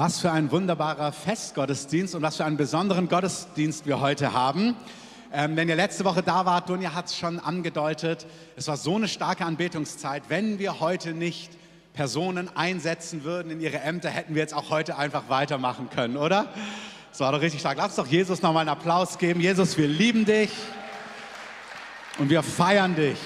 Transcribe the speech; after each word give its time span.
Was 0.00 0.20
für 0.20 0.30
ein 0.30 0.52
wunderbarer 0.52 1.10
Festgottesdienst 1.10 2.14
und 2.14 2.22
was 2.22 2.36
für 2.36 2.44
einen 2.44 2.56
besonderen 2.56 3.08
Gottesdienst 3.08 3.84
wir 3.84 3.98
heute 3.98 4.32
haben. 4.32 4.76
Ähm, 5.32 5.56
wenn 5.56 5.68
ihr 5.68 5.74
letzte 5.74 6.04
Woche 6.04 6.22
da 6.22 6.46
wart, 6.46 6.68
Dunja 6.68 6.94
hat 6.94 7.06
es 7.06 7.18
schon 7.18 7.40
angedeutet, 7.40 8.24
es 8.54 8.68
war 8.68 8.76
so 8.76 8.94
eine 8.94 9.08
starke 9.08 9.44
Anbetungszeit. 9.44 10.22
Wenn 10.28 10.60
wir 10.60 10.78
heute 10.78 11.14
nicht 11.14 11.50
Personen 11.94 12.48
einsetzen 12.56 13.24
würden 13.24 13.50
in 13.50 13.60
ihre 13.60 13.80
Ämter, 13.80 14.08
hätten 14.08 14.36
wir 14.36 14.42
jetzt 14.42 14.54
auch 14.54 14.70
heute 14.70 14.96
einfach 14.96 15.24
weitermachen 15.30 15.90
können, 15.90 16.16
oder? 16.16 16.46
Das 17.10 17.18
war 17.18 17.32
doch 17.32 17.40
richtig 17.40 17.58
stark. 17.58 17.76
Lass 17.76 17.96
doch 17.96 18.06
Jesus 18.06 18.40
nochmal 18.40 18.60
einen 18.60 18.78
Applaus 18.78 19.18
geben. 19.18 19.40
Jesus, 19.40 19.76
wir 19.78 19.88
lieben 19.88 20.24
dich 20.24 20.52
und 22.18 22.30
wir 22.30 22.44
feiern 22.44 22.94
dich. 22.94 23.18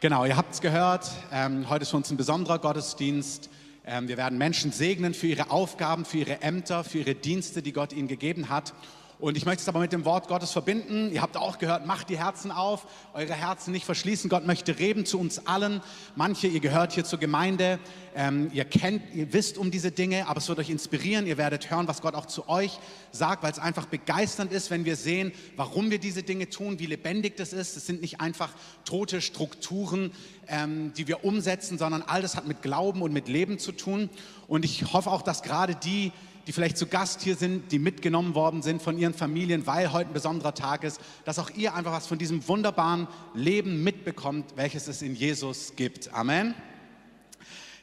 Genau, 0.00 0.24
ihr 0.24 0.36
habt 0.36 0.54
es 0.54 0.60
gehört. 0.60 1.10
Ähm, 1.32 1.68
heute 1.68 1.82
ist 1.82 1.90
für 1.90 1.96
uns 1.96 2.08
ein 2.08 2.16
besonderer 2.16 2.60
Gottesdienst. 2.60 3.50
Ähm, 3.84 4.06
wir 4.06 4.16
werden 4.16 4.38
Menschen 4.38 4.70
segnen 4.70 5.12
für 5.12 5.26
ihre 5.26 5.50
Aufgaben, 5.50 6.04
für 6.04 6.18
ihre 6.18 6.40
Ämter, 6.40 6.84
für 6.84 6.98
ihre 6.98 7.16
Dienste, 7.16 7.62
die 7.62 7.72
Gott 7.72 7.92
ihnen 7.92 8.06
gegeben 8.06 8.48
hat. 8.48 8.74
Und 9.20 9.36
ich 9.36 9.46
möchte 9.46 9.62
es 9.62 9.68
aber 9.68 9.80
mit 9.80 9.92
dem 9.92 10.04
Wort 10.04 10.28
Gottes 10.28 10.52
verbinden. 10.52 11.10
Ihr 11.10 11.22
habt 11.22 11.36
auch 11.36 11.58
gehört, 11.58 11.86
macht 11.86 12.08
die 12.08 12.16
Herzen 12.16 12.52
auf, 12.52 12.86
eure 13.14 13.34
Herzen 13.34 13.72
nicht 13.72 13.84
verschließen. 13.84 14.30
Gott 14.30 14.46
möchte 14.46 14.78
reden 14.78 15.06
zu 15.06 15.18
uns 15.18 15.44
allen. 15.44 15.80
Manche, 16.14 16.46
ihr 16.46 16.60
gehört 16.60 16.92
hier 16.92 17.04
zur 17.04 17.18
Gemeinde, 17.18 17.80
ähm, 18.14 18.48
ihr 18.54 18.64
kennt, 18.64 19.02
ihr 19.14 19.32
wisst 19.32 19.58
um 19.58 19.72
diese 19.72 19.90
Dinge, 19.90 20.28
aber 20.28 20.38
es 20.38 20.48
wird 20.48 20.60
euch 20.60 20.70
inspirieren. 20.70 21.26
Ihr 21.26 21.36
werdet 21.36 21.68
hören, 21.68 21.88
was 21.88 22.00
Gott 22.00 22.14
auch 22.14 22.26
zu 22.26 22.48
euch 22.48 22.78
sagt, 23.10 23.42
weil 23.42 23.50
es 23.50 23.58
einfach 23.58 23.86
begeisternd 23.86 24.52
ist, 24.52 24.70
wenn 24.70 24.84
wir 24.84 24.94
sehen, 24.94 25.32
warum 25.56 25.90
wir 25.90 25.98
diese 25.98 26.22
Dinge 26.22 26.48
tun, 26.48 26.78
wie 26.78 26.86
lebendig 26.86 27.36
das 27.36 27.52
ist. 27.52 27.76
Es 27.76 27.86
sind 27.86 28.00
nicht 28.00 28.20
einfach 28.20 28.52
tote 28.84 29.20
Strukturen, 29.20 30.12
ähm, 30.46 30.92
die 30.96 31.08
wir 31.08 31.24
umsetzen, 31.24 31.76
sondern 31.76 32.02
all 32.02 32.22
das 32.22 32.36
hat 32.36 32.46
mit 32.46 32.62
Glauben 32.62 33.02
und 33.02 33.12
mit 33.12 33.26
Leben 33.26 33.58
zu 33.58 33.72
tun. 33.72 34.10
Und 34.46 34.64
ich 34.64 34.92
hoffe 34.92 35.10
auch, 35.10 35.22
dass 35.22 35.42
gerade 35.42 35.74
die, 35.74 36.12
die 36.48 36.52
vielleicht 36.54 36.78
zu 36.78 36.86
Gast 36.86 37.20
hier 37.20 37.36
sind, 37.36 37.72
die 37.72 37.78
mitgenommen 37.78 38.34
worden 38.34 38.62
sind 38.62 38.80
von 38.80 38.96
ihren 38.96 39.12
Familien, 39.12 39.66
weil 39.66 39.92
heute 39.92 40.08
ein 40.08 40.14
besonderer 40.14 40.54
Tag 40.54 40.82
ist, 40.82 40.98
dass 41.26 41.38
auch 41.38 41.50
ihr 41.50 41.74
einfach 41.74 41.92
was 41.92 42.06
von 42.06 42.16
diesem 42.16 42.48
wunderbaren 42.48 43.06
Leben 43.34 43.84
mitbekommt, 43.84 44.56
welches 44.56 44.88
es 44.88 45.02
in 45.02 45.14
Jesus 45.14 45.74
gibt. 45.76 46.10
Amen. 46.14 46.54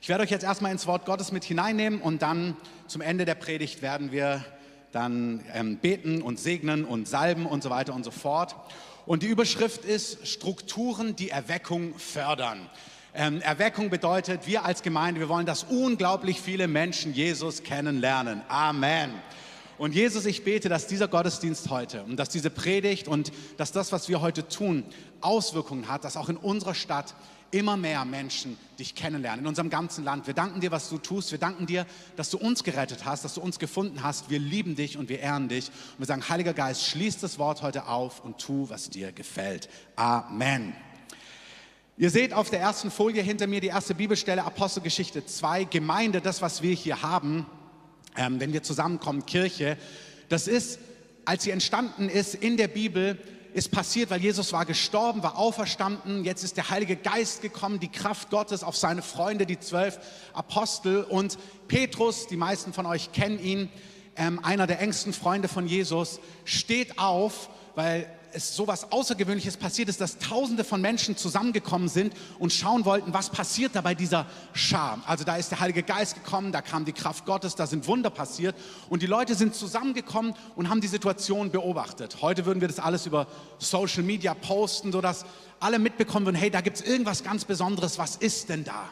Ich 0.02 0.10
werde 0.10 0.24
euch 0.24 0.32
jetzt 0.32 0.42
erstmal 0.42 0.72
ins 0.72 0.88
Wort 0.88 1.06
Gottes 1.06 1.32
mit 1.32 1.44
hineinnehmen 1.44 2.02
und 2.02 2.24
dann 2.24 2.58
zum 2.88 3.02
Ende 3.02 3.26
der 3.26 3.36
Predigt 3.36 3.84
werden 3.84 4.12
wir 4.12 4.44
dann 4.92 5.44
ähm, 5.54 5.78
beten 5.78 6.24
und 6.24 6.40
segnen 6.40 6.86
und 6.86 7.08
salben 7.08 7.46
und 7.46 7.62
so 7.62 7.70
weiter 7.70 7.94
und 7.94 8.04
so 8.04 8.10
fort. 8.10 8.56
Und 9.06 9.22
die 9.22 9.28
Überschrift 9.28 9.86
ist 9.86 10.28
Strukturen, 10.28 11.16
die 11.16 11.30
Erweckung 11.30 11.94
fördern. 12.00 12.68
Ähm, 13.18 13.42
Erweckung 13.42 13.90
bedeutet, 13.90 14.46
wir 14.46 14.66
als 14.66 14.84
Gemeinde, 14.84 15.22
wir 15.22 15.30
wollen, 15.30 15.46
dass 15.46 15.64
unglaublich 15.64 16.42
viele 16.42 16.68
Menschen 16.68 17.14
Jesus 17.14 17.64
kennenlernen. 17.64 18.42
Amen. 18.50 19.10
Und 19.78 19.96
Jesus, 19.96 20.26
ich 20.26 20.44
bete, 20.44 20.68
dass 20.68 20.88
dieser 20.88 21.08
Gottesdienst 21.08 21.70
heute 21.70 22.04
und 22.04 22.18
dass 22.18 22.28
diese 22.28 22.50
Predigt 22.50 23.08
und 23.08 23.32
dass 23.56 23.72
das, 23.72 23.94
was 23.94 24.10
wir 24.10 24.20
heute 24.20 24.50
tun, 24.50 24.84
Auswirkungen 25.22 25.88
hat, 25.88 26.04
dass 26.04 26.18
auch 26.18 26.28
in 26.28 26.36
unserer 26.36 26.74
Stadt 26.74 27.16
immer 27.52 27.78
mehr 27.78 28.04
Menschen 28.04 28.58
dich 28.80 28.96
kennenlernen, 28.96 29.42
in 29.42 29.48
unserem 29.48 29.70
ganzen 29.70 30.04
Land. 30.04 30.28
Wir 30.28 30.34
danken 30.34 30.60
dir, 30.60 30.72
was 30.72 30.90
du 30.90 30.98
tust. 30.98 31.32
Wir 31.32 31.40
danken 31.40 31.68
dir, 31.68 31.86
dass 32.18 32.30
du 32.30 32.38
uns 32.38 32.66
gerettet 32.66 33.06
hast, 33.06 33.24
dass 33.24 33.36
du 33.36 33.42
uns 33.42 33.60
gefunden 33.60 34.04
hast. 34.04 34.30
Wir 34.30 34.40
lieben 34.40 34.76
dich 34.76 34.98
und 34.98 35.08
wir 35.08 35.22
ehren 35.22 35.48
dich. 35.48 35.70
Und 35.70 36.00
wir 36.00 36.06
sagen, 36.06 36.28
Heiliger 36.28 36.54
Geist, 36.54 36.86
schließ 36.86 37.20
das 37.20 37.40
Wort 37.40 37.62
heute 37.62 37.88
auf 37.88 38.26
und 38.26 38.40
tu, 38.40 38.70
was 38.70 38.90
dir 38.90 39.14
gefällt. 39.14 39.70
Amen. 39.96 40.74
Ihr 41.98 42.10
seht 42.10 42.34
auf 42.34 42.50
der 42.50 42.60
ersten 42.60 42.92
Folie 42.92 43.24
hinter 43.24 43.48
mir 43.48 43.62
die 43.62 43.68
erste 43.68 43.96
Bibelstelle 43.96 44.44
Apostelgeschichte 44.44 45.26
2, 45.26 45.64
Gemeinde, 45.64 46.20
das, 46.20 46.42
was 46.42 46.62
wir 46.62 46.74
hier 46.74 47.02
haben, 47.02 47.46
ähm, 48.18 48.38
wenn 48.42 48.52
wir 48.52 48.64
zusammenkommen, 48.64 49.26
Kirche. 49.26 49.78
Das 50.28 50.50
ist, 50.50 50.78
als 51.24 51.44
sie 51.44 51.52
entstanden 51.52 52.10
ist 52.10 52.36
in 52.36 52.58
der 52.58 52.68
Bibel, 52.68 53.18
ist 53.54 53.72
passiert, 53.72 54.10
weil 54.10 54.20
Jesus 54.20 54.52
war 54.52 54.66
gestorben, 54.66 55.24
war 55.24 55.38
auferstanden. 55.38 56.26
Jetzt 56.26 56.44
ist 56.44 56.58
der 56.58 56.70
Heilige 56.70 56.98
Geist 56.98 57.42
gekommen, 57.42 57.80
die 57.80 57.88
Kraft 57.88 58.30
Gottes 58.30 58.62
auf 58.62 58.76
seine 58.76 59.02
Freunde, 59.02 59.46
die 59.46 59.62
zwölf 59.62 59.98
Apostel. 60.34 61.02
Und 61.02 61.38
Petrus, 61.70 62.28
die 62.28 62.36
meisten 62.36 62.74
von 62.74 62.86
euch 62.86 63.14
kennen 63.14 63.40
ihn, 63.40 63.70
ähm, 64.18 64.44
einer 64.44 64.68
der 64.68 64.82
engsten 64.82 65.14
Freunde 65.14 65.48
von 65.48 65.66
Jesus, 65.66 66.20
steht 66.44 67.00
auf, 67.00 67.50
weil 67.74 68.06
es 68.36 68.56
so 68.56 68.68
was 68.68 68.92
Außergewöhnliches 68.92 69.58
passiert 69.58 69.90
ist, 69.90 70.02
dass 70.02 70.18
Tausende 70.18 70.64
von 70.64 70.82
Menschen 70.82 71.18
zusammengekommen 71.18 71.88
sind 71.88 72.14
und 72.38 72.52
schauen 72.52 72.86
wollten, 72.86 73.14
was 73.14 73.30
passiert 73.30 73.76
da 73.76 73.82
bei 73.82 73.96
dieser 73.96 74.26
Schar. 74.54 75.00
Also 75.08 75.24
da 75.24 75.38
ist 75.38 75.52
der 75.52 75.60
Heilige 75.60 75.84
Geist 75.84 76.16
gekommen, 76.16 76.52
da 76.52 76.62
kam 76.62 76.86
die 76.86 76.94
Kraft 76.94 77.26
Gottes, 77.26 77.56
da 77.56 77.66
sind 77.66 77.88
Wunder 77.88 78.10
passiert 78.10 78.56
und 78.90 79.02
die 79.02 79.08
Leute 79.08 79.36
sind 79.36 79.56
zusammengekommen 79.56 80.34
und 80.56 80.70
haben 80.70 80.82
die 80.82 80.88
Situation 80.88 81.50
beobachtet. 81.52 82.18
Heute 82.22 82.46
würden 82.46 82.62
wir 82.62 82.68
das 82.68 82.80
alles 82.80 83.06
über 83.06 83.28
Social 83.58 84.04
Media 84.04 84.34
posten, 84.34 84.92
sodass 84.92 85.26
alle 85.60 85.80
mitbekommen 85.80 86.26
würden, 86.26 86.36
hey, 86.36 86.52
da 86.52 86.62
gibt 86.62 86.78
es 86.78 86.86
irgendwas 86.86 87.24
ganz 87.24 87.46
Besonderes, 87.46 87.98
was 87.98 88.18
ist 88.18 88.50
denn 88.50 88.64
da? 88.64 88.90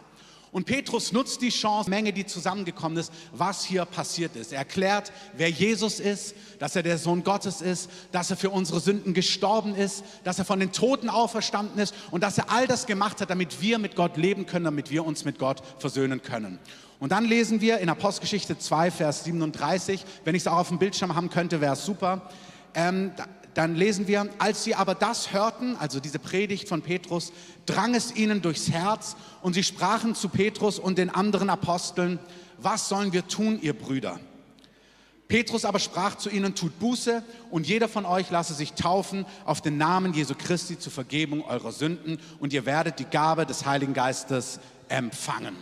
Und 0.53 0.65
Petrus 0.65 1.11
nutzt 1.11 1.41
die 1.41 1.49
Chance, 1.49 1.89
Menge, 1.89 2.13
die 2.13 2.27
zusammengekommen 2.27 2.99
ist, 2.99 3.11
was 3.31 3.65
hier 3.65 3.85
passiert 3.85 4.35
ist. 4.35 4.53
Er 4.53 4.59
erklärt, 4.59 5.11
wer 5.35 5.49
Jesus 5.49 5.99
ist, 5.99 6.35
dass 6.59 6.75
er 6.75 6.83
der 6.83 6.99
Sohn 6.99 7.23
Gottes 7.23 7.59
ist, 7.59 7.89
dass 8.11 8.29
er 8.29 8.37
für 8.37 8.51
unsere 8.51 8.79
Sünden 8.79 9.15
gestorben 9.15 9.73
ist, 9.73 10.03
dass 10.23 10.37
er 10.37 10.45
von 10.45 10.59
den 10.59 10.71
Toten 10.71 11.09
auferstanden 11.09 11.79
ist 11.79 11.95
und 12.11 12.21
dass 12.21 12.37
er 12.37 12.51
all 12.51 12.67
das 12.67 12.85
gemacht 12.85 13.19
hat, 13.19 13.31
damit 13.31 13.61
wir 13.61 13.79
mit 13.79 13.95
Gott 13.95 14.15
leben 14.15 14.45
können, 14.45 14.65
damit 14.65 14.91
wir 14.91 15.03
uns 15.05 15.25
mit 15.25 15.39
Gott 15.39 15.63
versöhnen 15.79 16.21
können. 16.21 16.59
Und 16.99 17.11
dann 17.11 17.25
lesen 17.25 17.59
wir 17.59 17.79
in 17.79 17.89
Apostelgeschichte 17.89 18.57
2, 18.57 18.91
Vers 18.91 19.23
37, 19.23 20.05
wenn 20.23 20.35
ich 20.35 20.43
es 20.43 20.47
auch 20.47 20.59
auf 20.59 20.67
dem 20.69 20.77
Bildschirm 20.77 21.15
haben 21.15 21.31
könnte, 21.31 21.61
wäre 21.61 21.73
es 21.73 21.83
super. 21.83 22.29
Ähm, 22.75 23.11
dann 23.53 23.75
lesen 23.75 24.07
wir, 24.07 24.29
als 24.39 24.63
sie 24.63 24.75
aber 24.75 24.95
das 24.95 25.33
hörten, 25.33 25.75
also 25.77 25.99
diese 25.99 26.19
Predigt 26.19 26.67
von 26.67 26.81
Petrus, 26.81 27.31
drang 27.65 27.95
es 27.95 28.15
ihnen 28.15 28.41
durchs 28.41 28.69
Herz 28.69 29.15
und 29.41 29.53
sie 29.53 29.63
sprachen 29.63 30.15
zu 30.15 30.29
Petrus 30.29 30.79
und 30.79 30.97
den 30.97 31.09
anderen 31.09 31.49
Aposteln, 31.49 32.19
was 32.57 32.89
sollen 32.89 33.13
wir 33.13 33.27
tun, 33.27 33.59
ihr 33.61 33.73
Brüder? 33.73 34.19
Petrus 35.27 35.65
aber 35.65 35.79
sprach 35.79 36.15
zu 36.15 36.29
ihnen, 36.29 36.53
tut 36.53 36.77
Buße 36.79 37.23
und 37.49 37.65
jeder 37.65 37.87
von 37.87 38.05
euch 38.05 38.29
lasse 38.29 38.53
sich 38.53 38.73
taufen 38.73 39.25
auf 39.45 39.61
den 39.61 39.77
Namen 39.77 40.13
Jesu 40.13 40.35
Christi 40.37 40.77
zur 40.77 40.91
Vergebung 40.91 41.43
eurer 41.45 41.71
Sünden 41.71 42.19
und 42.39 42.53
ihr 42.53 42.65
werdet 42.65 42.99
die 42.99 43.05
Gabe 43.05 43.45
des 43.45 43.65
Heiligen 43.65 43.93
Geistes 43.93 44.59
empfangen. 44.89 45.55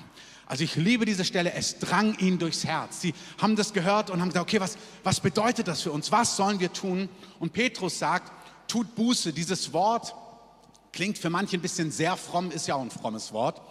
Also 0.51 0.65
ich 0.65 0.75
liebe 0.75 1.05
diese 1.05 1.23
Stelle, 1.23 1.53
es 1.53 1.79
drang 1.79 2.13
ihnen 2.17 2.37
durchs 2.37 2.65
Herz. 2.65 2.99
Sie 2.99 3.13
haben 3.41 3.55
das 3.55 3.71
gehört 3.71 4.09
und 4.09 4.19
haben 4.19 4.27
gesagt, 4.27 4.49
okay, 4.49 4.59
was, 4.59 4.77
was 5.01 5.21
bedeutet 5.21 5.69
das 5.69 5.81
für 5.81 5.93
uns? 5.93 6.11
Was 6.11 6.35
sollen 6.35 6.59
wir 6.59 6.73
tun? 6.73 7.07
Und 7.39 7.53
Petrus 7.53 7.99
sagt, 7.99 8.33
tut 8.67 8.93
Buße. 8.95 9.31
Dieses 9.31 9.71
Wort 9.71 10.13
klingt 10.91 11.17
für 11.17 11.29
manche 11.29 11.55
ein 11.55 11.61
bisschen 11.61 11.89
sehr 11.89 12.17
fromm, 12.17 12.51
ist 12.51 12.67
ja 12.67 12.75
auch 12.75 12.81
ein 12.81 12.91
frommes 12.91 13.31
Wort. 13.31 13.61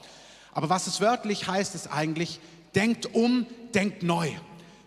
Aber 0.52 0.70
was 0.70 0.86
es 0.86 1.02
wörtlich 1.02 1.46
heißt, 1.46 1.74
ist 1.74 1.86
eigentlich, 1.88 2.40
denkt 2.74 3.14
um, 3.14 3.44
denkt 3.74 4.02
neu. 4.02 4.30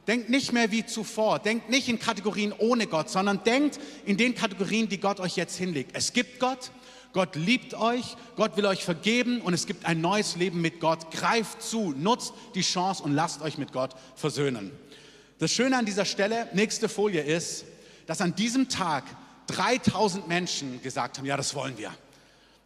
Denkt 0.07 0.31
nicht 0.31 0.51
mehr 0.51 0.71
wie 0.71 0.87
zuvor. 0.87 1.37
Denkt 1.37 1.69
nicht 1.69 1.89
in 1.89 1.99
Kategorien 1.99 2.53
ohne 2.57 2.87
Gott, 2.87 3.11
sondern 3.11 3.43
denkt 3.43 3.79
in 4.03 4.17
den 4.17 4.33
Kategorien, 4.33 4.89
die 4.89 4.99
Gott 4.99 5.19
euch 5.19 5.35
jetzt 5.35 5.57
hinlegt. 5.57 5.91
Es 5.93 6.11
gibt 6.11 6.39
Gott, 6.39 6.71
Gott 7.13 7.35
liebt 7.35 7.75
euch, 7.75 8.17
Gott 8.35 8.57
will 8.57 8.65
euch 8.65 8.83
vergeben 8.83 9.39
und 9.41 9.53
es 9.53 9.67
gibt 9.67 9.85
ein 9.85 10.01
neues 10.01 10.35
Leben 10.35 10.61
mit 10.61 10.79
Gott. 10.79 11.11
Greift 11.11 11.61
zu, 11.61 11.91
nutzt 11.91 12.33
die 12.55 12.61
Chance 12.61 13.03
und 13.03 13.13
lasst 13.13 13.41
euch 13.41 13.59
mit 13.59 13.71
Gott 13.71 13.95
versöhnen. 14.15 14.71
Das 15.37 15.51
Schöne 15.51 15.77
an 15.77 15.85
dieser 15.85 16.05
Stelle, 16.05 16.47
nächste 16.53 16.89
Folie 16.89 17.21
ist, 17.21 17.65
dass 18.07 18.19
an 18.19 18.35
diesem 18.35 18.67
Tag 18.67 19.03
3000 19.47 20.27
Menschen 20.27 20.81
gesagt 20.81 21.17
haben, 21.17 21.25
ja, 21.25 21.37
das 21.37 21.53
wollen 21.53 21.77
wir. 21.77 21.91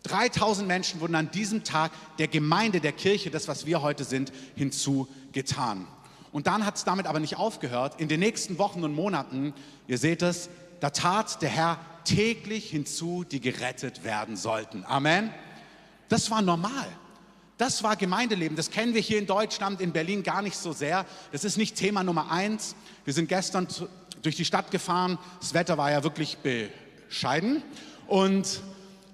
3000 0.04 0.66
Menschen 0.66 1.02
wurden 1.02 1.16
an 1.16 1.30
diesem 1.32 1.66
Tag 1.66 1.92
der 2.18 2.30
Gemeinde, 2.30 2.80
der 2.80 2.94
Kirche, 2.94 3.30
das, 3.30 3.50
was 3.50 3.66
wir 3.66 3.82
heute 3.82 4.06
sind, 4.06 4.32
hinzugetan. 4.56 5.86
Und 6.32 6.48
dann 6.48 6.66
hat 6.66 6.76
es 6.76 6.86
damit 6.86 7.08
aber 7.08 7.20
nicht 7.20 7.36
aufgehört. 7.36 8.00
In 8.00 8.08
den 8.08 8.20
nächsten 8.22 8.58
Wochen 8.58 8.84
und 8.84 8.94
Monaten, 8.94 9.54
ihr 9.88 9.98
seht 9.98 10.22
es, 10.22 10.50
da 10.80 10.90
tat 10.90 11.42
der 11.42 11.50
Herr 11.50 11.80
täglich 12.04 12.70
hinzu, 12.70 13.24
die 13.24 13.42
gerettet 13.42 14.04
werden 14.04 14.38
sollten. 14.38 14.86
Amen. 14.86 15.34
Das 16.10 16.32
war 16.32 16.42
normal. 16.42 16.88
Das 17.58 17.82
war 17.84 17.96
Gemeindeleben. 17.96 18.56
Das 18.56 18.70
kennen 18.70 18.94
wir 18.94 19.02
hier 19.02 19.18
in 19.18 19.26
Deutschland, 19.26 19.82
in 19.82 19.92
Berlin 19.92 20.24
gar 20.24 20.42
nicht 20.42 20.58
so 20.58 20.74
sehr. 20.74 21.06
Das 21.32 21.44
ist 21.44 21.58
nicht 21.58 21.76
Thema 21.76 22.04
Nummer 22.04 22.32
eins. 22.32 22.76
Wir 23.04 23.14
sind 23.14 23.30
gestern 23.30 23.68
durch 24.22 24.36
die 24.36 24.46
Stadt 24.46 24.70
gefahren. 24.70 25.18
Das 25.40 25.54
Wetter 25.54 25.78
war 25.78 25.92
ja 25.92 26.04
wirklich 26.04 26.38
bescheiden. 26.38 27.64
Und 28.06 28.62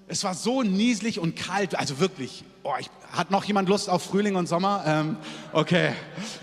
es 0.08 0.22
war 0.24 0.34
so 0.34 0.62
nieselig 0.62 1.18
und 1.18 1.36
kalt. 1.36 1.74
Also 1.74 1.98
wirklich. 2.00 2.44
Oh, 2.62 2.74
ich, 2.78 2.90
hat 3.10 3.30
noch 3.30 3.44
jemand 3.44 3.68
Lust 3.68 3.88
auf 3.88 4.02
Frühling 4.02 4.36
und 4.36 4.46
Sommer? 4.46 4.84
Ähm, 4.86 5.16
okay, 5.52 5.92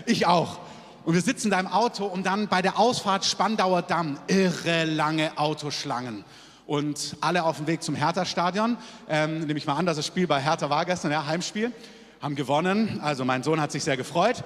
ich 0.06 0.26
auch. 0.26 0.58
Und 1.04 1.14
wir 1.14 1.20
sitzen 1.20 1.50
da 1.50 1.58
im 1.58 1.66
Auto 1.66 2.04
und 2.06 2.24
dann 2.26 2.46
bei 2.46 2.62
der 2.62 2.78
Ausfahrt 2.78 3.24
Spandauer 3.24 3.82
Damm, 3.82 4.18
irre 4.28 4.84
lange 4.84 5.36
Autoschlangen. 5.36 6.24
Und 6.64 7.16
alle 7.20 7.42
auf 7.42 7.56
dem 7.56 7.66
Weg 7.66 7.82
zum 7.82 7.96
Hertha-Stadion, 7.96 8.76
ähm, 9.08 9.40
nehme 9.40 9.58
ich 9.58 9.66
mal 9.66 9.74
an, 9.74 9.84
dass 9.84 9.96
das 9.96 10.06
Spiel 10.06 10.28
bei 10.28 10.40
Hertha 10.40 10.70
war 10.70 10.84
gestern, 10.84 11.10
ja, 11.10 11.26
Heimspiel, 11.26 11.72
haben 12.20 12.36
gewonnen. 12.36 13.00
Also 13.02 13.24
mein 13.24 13.42
Sohn 13.42 13.60
hat 13.60 13.72
sich 13.72 13.82
sehr 13.82 13.96
gefreut. 13.96 14.44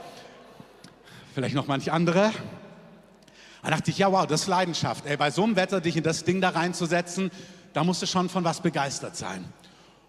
Vielleicht 1.35 1.55
noch 1.55 1.67
manche 1.67 1.93
andere. 1.93 2.33
Da 3.63 3.71
dachte 3.71 3.91
ich, 3.91 3.99
ja 3.99 4.11
wow, 4.11 4.27
das 4.27 4.43
ist 4.43 4.47
Leidenschaft. 4.47 5.05
Ey, 5.05 5.19
bei 5.19 5.31
so 5.31 5.45
einem 5.45 5.57
Wetter 5.57 5.83
dich 5.83 5.97
in 5.99 6.05
das 6.05 6.25
Ding 6.25 6.41
da 6.41 6.49
reinzusetzen, 6.49 7.31
da 7.75 7.85
musst 7.85 8.01
du 8.01 8.07
schon 8.07 8.31
von 8.31 8.45
was 8.45 8.63
begeistert 8.63 9.15
sein. 9.15 9.45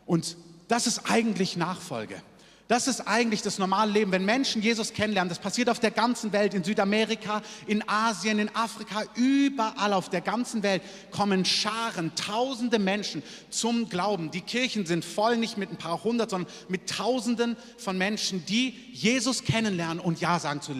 Und 0.05 0.37
das 0.69 0.87
ist 0.87 1.11
eigentlich 1.11 1.57
Nachfolge. 1.57 2.21
Das 2.67 2.87
ist 2.87 3.07
eigentlich 3.07 3.41
das 3.41 3.59
normale 3.59 3.91
Leben. 3.93 4.11
Wenn 4.11 4.25
Menschen 4.25 4.61
Jesus 4.61 4.91
kennenlernen, 4.91 5.29
das 5.29 5.39
passiert 5.39 5.69
auf 5.69 5.79
der 5.79 5.91
ganzen 5.91 6.33
Welt, 6.33 6.53
in 6.53 6.65
Südamerika, 6.65 7.41
in 7.65 7.87
Asien, 7.87 8.39
in 8.39 8.53
Afrika, 8.53 9.03
überall 9.15 9.93
auf 9.93 10.09
der 10.09 10.19
ganzen 10.19 10.63
Welt 10.63 10.81
kommen 11.09 11.45
Scharen, 11.45 12.11
tausende 12.15 12.77
Menschen 12.77 13.23
zum 13.49 13.87
Glauben. 13.87 14.31
Die 14.31 14.41
Kirchen 14.41 14.85
sind 14.85 15.05
voll, 15.05 15.37
nicht 15.37 15.57
mit 15.57 15.71
ein 15.71 15.77
paar 15.77 16.03
hundert, 16.03 16.29
sondern 16.29 16.51
mit 16.67 16.89
tausenden 16.89 17.55
von 17.77 17.97
Menschen, 17.97 18.45
die 18.45 18.75
Jesus 18.91 19.45
kennenlernen 19.45 20.01
und 20.01 20.19
Ja 20.19 20.37
sagen 20.37 20.61
zu, 20.61 20.73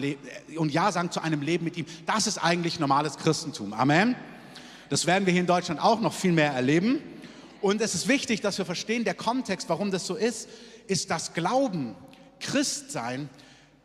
und 0.56 0.70
ja 0.70 0.92
sagen 0.92 1.10
zu 1.10 1.22
einem 1.22 1.40
Leben 1.40 1.64
mit 1.64 1.78
ihm. 1.78 1.86
Das 2.04 2.26
ist 2.26 2.36
eigentlich 2.36 2.78
normales 2.78 3.16
Christentum. 3.16 3.72
Amen. 3.72 4.14
Das 4.90 5.06
werden 5.06 5.24
wir 5.24 5.32
hier 5.32 5.40
in 5.40 5.46
Deutschland 5.46 5.82
auch 5.82 6.00
noch 6.00 6.12
viel 6.12 6.32
mehr 6.32 6.52
erleben. 6.52 7.00
Und 7.60 7.80
es 7.80 7.94
ist 7.94 8.08
wichtig, 8.08 8.40
dass 8.40 8.58
wir 8.58 8.64
verstehen, 8.64 9.04
der 9.04 9.14
Kontext, 9.14 9.68
warum 9.68 9.90
das 9.90 10.06
so 10.06 10.14
ist, 10.14 10.48
ist 10.86 11.10
das 11.10 11.34
Glauben, 11.34 11.94
Christsein, 12.40 13.28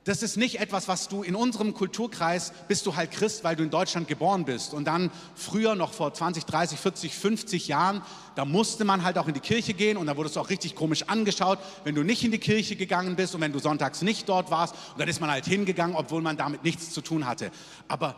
das 0.03 0.21
ist 0.21 0.35
nicht 0.35 0.59
etwas, 0.59 0.89
was 0.89 1.07
du 1.07 1.23
in 1.23 1.33
unserem 1.33 1.73
Kulturkreis 1.73 2.51
bist 2.67 2.85
du 2.85 2.95
halt 2.97 3.11
Christ, 3.11 3.45
weil 3.45 3.55
du 3.55 3.63
in 3.63 3.69
Deutschland 3.69 4.09
geboren 4.09 4.43
bist. 4.43 4.73
Und 4.73 4.85
dann 4.85 5.11
früher, 5.33 5.75
noch 5.75 5.93
vor 5.93 6.13
20, 6.13 6.43
30, 6.43 6.77
40, 6.77 7.15
50 7.15 7.67
Jahren, 7.69 8.01
da 8.35 8.43
musste 8.43 8.83
man 8.83 9.03
halt 9.03 9.17
auch 9.17 9.29
in 9.29 9.33
die 9.33 9.39
Kirche 9.39 9.73
gehen 9.73 9.95
und 9.95 10.07
da 10.07 10.17
wurdest 10.17 10.35
du 10.35 10.41
auch 10.41 10.49
richtig 10.49 10.75
komisch 10.75 11.03
angeschaut, 11.03 11.57
wenn 11.85 11.95
du 11.95 12.03
nicht 12.03 12.21
in 12.23 12.31
die 12.31 12.39
Kirche 12.39 12.75
gegangen 12.75 13.15
bist 13.15 13.33
und 13.33 13.39
wenn 13.39 13.53
du 13.53 13.59
sonntags 13.59 14.01
nicht 14.01 14.27
dort 14.27 14.51
warst. 14.51 14.75
Und 14.91 14.99
dann 14.99 15.07
ist 15.07 15.21
man 15.21 15.31
halt 15.31 15.45
hingegangen, 15.45 15.95
obwohl 15.95 16.21
man 16.21 16.35
damit 16.35 16.65
nichts 16.65 16.91
zu 16.91 16.99
tun 16.99 17.25
hatte. 17.25 17.49
Aber 17.87 18.17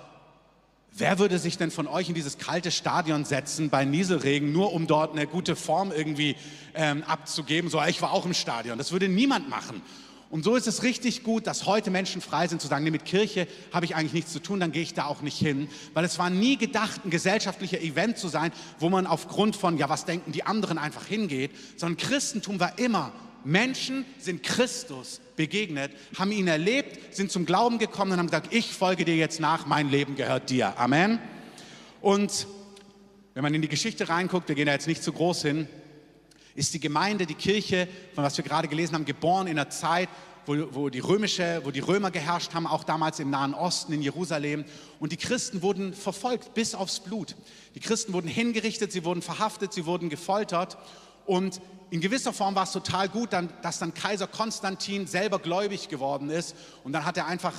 Wer 0.98 1.20
würde 1.20 1.40
sich 1.40 1.58
denn 1.58 1.72
von 1.72 1.88
euch 1.88 2.08
in 2.08 2.16
dieses 2.16 2.38
kalte 2.38 2.72
Stadion 2.72 3.26
setzen 3.26 3.70
bei 3.70 3.84
Nieselregen, 3.84 4.54
nur 4.54 4.72
um 4.72 4.88
dort 4.88 5.12
eine 5.12 5.28
gute 5.28 5.58
Form 5.58 5.92
irgendwie 5.92 6.38
ähm, 6.74 7.04
abzugeben? 7.04 7.70
So, 7.70 7.84
ich 7.84 8.02
war 8.02 8.14
auch 8.14 8.26
im 8.26 8.34
Stadion. 8.34 8.78
Das 8.78 8.94
würde 8.94 9.10
niemand 9.10 9.50
machen. 9.50 9.82
Und 10.30 10.46
so 10.46 10.56
ist 10.56 10.68
es 10.68 10.84
richtig 10.84 11.24
gut, 11.24 11.48
dass 11.48 11.66
heute 11.66 11.92
Menschen 11.92 12.22
frei 12.22 12.48
sind 12.48 12.62
zu 12.62 12.70
sagen, 12.70 12.86
nee, 12.86 12.92
mit 12.92 13.04
Kirche 13.04 13.46
habe 13.74 13.84
ich 13.84 13.94
eigentlich 13.94 14.14
nichts 14.14 14.32
zu 14.32 14.40
tun, 14.40 14.62
dann 14.62 14.72
gehe 14.72 14.84
ich 14.84 14.94
da 14.94 15.06
auch 15.06 15.22
nicht 15.22 15.38
hin. 15.38 15.68
Weil 15.94 16.06
es 16.06 16.18
war 16.18 16.30
nie 16.30 16.56
gedacht, 16.56 17.04
ein 17.04 17.10
gesellschaftlicher 17.10 17.82
Event 17.82 18.18
zu 18.18 18.30
sein, 18.30 18.54
wo 18.80 18.88
man 18.88 19.06
aufgrund 19.06 19.58
von, 19.58 19.78
ja, 19.78 19.90
was 19.90 20.06
denken 20.06 20.32
die 20.32 20.44
anderen 20.44 20.78
einfach 20.78 21.06
hingeht, 21.06 21.52
sondern 21.76 21.98
Christentum 21.98 22.62
war 22.62 22.80
immer 22.80 23.12
Menschen 23.46 24.06
sind 24.18 24.44
Christus 24.44 25.22
begegnet, 25.36 25.92
haben 26.18 26.32
ihn 26.32 26.48
erlebt, 26.48 27.16
sind 27.16 27.32
zum 27.32 27.46
Glauben 27.46 27.78
gekommen 27.78 28.14
und 28.14 28.20
haben 28.20 28.28
gesagt, 28.28 28.54
ich 28.54 28.74
folge 28.74 29.06
dir 29.06 29.16
jetzt 29.16 29.40
nach, 29.40 29.66
mein 29.68 29.90
Leben 29.90 30.16
gehört 30.16 30.50
dir. 30.50 30.78
Amen. 30.80 31.20
Und 32.02 32.48
wenn 33.36 33.44
man 33.44 33.54
in 33.54 33.62
die 33.62 33.68
Geschichte 33.68 34.10
reinguckt, 34.10 34.48
wir 34.48 34.56
gehen 34.56 34.66
da 34.66 34.74
jetzt 34.74 34.88
nicht 34.88 35.04
zu 35.04 35.14
groß 35.14 35.44
hin, 35.44 35.68
ist 36.56 36.74
die 36.74 36.80
Gemeinde, 36.80 37.26
die 37.26 37.36
Kirche, 37.36 37.88
von 38.14 38.24
was 38.24 38.38
wir 38.38 38.44
gerade 38.44 38.68
gelesen 38.68 38.96
haben, 38.96 39.06
geboren 39.06 39.48
in 39.48 39.60
einer 39.60 39.70
Zeit, 39.70 40.10
wo, 40.46 40.56
wo, 40.72 40.90
die 40.90 41.00
römische, 41.00 41.62
wo 41.64 41.72
die 41.72 41.80
Römer 41.80 42.12
geherrscht 42.12 42.54
haben, 42.54 42.66
auch 42.66 42.84
damals 42.84 43.20
im 43.20 43.30
Nahen 43.30 43.54
Osten, 43.54 43.94
in 43.94 44.02
Jerusalem. 44.02 44.66
Und 45.00 45.12
die 45.12 45.18
Christen 45.18 45.62
wurden 45.62 45.94
verfolgt 45.94 46.54
bis 46.54 46.76
aufs 46.76 47.00
Blut. 47.00 47.36
Die 47.76 47.80
Christen 47.80 48.14
wurden 48.14 48.28
hingerichtet, 48.28 48.92
sie 48.92 49.04
wurden 49.04 49.22
verhaftet, 49.22 49.74
sie 49.74 49.86
wurden 49.86 50.10
gefoltert. 50.10 50.78
Und 51.26 51.62
in 51.96 52.02
gewisser 52.02 52.34
Form 52.34 52.56
war 52.56 52.64
es 52.64 52.74
total 52.74 53.08
gut, 53.08 53.30
dass 53.62 53.80
dann 53.80 53.94
Kaiser 53.94 54.28
Konstantin 54.28 55.08
selber 55.08 55.40
gläubig 55.40 55.88
geworden 55.88 56.30
ist. 56.30 56.54
Und 56.84 56.92
dann 56.92 57.06
hat 57.06 57.16
er 57.16 57.26
einfach 57.26 57.54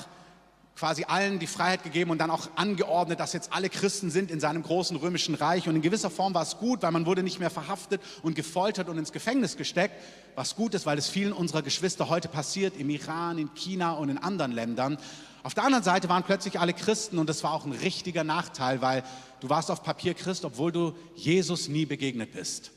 quasi 0.76 1.04
allen 1.04 1.38
die 1.38 1.46
Freiheit 1.46 1.82
gegeben 1.84 2.10
und 2.10 2.18
dann 2.18 2.30
auch 2.30 2.50
angeordnet, 2.54 3.18
dass 3.18 3.32
jetzt 3.32 3.54
alle 3.54 3.70
Christen 3.70 4.10
sind 4.10 4.30
in 4.30 4.38
seinem 4.38 4.62
großen 4.62 4.94
römischen 4.98 5.34
Reich. 5.34 5.70
Und 5.70 5.76
in 5.76 5.80
gewisser 5.80 6.10
Form 6.10 6.34
war 6.34 6.42
es 6.42 6.58
gut, 6.58 6.82
weil 6.82 6.90
man 6.90 7.06
wurde 7.06 7.22
nicht 7.22 7.40
mehr 7.40 7.48
verhaftet 7.48 8.02
und 8.22 8.34
gefoltert 8.34 8.90
und 8.90 8.98
ins 8.98 9.10
Gefängnis 9.10 9.56
gesteckt, 9.56 9.94
was 10.34 10.54
gut 10.54 10.74
ist, 10.74 10.84
weil 10.84 10.98
es 10.98 11.08
vielen 11.08 11.32
unserer 11.32 11.62
Geschwister 11.62 12.10
heute 12.10 12.28
passiert, 12.28 12.76
im 12.76 12.90
Iran, 12.90 13.38
in 13.38 13.54
China 13.54 13.92
und 13.92 14.10
in 14.10 14.18
anderen 14.18 14.52
Ländern. 14.52 14.98
Auf 15.44 15.54
der 15.54 15.64
anderen 15.64 15.82
Seite 15.82 16.10
waren 16.10 16.24
plötzlich 16.24 16.60
alle 16.60 16.74
Christen 16.74 17.16
und 17.16 17.30
das 17.30 17.42
war 17.42 17.54
auch 17.54 17.64
ein 17.64 17.72
richtiger 17.72 18.22
Nachteil, 18.22 18.82
weil 18.82 19.02
du 19.40 19.48
warst 19.48 19.70
auf 19.70 19.82
Papier 19.82 20.12
Christ, 20.12 20.44
obwohl 20.44 20.72
du 20.72 20.92
Jesus 21.14 21.68
nie 21.68 21.86
begegnet 21.86 22.32
bist. 22.32 22.72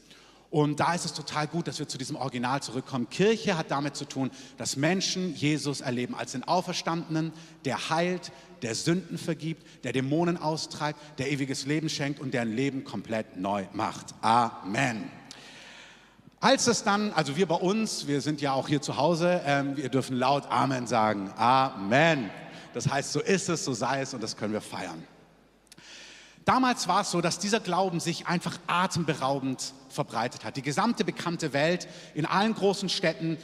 Und 0.52 0.80
da 0.80 0.96
ist 0.96 1.06
es 1.06 1.14
total 1.14 1.48
gut, 1.48 1.68
dass 1.68 1.78
wir 1.78 1.88
zu 1.88 2.00
diesem 2.00 2.16
Original 2.16 2.62
zurückkommen. 2.62 3.08
Kirche 3.10 3.56
hat 3.56 3.70
damit 3.70 3.96
zu 3.96 4.06
tun, 4.06 4.32
dass 4.58 4.78
Menschen 4.78 5.36
Jesus 5.36 5.82
erleben 5.82 6.16
als 6.16 6.32
den 6.32 6.44
Auferstandenen, 6.44 7.32
der 7.66 7.90
heilt, 7.92 8.32
der 8.64 8.74
Sünden 8.74 9.20
vergibt, 9.20 9.64
der 9.84 9.94
Dämonen 9.94 10.38
austreibt, 10.38 11.00
der 11.20 11.32
ewiges 11.32 11.68
Leben 11.68 11.88
schenkt 11.88 12.20
und 12.20 12.34
der 12.34 12.42
ein 12.42 12.56
Leben 12.56 12.84
komplett 12.84 13.38
neu 13.38 13.66
macht. 13.74 14.16
Amen. 14.22 15.12
Als 16.40 16.68
es 16.68 16.84
dann, 16.84 17.12
also 17.14 17.36
wir 17.36 17.46
bei 17.48 17.56
uns, 17.56 18.08
wir 18.08 18.22
sind 18.22 18.42
ja 18.42 18.54
auch 18.54 18.68
hier 18.68 18.82
zu 18.82 18.98
Hause, 18.98 19.42
ähm, 19.46 19.78
wir 19.78 19.90
dürfen 19.90 20.18
laut 20.18 20.50
Amen 20.50 20.88
sagen. 20.88 21.32
Amen. 21.36 22.32
Das 22.74 22.90
heißt, 22.90 23.12
so 23.12 23.20
ist 23.20 23.50
es, 23.50 23.66
so 23.66 23.74
sei 23.74 24.02
es 24.02 24.14
und 24.14 24.24
das 24.24 24.36
können 24.36 24.54
wir 24.54 24.62
feiern. 24.62 25.04
Damals 26.50 26.88
war 26.88 27.02
es 27.02 27.12
so, 27.12 27.22
dass 27.22 27.38
dieser 27.38 27.60
Glauben 27.60 28.00
sich 28.00 28.26
einfach 28.26 28.58
atemberaubend 28.66 29.76
verbreitet 29.88 30.44
hat. 30.44 30.58
Die 30.58 30.64
gesamte 30.64 31.06
bekannte 31.06 31.54
Welt 31.54 31.88
in 32.16 32.26
allen 32.26 32.56
großen 32.56 32.90
Städten, 32.90 33.38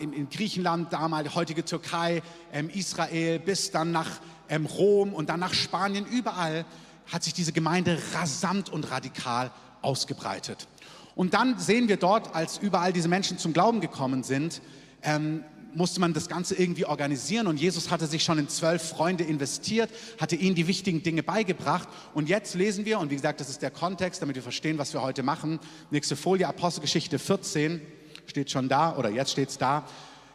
in, 0.00 0.28
Griechenland, 0.28 0.92
damals 0.92 1.36
heutige 1.36 1.64
Türkei, 1.64 2.20
ähm, 2.52 2.68
Israel, 2.68 3.38
bis 3.38 3.70
dann 3.70 3.92
nach 3.92 4.10
ähm, 4.48 4.66
Rom 4.66 5.14
und 5.14 5.28
dann 5.28 5.38
nach 5.38 5.54
Spanien, 5.54 6.04
überall 6.04 6.64
hat 7.12 7.22
sich 7.22 7.32
diese 7.32 7.52
Gemeinde 7.52 7.96
rasant 8.12 8.70
und 8.70 8.90
radikal 8.90 9.52
ausgebreitet. 9.80 10.66
Und 11.14 11.34
dann 11.34 11.60
sehen 11.60 11.86
wir 11.86 11.96
dort, 11.96 12.34
als 12.34 12.58
überall 12.58 12.92
diese 12.92 13.06
Menschen 13.06 13.38
zum 13.38 13.52
Glauben 13.52 13.80
gekommen 13.80 14.24
sind, 14.24 14.62
ähm, 15.04 15.44
musste 15.74 16.00
man 16.00 16.12
das 16.12 16.28
Ganze 16.28 16.54
irgendwie 16.54 16.84
organisieren 16.84 17.46
und 17.46 17.58
Jesus 17.58 17.90
hatte 17.90 18.06
sich 18.06 18.22
schon 18.24 18.38
in 18.38 18.48
zwölf 18.48 18.82
Freunde 18.82 19.24
investiert, 19.24 19.90
hatte 20.18 20.36
ihnen 20.36 20.54
die 20.54 20.66
wichtigen 20.66 21.02
Dinge 21.02 21.22
beigebracht 21.22 21.88
und 22.14 22.28
jetzt 22.28 22.54
lesen 22.54 22.84
wir, 22.84 22.98
und 22.98 23.10
wie 23.10 23.16
gesagt, 23.16 23.40
das 23.40 23.48
ist 23.48 23.62
der 23.62 23.70
Kontext, 23.70 24.22
damit 24.22 24.36
wir 24.36 24.42
verstehen, 24.42 24.78
was 24.78 24.92
wir 24.92 25.02
heute 25.02 25.22
machen. 25.22 25.58
Nächste 25.90 26.16
Folie, 26.16 26.46
Apostelgeschichte 26.46 27.18
14, 27.18 27.80
steht 28.26 28.50
schon 28.50 28.68
da 28.68 28.96
oder 28.96 29.10
jetzt 29.10 29.32
steht 29.32 29.48
es 29.48 29.58
da. 29.58 29.84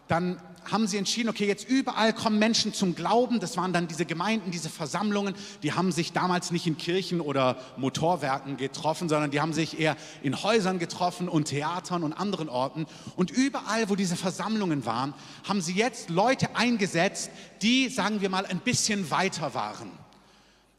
Dann 0.08 0.42
haben 0.72 0.88
sie 0.88 0.98
entschieden, 0.98 1.30
okay, 1.30 1.48
jetzt 1.48 1.68
überall 1.68 2.14
kommen 2.14 2.40
Menschen 2.40 2.74
zum 2.74 2.96
Glauben. 2.96 3.40
Das 3.40 3.58
waren 3.58 3.74
dann 3.74 3.88
diese 3.88 4.06
Gemeinden, 4.06 4.52
diese 4.52 4.70
Versammlungen. 4.70 5.36
Die 5.64 5.74
haben 5.74 5.92
sich 5.92 6.14
damals 6.14 6.52
nicht 6.52 6.68
in 6.68 6.78
Kirchen 6.78 7.22
oder 7.22 7.58
Motorwerken 7.78 8.58
getroffen, 8.58 9.10
sondern 9.10 9.32
die 9.32 9.42
haben 9.42 9.54
sich 9.54 9.80
eher 9.80 9.96
in 10.24 10.42
Häusern 10.44 10.80
getroffen 10.80 11.30
und 11.30 11.46
Theatern 11.46 12.04
und 12.04 12.14
anderen 12.14 12.50
Orten. 12.50 12.86
Und 13.16 13.32
überall, 13.32 13.90
wo 13.90 13.96
diese 13.96 14.16
Versammlungen 14.16 14.86
waren, 14.86 15.14
haben 15.48 15.62
sie 15.62 15.74
jetzt 15.74 16.10
Leute 16.10 16.56
eingesetzt, 16.56 17.32
die, 17.62 17.90
sagen 17.90 18.22
wir 18.22 18.30
mal, 18.30 18.46
ein 18.46 18.60
bisschen 18.60 19.10
weiter 19.10 19.54
waren. 19.54 19.92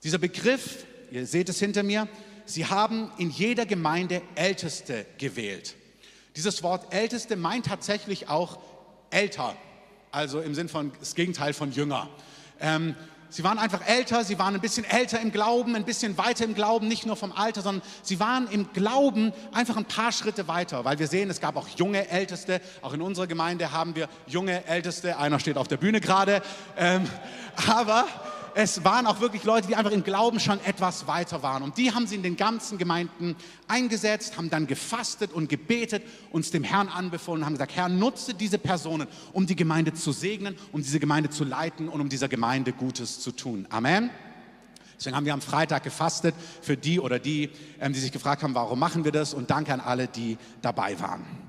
Dieser 0.04 0.18
Begriff, 0.18 0.84
ihr 1.10 1.26
seht 1.26 1.48
es 1.48 1.58
hinter 1.58 1.82
mir, 1.82 2.08
sie 2.44 2.66
haben 2.66 3.10
in 3.18 3.30
jeder 3.30 3.66
Gemeinde 3.66 4.22
Älteste 4.34 5.06
gewählt. 5.18 5.74
Dieses 6.36 6.62
Wort 6.62 6.94
Älteste 6.94 7.36
meint 7.36 7.66
tatsächlich 7.66 8.28
auch 8.28 8.58
älter 9.10 9.56
also 10.12 10.40
im 10.40 10.54
Sinn 10.54 10.68
von 10.68 10.92
das 11.00 11.14
Gegenteil 11.14 11.52
von 11.52 11.72
Jünger. 11.72 12.08
Ähm, 12.60 12.94
sie 13.28 13.44
waren 13.44 13.58
einfach 13.58 13.86
älter, 13.86 14.24
sie 14.24 14.38
waren 14.38 14.54
ein 14.54 14.60
bisschen 14.60 14.84
älter 14.84 15.20
im 15.20 15.32
Glauben, 15.32 15.76
ein 15.76 15.84
bisschen 15.84 16.16
weiter 16.18 16.44
im 16.44 16.54
Glauben, 16.54 16.88
nicht 16.88 17.06
nur 17.06 17.16
vom 17.16 17.32
Alter, 17.32 17.62
sondern 17.62 17.82
sie 18.02 18.20
waren 18.20 18.48
im 18.50 18.72
Glauben 18.72 19.32
einfach 19.52 19.76
ein 19.76 19.84
paar 19.84 20.12
Schritte 20.12 20.48
weiter, 20.48 20.84
weil 20.84 20.98
wir 20.98 21.06
sehen, 21.06 21.30
es 21.30 21.40
gab 21.40 21.56
auch 21.56 21.68
junge 21.68 22.08
Älteste, 22.08 22.60
auch 22.82 22.92
in 22.92 23.02
unserer 23.02 23.26
Gemeinde 23.26 23.72
haben 23.72 23.94
wir 23.94 24.08
junge 24.26 24.64
Älteste, 24.66 25.18
einer 25.18 25.38
steht 25.38 25.58
auf 25.58 25.68
der 25.68 25.76
Bühne 25.76 26.00
gerade, 26.00 26.42
ähm, 26.76 27.08
aber 27.66 28.06
es 28.60 28.82
waren 28.82 29.06
auch 29.06 29.20
wirklich 29.20 29.44
Leute, 29.44 29.68
die 29.68 29.76
einfach 29.76 29.92
im 29.92 30.02
Glauben 30.02 30.40
schon 30.40 30.58
etwas 30.64 31.06
weiter 31.06 31.44
waren. 31.44 31.62
Und 31.62 31.78
die 31.78 31.92
haben 31.92 32.08
sie 32.08 32.16
in 32.16 32.24
den 32.24 32.36
ganzen 32.36 32.76
Gemeinden 32.76 33.36
eingesetzt, 33.68 34.36
haben 34.36 34.50
dann 34.50 34.66
gefastet 34.66 35.32
und 35.32 35.48
gebetet, 35.48 36.02
uns 36.32 36.50
dem 36.50 36.64
Herrn 36.64 36.88
anbefohlen, 36.88 37.44
haben 37.44 37.52
gesagt, 37.52 37.76
Herr, 37.76 37.88
nutze 37.88 38.34
diese 38.34 38.58
Personen, 38.58 39.06
um 39.32 39.46
die 39.46 39.54
Gemeinde 39.54 39.94
zu 39.94 40.10
segnen, 40.10 40.56
um 40.72 40.82
diese 40.82 40.98
Gemeinde 40.98 41.30
zu 41.30 41.44
leiten 41.44 41.88
und 41.88 42.00
um 42.00 42.08
dieser 42.08 42.26
Gemeinde 42.26 42.72
Gutes 42.72 43.20
zu 43.20 43.30
tun. 43.30 43.64
Amen. 43.70 44.10
Deswegen 44.96 45.14
haben 45.14 45.24
wir 45.26 45.34
am 45.34 45.40
Freitag 45.40 45.84
gefastet 45.84 46.34
für 46.60 46.76
die 46.76 46.98
oder 46.98 47.20
die, 47.20 47.50
ähm, 47.78 47.92
die 47.92 48.00
sich 48.00 48.10
gefragt 48.10 48.42
haben, 48.42 48.56
warum 48.56 48.80
machen 48.80 49.04
wir 49.04 49.12
das? 49.12 49.34
Und 49.34 49.50
danke 49.50 49.72
an 49.72 49.78
alle, 49.78 50.08
die 50.08 50.36
dabei 50.62 50.98
waren. 50.98 51.47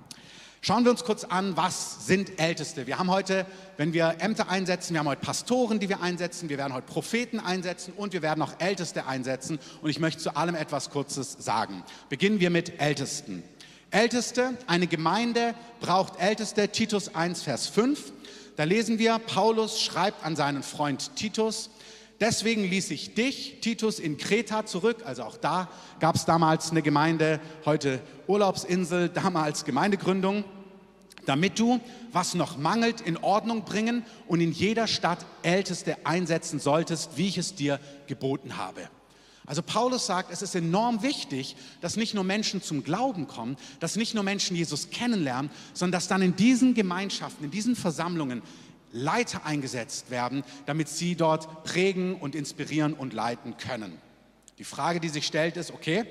Schauen 0.61 0.83
wir 0.83 0.91
uns 0.91 1.05
kurz 1.05 1.23
an, 1.23 1.55
was 1.55 2.05
sind 2.05 2.37
Älteste? 2.37 2.85
Wir 2.85 2.99
haben 2.99 3.09
heute, 3.09 3.45
wenn 3.77 3.93
wir 3.93 4.17
Ämter 4.19 4.49
einsetzen, 4.49 4.93
wir 4.93 4.99
haben 4.99 5.07
heute 5.07 5.21
Pastoren, 5.21 5.79
die 5.79 5.87
wir 5.87 6.01
einsetzen, 6.01 6.49
wir 6.49 6.57
werden 6.57 6.73
heute 6.73 6.85
Propheten 6.85 7.39
einsetzen 7.39 7.93
und 7.95 8.11
wir 8.11 8.21
werden 8.21 8.41
auch 8.41 8.51
Älteste 8.59 9.05
einsetzen. 9.07 9.57
Und 9.81 9.89
ich 9.89 9.99
möchte 9.99 10.21
zu 10.21 10.35
allem 10.35 10.55
etwas 10.55 10.89
Kurzes 10.89 11.37
sagen. 11.39 11.83
Beginnen 12.09 12.41
wir 12.41 12.49
mit 12.49 12.81
Ältesten. 12.81 13.41
Älteste, 13.89 14.57
eine 14.67 14.87
Gemeinde 14.87 15.55
braucht 15.79 16.19
Älteste, 16.19 16.67
Titus 16.67 17.15
1, 17.15 17.41
Vers 17.41 17.67
5. 17.67 18.11
Da 18.57 18.65
lesen 18.65 18.99
wir, 18.99 19.17
Paulus 19.17 19.81
schreibt 19.81 20.25
an 20.25 20.35
seinen 20.35 20.61
Freund 20.61 21.15
Titus, 21.15 21.69
deswegen 22.19 22.63
ließ 22.63 22.91
ich 22.91 23.13
dich, 23.13 23.59
Titus, 23.61 23.99
in 23.99 24.17
Kreta 24.17 24.65
zurück, 24.65 25.03
also 25.05 25.23
auch 25.23 25.37
da 25.37 25.69
gab 25.99 26.15
es 26.15 26.25
damals 26.25 26.71
eine 26.71 26.81
Gemeinde, 26.81 27.39
heute 27.65 28.01
Urlaubsinsel, 28.27 29.09
damals 29.13 29.65
Gemeindegründung, 29.65 30.43
damit 31.25 31.59
du, 31.59 31.79
was 32.11 32.33
noch 32.33 32.57
mangelt, 32.57 33.01
in 33.01 33.17
Ordnung 33.17 33.63
bringen 33.63 34.05
und 34.27 34.41
in 34.41 34.51
jeder 34.51 34.87
Stadt 34.87 35.25
Älteste 35.43 35.97
einsetzen 36.05 36.59
solltest, 36.59 37.17
wie 37.17 37.27
ich 37.27 37.37
es 37.37 37.55
dir 37.55 37.79
geboten 38.07 38.57
habe. 38.57 38.89
Also 39.49 39.63
Paulus 39.63 40.05
sagt, 40.05 40.31
es 40.31 40.43
ist 40.43 40.53
enorm 40.53 41.01
wichtig, 41.01 41.55
dass 41.81 41.97
nicht 41.97 42.13
nur 42.13 42.23
Menschen 42.23 42.61
zum 42.61 42.83
Glauben 42.83 43.25
kommen, 43.25 43.57
dass 43.79 43.95
nicht 43.95 44.13
nur 44.13 44.23
Menschen 44.23 44.55
Jesus 44.55 44.91
kennenlernen, 44.91 45.49
sondern 45.73 45.93
dass 45.93 46.07
dann 46.07 46.21
in 46.21 46.35
diesen 46.35 46.75
Gemeinschaften, 46.75 47.45
in 47.45 47.49
diesen 47.51 47.75
Versammlungen 47.75 48.43
Leiter 48.91 49.45
eingesetzt 49.45 50.09
werden, 50.09 50.43
damit 50.65 50.89
sie 50.89 51.15
dort 51.15 51.63
prägen 51.63 52.15
und 52.15 52.35
inspirieren 52.35 52.93
und 52.93 53.13
leiten 53.13 53.57
können. 53.57 53.99
Die 54.57 54.63
Frage, 54.63 54.99
die 54.99 55.09
sich 55.09 55.25
stellt, 55.25 55.57
ist, 55.57 55.71
okay, 55.71 56.05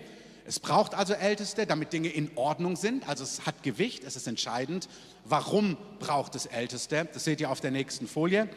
es 0.47 0.61
braucht 0.61 0.95
also 0.95 1.13
Älteste, 1.13 1.67
damit 1.67 1.93
Dinge 1.93 2.09
in 2.09 2.31
Ordnung 2.35 2.77
sind. 2.77 3.07
Also 3.09 3.23
es 3.23 3.45
hat 3.45 3.63
Gewicht, 3.63 4.05
es 4.05 4.17
ist 4.17 4.27
entscheidend. 4.27 4.89
Warum 5.25 5.77
braucht 5.99 6.35
es 6.35 6.47
Älteste? 6.47 7.07
Das 7.13 7.25
seht 7.25 7.41
ihr 7.41 7.51
auf 7.51 7.61
der 7.61 7.71
nächsten 7.71 8.09
Folie. 8.09 8.49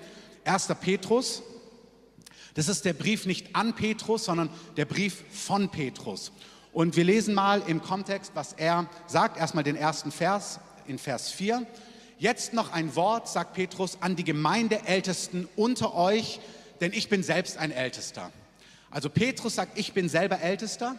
1. 0.46 0.70
Petrus 0.80 1.44
das 2.54 2.68
ist 2.68 2.86
der 2.86 2.94
Brief 2.94 3.26
nicht 3.26 3.56
an 3.56 3.74
Petrus, 3.74 4.26
sondern 4.26 4.50
der 4.76 4.86
Brief 4.86 5.24
von 5.32 5.70
Petrus. 5.70 6.32
Und 6.74 6.96
wir 6.96 7.04
lesen 7.04 7.34
mal 7.34 7.62
im 7.68 7.82
Kontext, 7.82 8.32
was 8.34 8.54
er 8.54 8.90
sagt. 9.08 9.38
Erstmal 9.38 9.64
den 9.64 9.76
ersten 9.76 10.12
Vers 10.12 10.60
in 10.88 10.98
Vers 10.98 11.32
4. 11.32 11.66
Jetzt 12.22 12.54
noch 12.54 12.72
ein 12.72 12.96
Wort, 12.96 13.28
sagt 13.28 13.56
Petrus, 13.56 13.98
an 14.00 14.16
die 14.16 14.24
Gemeindeältesten 14.24 15.50
unter 15.56 15.96
euch, 15.96 16.40
denn 16.80 16.94
ich 16.94 17.10
bin 17.10 17.24
selbst 17.24 17.58
ein 17.58 17.72
Ältester. 17.72 18.32
Also 18.92 19.10
Petrus 19.10 19.56
sagt, 19.56 19.76
ich 19.76 19.94
bin 19.94 20.08
selber 20.08 20.40
Ältester. 20.40 20.96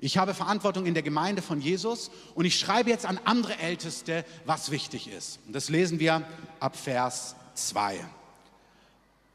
Ich 0.00 0.18
habe 0.18 0.34
Verantwortung 0.34 0.84
in 0.84 0.92
der 0.92 1.02
Gemeinde 1.02 1.40
von 1.40 1.62
Jesus 1.62 2.10
und 2.34 2.44
ich 2.44 2.58
schreibe 2.58 2.90
jetzt 2.90 3.06
an 3.06 3.18
andere 3.24 3.58
Älteste, 3.58 4.26
was 4.44 4.70
wichtig 4.70 5.08
ist. 5.08 5.38
Und 5.46 5.54
das 5.54 5.70
lesen 5.70 5.98
wir 5.98 6.22
ab 6.60 6.76
Vers 6.76 7.36
2. 7.54 7.96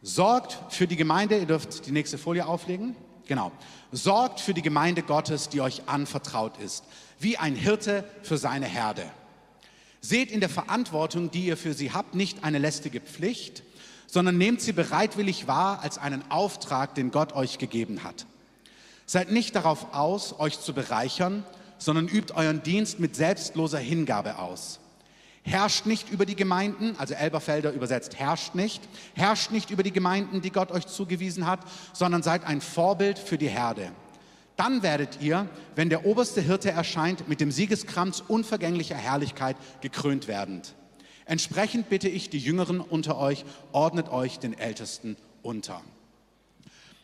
Sorgt 0.04 0.60
für 0.72 0.86
die 0.86 0.96
Gemeinde, 0.96 1.40
ihr 1.40 1.48
dürft 1.48 1.88
die 1.88 1.92
nächste 1.92 2.20
Folie 2.20 2.46
auflegen. 2.46 2.96
Genau. 3.26 3.52
Sorgt 3.92 4.42
für 4.42 4.54
die 4.54 4.62
Gemeinde 4.62 5.02
Gottes, 5.02 5.50
die 5.50 5.62
euch 5.62 5.82
anvertraut 5.88 6.60
ist, 6.60 6.84
wie 7.18 7.36
ein 7.36 7.56
Hirte 7.56 8.08
für 8.22 8.38
seine 8.38 8.68
Herde. 8.68 9.12
Seht 10.02 10.32
in 10.32 10.40
der 10.40 10.50
Verantwortung, 10.50 11.32
die 11.32 11.46
ihr 11.46 11.58
für 11.58 11.74
sie 11.74 11.92
habt, 11.92 12.16
nicht 12.16 12.44
eine 12.44 12.58
lästige 12.58 13.02
Pflicht, 13.02 13.64
sondern 14.08 14.38
nehmt 14.38 14.62
sie 14.62 14.72
bereitwillig 14.72 15.48
wahr 15.48 15.82
als 15.82 15.98
einen 15.98 16.24
Auftrag, 16.32 16.96
den 16.96 17.12
Gott 17.12 17.34
euch 17.34 17.58
gegeben 17.58 18.04
hat. 18.04 18.26
Seid 19.06 19.32
nicht 19.32 19.56
darauf 19.56 19.94
aus, 19.94 20.40
euch 20.40 20.60
zu 20.60 20.74
bereichern, 20.74 21.44
sondern 21.78 22.08
übt 22.08 22.34
euren 22.34 22.64
Dienst 22.64 23.00
mit 23.00 23.16
selbstloser 23.16 23.80
Hingabe 23.80 24.40
aus. 24.40 24.80
Herrscht 25.44 25.86
nicht 25.86 26.10
über 26.10 26.26
die 26.26 26.36
Gemeinden, 26.36 26.96
also 26.98 27.14
Elberfelder 27.14 27.72
übersetzt 27.72 28.20
herrscht 28.20 28.56
nicht, 28.56 28.82
herrscht 29.16 29.52
nicht 29.52 29.72
über 29.72 29.84
die 29.84 29.94
Gemeinden, 29.94 30.42
die 30.42 30.52
Gott 30.52 30.72
euch 30.72 30.86
zugewiesen 30.86 31.48
hat, 31.48 31.62
sondern 31.94 32.24
seid 32.24 32.44
ein 32.46 32.62
Vorbild 32.62 33.18
für 33.18 33.38
die 33.38 33.48
Herde. 33.48 33.92
Dann 34.60 34.84
werdet 34.84 35.22
ihr, 35.22 35.48
wenn 35.76 35.90
der 35.90 36.06
oberste 36.06 36.42
Hirte 36.42 36.70
erscheint, 36.70 37.30
mit 37.30 37.40
dem 37.40 37.50
Siegeskranz 37.50 38.22
unvergänglicher 38.28 38.98
Herrlichkeit 38.98 39.56
gekrönt 39.80 40.28
werden. 40.28 40.62
Entsprechend 41.24 41.88
bitte 41.88 42.10
ich 42.10 42.30
die 42.30 42.40
Jüngeren 42.40 42.82
unter 42.82 43.18
euch, 43.18 43.46
ordnet 43.72 44.10
euch 44.10 44.38
den 44.38 44.54
Ältesten 44.54 45.16
unter. 45.44 45.82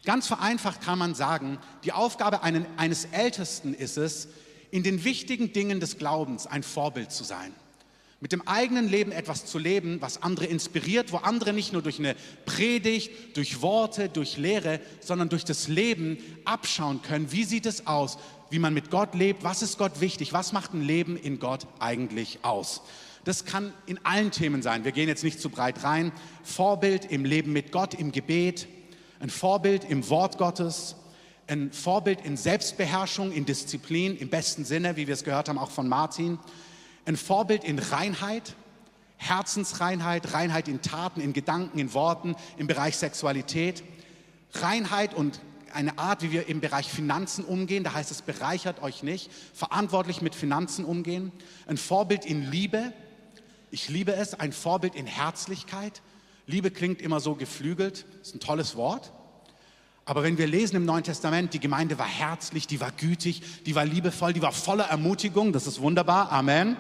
Ganz 0.04 0.28
vereinfacht 0.28 0.82
kann 0.82 1.00
man 1.00 1.16
sagen, 1.16 1.58
die 1.86 1.94
Aufgabe 1.94 2.44
eines 2.44 3.06
Ältesten 3.06 3.74
ist 3.74 3.98
es, 3.98 4.28
in 4.70 4.84
den 4.84 5.06
wichtigen 5.06 5.54
Dingen 5.54 5.80
des 5.80 5.98
Glaubens 5.98 6.48
ein 6.48 6.62
Vorbild 6.62 7.14
zu 7.14 7.24
sein 7.24 7.54
mit 8.22 8.32
dem 8.32 8.48
eigenen 8.48 8.88
Leben 8.88 9.12
etwas 9.12 9.46
zu 9.46 9.60
leben, 9.60 10.02
was 10.02 10.22
andere 10.22 10.46
inspiriert, 10.46 11.12
wo 11.12 11.18
andere 11.18 11.54
nicht 11.54 11.74
nur 11.74 11.82
durch 11.82 12.00
eine 12.00 12.16
Predigt, 12.46 13.38
durch 13.38 13.62
Worte, 13.62 14.10
durch 14.10 14.38
Lehre, 14.38 14.80
sondern 15.02 15.30
durch 15.30 15.44
das 15.44 15.68
Leben 15.68 16.18
abschauen 16.46 17.02
können, 17.02 17.32
wie 17.32 17.44
sieht 17.44 17.66
es 17.66 17.88
aus, 17.88 18.18
wie 18.50 18.60
man 18.60 18.74
mit 18.74 18.90
Gott 18.90 19.16
lebt, 19.16 19.44
was 19.44 19.62
ist 19.62 19.78
Gott 19.78 20.00
wichtig, 20.00 20.34
was 20.34 20.54
macht 20.54 20.74
ein 20.74 20.82
Leben 20.82 21.18
in 21.18 21.40
Gott 21.40 21.68
eigentlich 21.80 22.40
aus. 22.44 22.82
Das 23.26 23.44
kann 23.44 23.74
in 23.88 24.00
allen 24.06 24.32
Themen 24.32 24.62
sein. 24.62 24.86
Wir 24.86 24.92
gehen 24.92 25.10
jetzt 25.10 25.24
nicht 25.24 25.42
zu 25.42 25.50
breit 25.50 25.84
rein. 25.84 26.12
Vorbild 26.44 27.12
im 27.12 27.26
Leben 27.26 27.54
mit 27.54 27.72
Gott, 27.72 27.96
im 27.96 28.12
Gebet, 28.12 28.68
ein 29.20 29.32
Vorbild 29.32 29.84
im 29.84 30.08
Wort 30.10 30.38
Gottes, 30.38 30.96
ein 31.48 31.72
Vorbild 31.72 32.24
in 32.24 32.38
Selbstbeherrschung, 32.38 33.32
in 33.32 33.46
Disziplin, 33.46 34.16
im 34.16 34.30
besten 34.30 34.64
Sinne, 34.64 34.96
wie 34.96 35.08
wir 35.08 35.16
es 35.16 35.24
gehört 35.24 35.50
haben, 35.50 35.58
auch 35.58 35.72
von 35.72 35.88
Martin 35.88 36.40
ein 37.06 37.18
Vorbild 37.18 37.64
in 37.64 37.80
Reinheit, 37.80 38.56
Herzensreinheit, 39.18 40.34
Reinheit 40.34 40.68
in 40.68 40.82
Taten, 40.82 41.22
in 41.22 41.34
Gedanken, 41.34 41.80
in 41.80 41.94
Worten, 41.94 42.36
im 42.58 42.68
Bereich 42.68 42.98
Sexualität, 42.98 43.84
Reinheit 44.54 45.14
und 45.14 45.40
eine 45.74 45.98
Art, 46.00 46.22
wie 46.22 46.32
wir 46.32 46.48
im 46.48 46.62
Bereich 46.62 46.88
Finanzen 46.88 47.44
umgehen, 47.44 47.84
da 47.84 47.94
heißt 47.94 48.10
es, 48.10 48.22
bereichert 48.22 48.82
euch 48.82 49.04
nicht, 49.04 49.30
verantwortlich 49.54 50.22
mit 50.22 50.34
Finanzen 50.34 50.86
umgehen, 50.86 51.32
ein 51.68 51.78
Vorbild 51.78 52.26
in 52.26 52.50
Liebe, 52.50 52.94
ich 53.72 53.90
liebe 53.90 54.14
es, 54.14 54.34
ein 54.34 54.54
Vorbild 54.54 54.96
in 54.96 55.06
Herzlichkeit. 55.06 56.02
Liebe 56.48 56.72
klingt 56.72 57.02
immer 57.02 57.20
so 57.20 57.36
geflügelt, 57.36 58.06
ist 58.22 58.34
ein 58.34 58.40
tolles 58.40 58.78
Wort. 58.78 59.12
Aber 60.06 60.24
wenn 60.24 60.38
wir 60.38 60.48
lesen 60.48 60.78
im 60.78 60.86
Neuen 60.86 61.04
Testament, 61.04 61.54
die 61.54 61.60
Gemeinde 61.60 61.98
war 61.98 62.08
herzlich, 62.08 62.68
die 62.68 62.80
war 62.80 62.92
gütig, 62.92 63.42
die 63.66 63.76
war 63.76 63.84
liebevoll, 63.84 64.32
die 64.32 64.42
war 64.42 64.54
voller 64.54 64.86
Ermutigung, 64.86 65.52
das 65.52 65.68
ist 65.68 65.82
wunderbar, 65.82 66.32
Amen. 66.32 66.78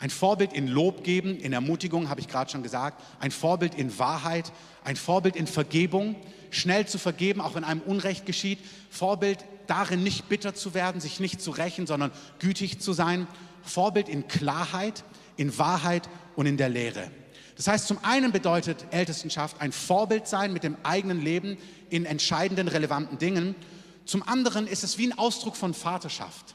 Ein 0.00 0.10
Vorbild 0.10 0.54
in 0.54 0.66
Lob 0.66 1.04
geben, 1.04 1.38
in 1.38 1.52
Ermutigung, 1.52 2.08
habe 2.08 2.20
ich 2.20 2.28
gerade 2.28 2.50
schon 2.50 2.62
gesagt. 2.62 3.02
Ein 3.20 3.30
Vorbild 3.30 3.74
in 3.74 3.98
Wahrheit, 3.98 4.50
ein 4.82 4.96
Vorbild 4.96 5.36
in 5.36 5.46
Vergebung, 5.46 6.16
schnell 6.50 6.86
zu 6.86 6.98
vergeben, 6.98 7.42
auch 7.42 7.54
wenn 7.54 7.64
einem 7.64 7.82
Unrecht 7.82 8.24
geschieht. 8.24 8.58
Vorbild 8.88 9.44
darin, 9.66 10.02
nicht 10.02 10.30
bitter 10.30 10.54
zu 10.54 10.72
werden, 10.72 11.02
sich 11.02 11.20
nicht 11.20 11.42
zu 11.42 11.50
rächen, 11.50 11.86
sondern 11.86 12.12
gütig 12.38 12.80
zu 12.80 12.94
sein. 12.94 13.26
Vorbild 13.62 14.08
in 14.08 14.26
Klarheit, 14.26 15.04
in 15.36 15.58
Wahrheit 15.58 16.08
und 16.34 16.46
in 16.46 16.56
der 16.56 16.70
Lehre. 16.70 17.10
Das 17.56 17.68
heißt, 17.68 17.86
zum 17.86 18.02
einen 18.02 18.32
bedeutet 18.32 18.86
Ältestenschaft 18.90 19.60
ein 19.60 19.70
Vorbild 19.70 20.26
sein 20.26 20.54
mit 20.54 20.64
dem 20.64 20.78
eigenen 20.82 21.20
Leben 21.20 21.58
in 21.90 22.06
entscheidenden, 22.06 22.68
relevanten 22.68 23.18
Dingen. 23.18 23.54
Zum 24.06 24.26
anderen 24.26 24.66
ist 24.66 24.82
es 24.82 24.96
wie 24.96 25.08
ein 25.08 25.18
Ausdruck 25.18 25.56
von 25.56 25.74
Vaterschaft. 25.74 26.54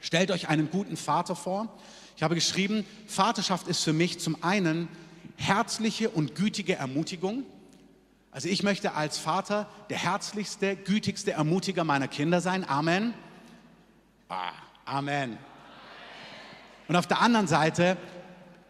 Stellt 0.00 0.30
euch 0.30 0.48
einen 0.48 0.70
guten 0.70 0.96
Vater 0.96 1.36
vor, 1.36 1.68
ich 2.16 2.22
habe 2.22 2.34
geschrieben, 2.34 2.86
Vaterschaft 3.06 3.68
ist 3.68 3.82
für 3.82 3.92
mich 3.92 4.20
zum 4.20 4.42
einen 4.42 4.88
herzliche 5.36 6.10
und 6.10 6.34
gütige 6.34 6.76
Ermutigung. 6.76 7.44
Also 8.30 8.48
ich 8.48 8.62
möchte 8.62 8.94
als 8.94 9.18
Vater 9.18 9.68
der 9.90 9.98
herzlichste, 9.98 10.76
gütigste 10.76 11.32
Ermutiger 11.32 11.84
meiner 11.84 12.08
Kinder 12.08 12.40
sein. 12.40 12.68
Amen. 12.68 13.14
Ah, 14.28 14.52
Amen. 14.84 15.38
Und 16.88 16.96
auf 16.96 17.06
der 17.06 17.20
anderen 17.20 17.46
Seite 17.46 17.96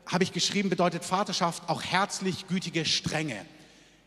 habe 0.07 0.25
ich 0.25 0.33
geschrieben, 0.33 0.71
bedeutet 0.71 1.05
Vaterschaft 1.05 1.69
auch 1.69 1.83
herzlich 1.83 2.47
gütige 2.47 2.85
Strenge. 2.85 3.45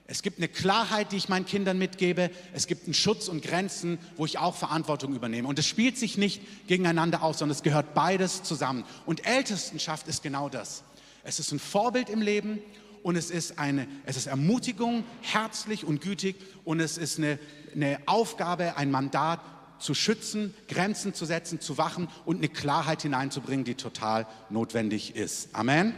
Es 0.09 0.21
gibt 0.21 0.39
eine 0.39 0.47
Klarheit, 0.47 1.11
die 1.11 1.17
ich 1.17 1.27
meinen 1.27 1.45
Kindern 1.45 1.77
mitgebe. 1.77 2.31
Es 2.53 2.67
gibt 2.67 2.85
einen 2.85 2.93
Schutz 2.93 3.27
und 3.27 3.43
Grenzen, 3.43 3.99
wo 4.15 4.25
ich 4.25 4.37
auch 4.37 4.55
Verantwortung 4.55 5.13
übernehme. 5.13 5.49
Und 5.49 5.59
es 5.59 5.67
spielt 5.67 5.97
sich 5.97 6.17
nicht 6.17 6.41
gegeneinander 6.67 7.23
aus, 7.23 7.39
sondern 7.39 7.55
es 7.55 7.63
gehört 7.63 7.93
beides 7.93 8.41
zusammen. 8.43 8.85
Und 9.05 9.27
Ältestenschaft 9.27 10.07
ist 10.07 10.23
genau 10.23 10.47
das. 10.47 10.83
Es 11.23 11.39
ist 11.39 11.51
ein 11.51 11.59
Vorbild 11.59 12.09
im 12.09 12.21
Leben 12.21 12.59
und 13.03 13.17
es 13.17 13.29
ist, 13.29 13.59
eine, 13.59 13.85
es 14.05 14.15
ist 14.15 14.27
Ermutigung, 14.27 15.03
herzlich 15.21 15.83
und 15.83 15.99
gütig 15.99 16.37
und 16.63 16.79
es 16.79 16.97
ist 16.97 17.17
eine, 17.17 17.37
eine 17.75 17.99
Aufgabe, 18.05 18.77
ein 18.77 18.89
Mandat 18.89 19.41
zu 19.77 19.93
schützen, 19.93 20.53
Grenzen 20.69 21.13
zu 21.13 21.25
setzen, 21.25 21.59
zu 21.59 21.77
wachen 21.77 22.07
und 22.25 22.37
eine 22.37 22.47
Klarheit 22.47 23.01
hineinzubringen, 23.01 23.65
die 23.65 23.75
total 23.75 24.25
notwendig 24.49 25.15
ist. 25.15 25.53
Amen. 25.53 25.93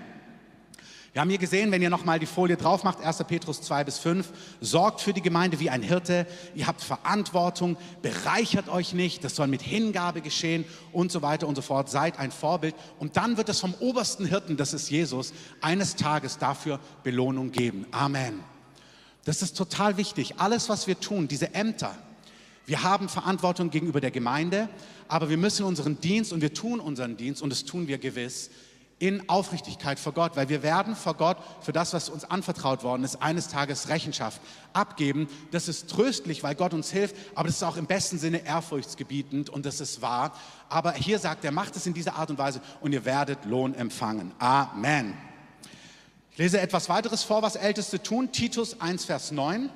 Wir 1.19 1.23
haben 1.23 1.31
hier 1.31 1.37
gesehen, 1.37 1.69
wenn 1.73 1.81
ihr 1.81 1.89
nochmal 1.89 2.17
die 2.17 2.25
Folie 2.25 2.55
drauf 2.55 2.85
macht, 2.85 3.01
1. 3.03 3.25
Petrus 3.25 3.61
2 3.61 3.83
bis 3.83 3.97
5, 3.97 4.31
sorgt 4.61 5.01
für 5.01 5.11
die 5.11 5.21
Gemeinde 5.21 5.59
wie 5.59 5.69
ein 5.69 5.81
Hirte, 5.81 6.25
ihr 6.55 6.65
habt 6.65 6.81
Verantwortung, 6.81 7.75
bereichert 8.01 8.69
euch 8.69 8.93
nicht, 8.93 9.21
das 9.25 9.35
soll 9.35 9.47
mit 9.47 9.61
Hingabe 9.61 10.21
geschehen 10.21 10.63
und 10.93 11.11
so 11.11 11.21
weiter 11.21 11.49
und 11.49 11.55
so 11.55 11.61
fort, 11.61 11.89
seid 11.89 12.17
ein 12.17 12.31
Vorbild. 12.31 12.73
Und 12.99 13.17
dann 13.17 13.35
wird 13.35 13.49
es 13.49 13.59
vom 13.59 13.73
obersten 13.81 14.25
Hirten, 14.25 14.55
das 14.55 14.73
ist 14.73 14.89
Jesus, 14.89 15.33
eines 15.59 15.97
Tages 15.97 16.37
dafür 16.37 16.79
Belohnung 17.03 17.51
geben. 17.51 17.85
Amen. 17.91 18.39
Das 19.25 19.41
ist 19.41 19.57
total 19.57 19.97
wichtig. 19.97 20.35
Alles, 20.37 20.69
was 20.69 20.87
wir 20.87 21.01
tun, 21.01 21.27
diese 21.27 21.53
Ämter, 21.53 21.97
Wir 22.65 22.83
haben 22.83 23.09
Verantwortung 23.09 23.71
gegenüber 23.71 23.99
der 23.99 24.11
Gemeinde, 24.11 24.69
aber 25.07 25.27
wir 25.31 25.37
müssen 25.37 25.65
unseren 25.65 25.99
Dienst 25.99 26.31
und 26.31 26.41
wir 26.41 26.53
tun 26.53 26.79
unseren 26.79 27.17
Dienst 27.17 27.41
und 27.41 27.49
das 27.49 27.65
tun 27.65 27.87
wir 27.87 27.97
gewiss 27.97 28.51
in 28.99 29.27
Aufrichtigkeit 29.29 29.97
vor 29.97 30.11
Gott, 30.11 30.35
weil 30.35 30.49
wir 30.49 30.61
werden 30.61 30.95
vor 30.95 31.13
Gott 31.13 31.37
für 31.61 31.71
das, 31.71 31.93
was 31.93 32.09
uns 32.09 32.25
anvertraut 32.25 32.83
worden 32.83 33.03
ist, 33.03 33.21
eines 33.21 33.47
Tages 33.47 33.87
Rechenschaft 33.87 34.41
abgeben. 34.73 35.29
Das 35.51 35.69
ist 35.69 35.89
tröstlich, 35.89 36.43
weil 36.43 36.55
Gott 36.55 36.73
uns 36.73 36.91
hilft, 36.91 37.15
aber 37.33 37.47
das 37.47 37.55
ist 37.55 37.63
auch 37.63 37.77
im 37.77 37.85
besten 37.85 38.19
Sinne 38.19 38.45
ehrfurchtsgebietend 38.45 39.49
und 39.49 39.65
das 39.65 39.79
ist 39.79 40.01
wahr. 40.01 40.33
Aber 40.67 40.91
hier 40.93 41.17
sagt 41.17 41.45
er, 41.45 41.51
macht 41.51 41.75
es 41.77 41.85
in 41.85 41.93
dieser 41.93 42.15
Art 42.15 42.29
und 42.29 42.37
Weise 42.37 42.61
und 42.81 42.91
ihr 42.91 43.05
werdet 43.05 43.45
Lohn 43.45 43.73
empfangen. 43.73 44.33
Amen. 44.37 45.17
Ich 46.31 46.37
lese 46.37 46.59
etwas 46.59 46.89
weiteres 46.89 47.23
vor, 47.23 47.41
was 47.41 47.55
Älteste 47.55 48.03
tun. 48.03 48.31
Titus 48.31 48.81
1, 48.81 49.05
Vers 49.05 49.31
9. 49.31 49.69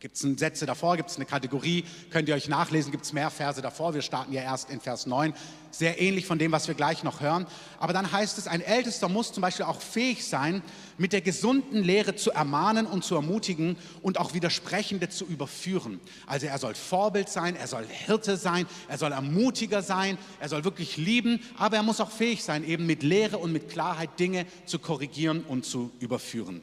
Gibt 0.00 0.16
es 0.16 0.22
Sätze 0.22 0.64
davor, 0.64 0.96
gibt 0.96 1.10
es 1.10 1.16
eine 1.16 1.26
Kategorie, 1.26 1.84
könnt 2.08 2.26
ihr 2.26 2.34
euch 2.34 2.48
nachlesen, 2.48 2.90
gibt 2.90 3.04
es 3.04 3.12
mehr 3.12 3.28
Verse 3.28 3.60
davor. 3.60 3.92
Wir 3.92 4.00
starten 4.00 4.32
ja 4.32 4.40
erst 4.40 4.70
in 4.70 4.80
Vers 4.80 5.04
9, 5.04 5.34
sehr 5.70 6.00
ähnlich 6.00 6.24
von 6.24 6.38
dem, 6.38 6.52
was 6.52 6.68
wir 6.68 6.74
gleich 6.74 7.02
noch 7.02 7.20
hören. 7.20 7.46
Aber 7.78 7.92
dann 7.92 8.10
heißt 8.10 8.38
es, 8.38 8.46
ein 8.46 8.62
Ältester 8.62 9.10
muss 9.10 9.30
zum 9.30 9.42
Beispiel 9.42 9.66
auch 9.66 9.82
fähig 9.82 10.26
sein, 10.26 10.62
mit 10.96 11.12
der 11.12 11.20
gesunden 11.20 11.84
Lehre 11.84 12.16
zu 12.16 12.30
ermahnen 12.30 12.86
und 12.86 13.04
zu 13.04 13.14
ermutigen 13.14 13.76
und 14.00 14.16
auch 14.16 14.32
Widersprechende 14.32 15.10
zu 15.10 15.26
überführen. 15.26 16.00
Also 16.26 16.46
er 16.46 16.56
soll 16.56 16.74
Vorbild 16.74 17.28
sein, 17.28 17.54
er 17.54 17.66
soll 17.66 17.84
Hirte 17.86 18.38
sein, 18.38 18.66
er 18.88 18.96
soll 18.96 19.12
Ermutiger 19.12 19.82
sein, 19.82 20.16
er 20.40 20.48
soll 20.48 20.64
wirklich 20.64 20.96
lieben, 20.96 21.40
aber 21.58 21.76
er 21.76 21.82
muss 21.82 22.00
auch 22.00 22.10
fähig 22.10 22.42
sein, 22.42 22.64
eben 22.64 22.86
mit 22.86 23.02
Lehre 23.02 23.36
und 23.36 23.52
mit 23.52 23.68
Klarheit 23.68 24.18
Dinge 24.18 24.46
zu 24.64 24.78
korrigieren 24.78 25.44
und 25.44 25.66
zu 25.66 25.90
überführen. 26.00 26.62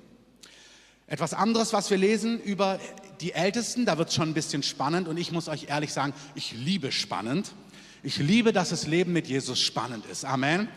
Etwas 1.10 1.34
anderes, 1.34 1.72
was 1.72 1.90
wir 1.90 1.98
lesen 1.98 2.42
über 2.42 2.80
die 3.22 3.34
Ältesten, 3.34 3.86
da 3.86 3.98
wird 3.98 4.10
es 4.10 4.16
schon 4.16 4.30
ein 4.30 4.34
bisschen 4.34 4.64
spannend 4.64 5.08
und 5.08 5.18
ich 5.18 5.32
muss 5.32 5.48
euch 5.48 5.68
ehrlich 5.70 5.94
sagen, 5.94 6.14
ich 6.36 6.54
liebe 6.54 6.92
spannend. 6.92 7.52
Ich 8.04 8.18
liebe, 8.18 8.54
dass 8.54 8.70
das 8.70 8.88
Leben 8.88 9.12
mit 9.12 9.28
Jesus 9.28 9.60
spannend 9.60 10.06
ist. 10.06 10.24
Amen. 10.24 10.68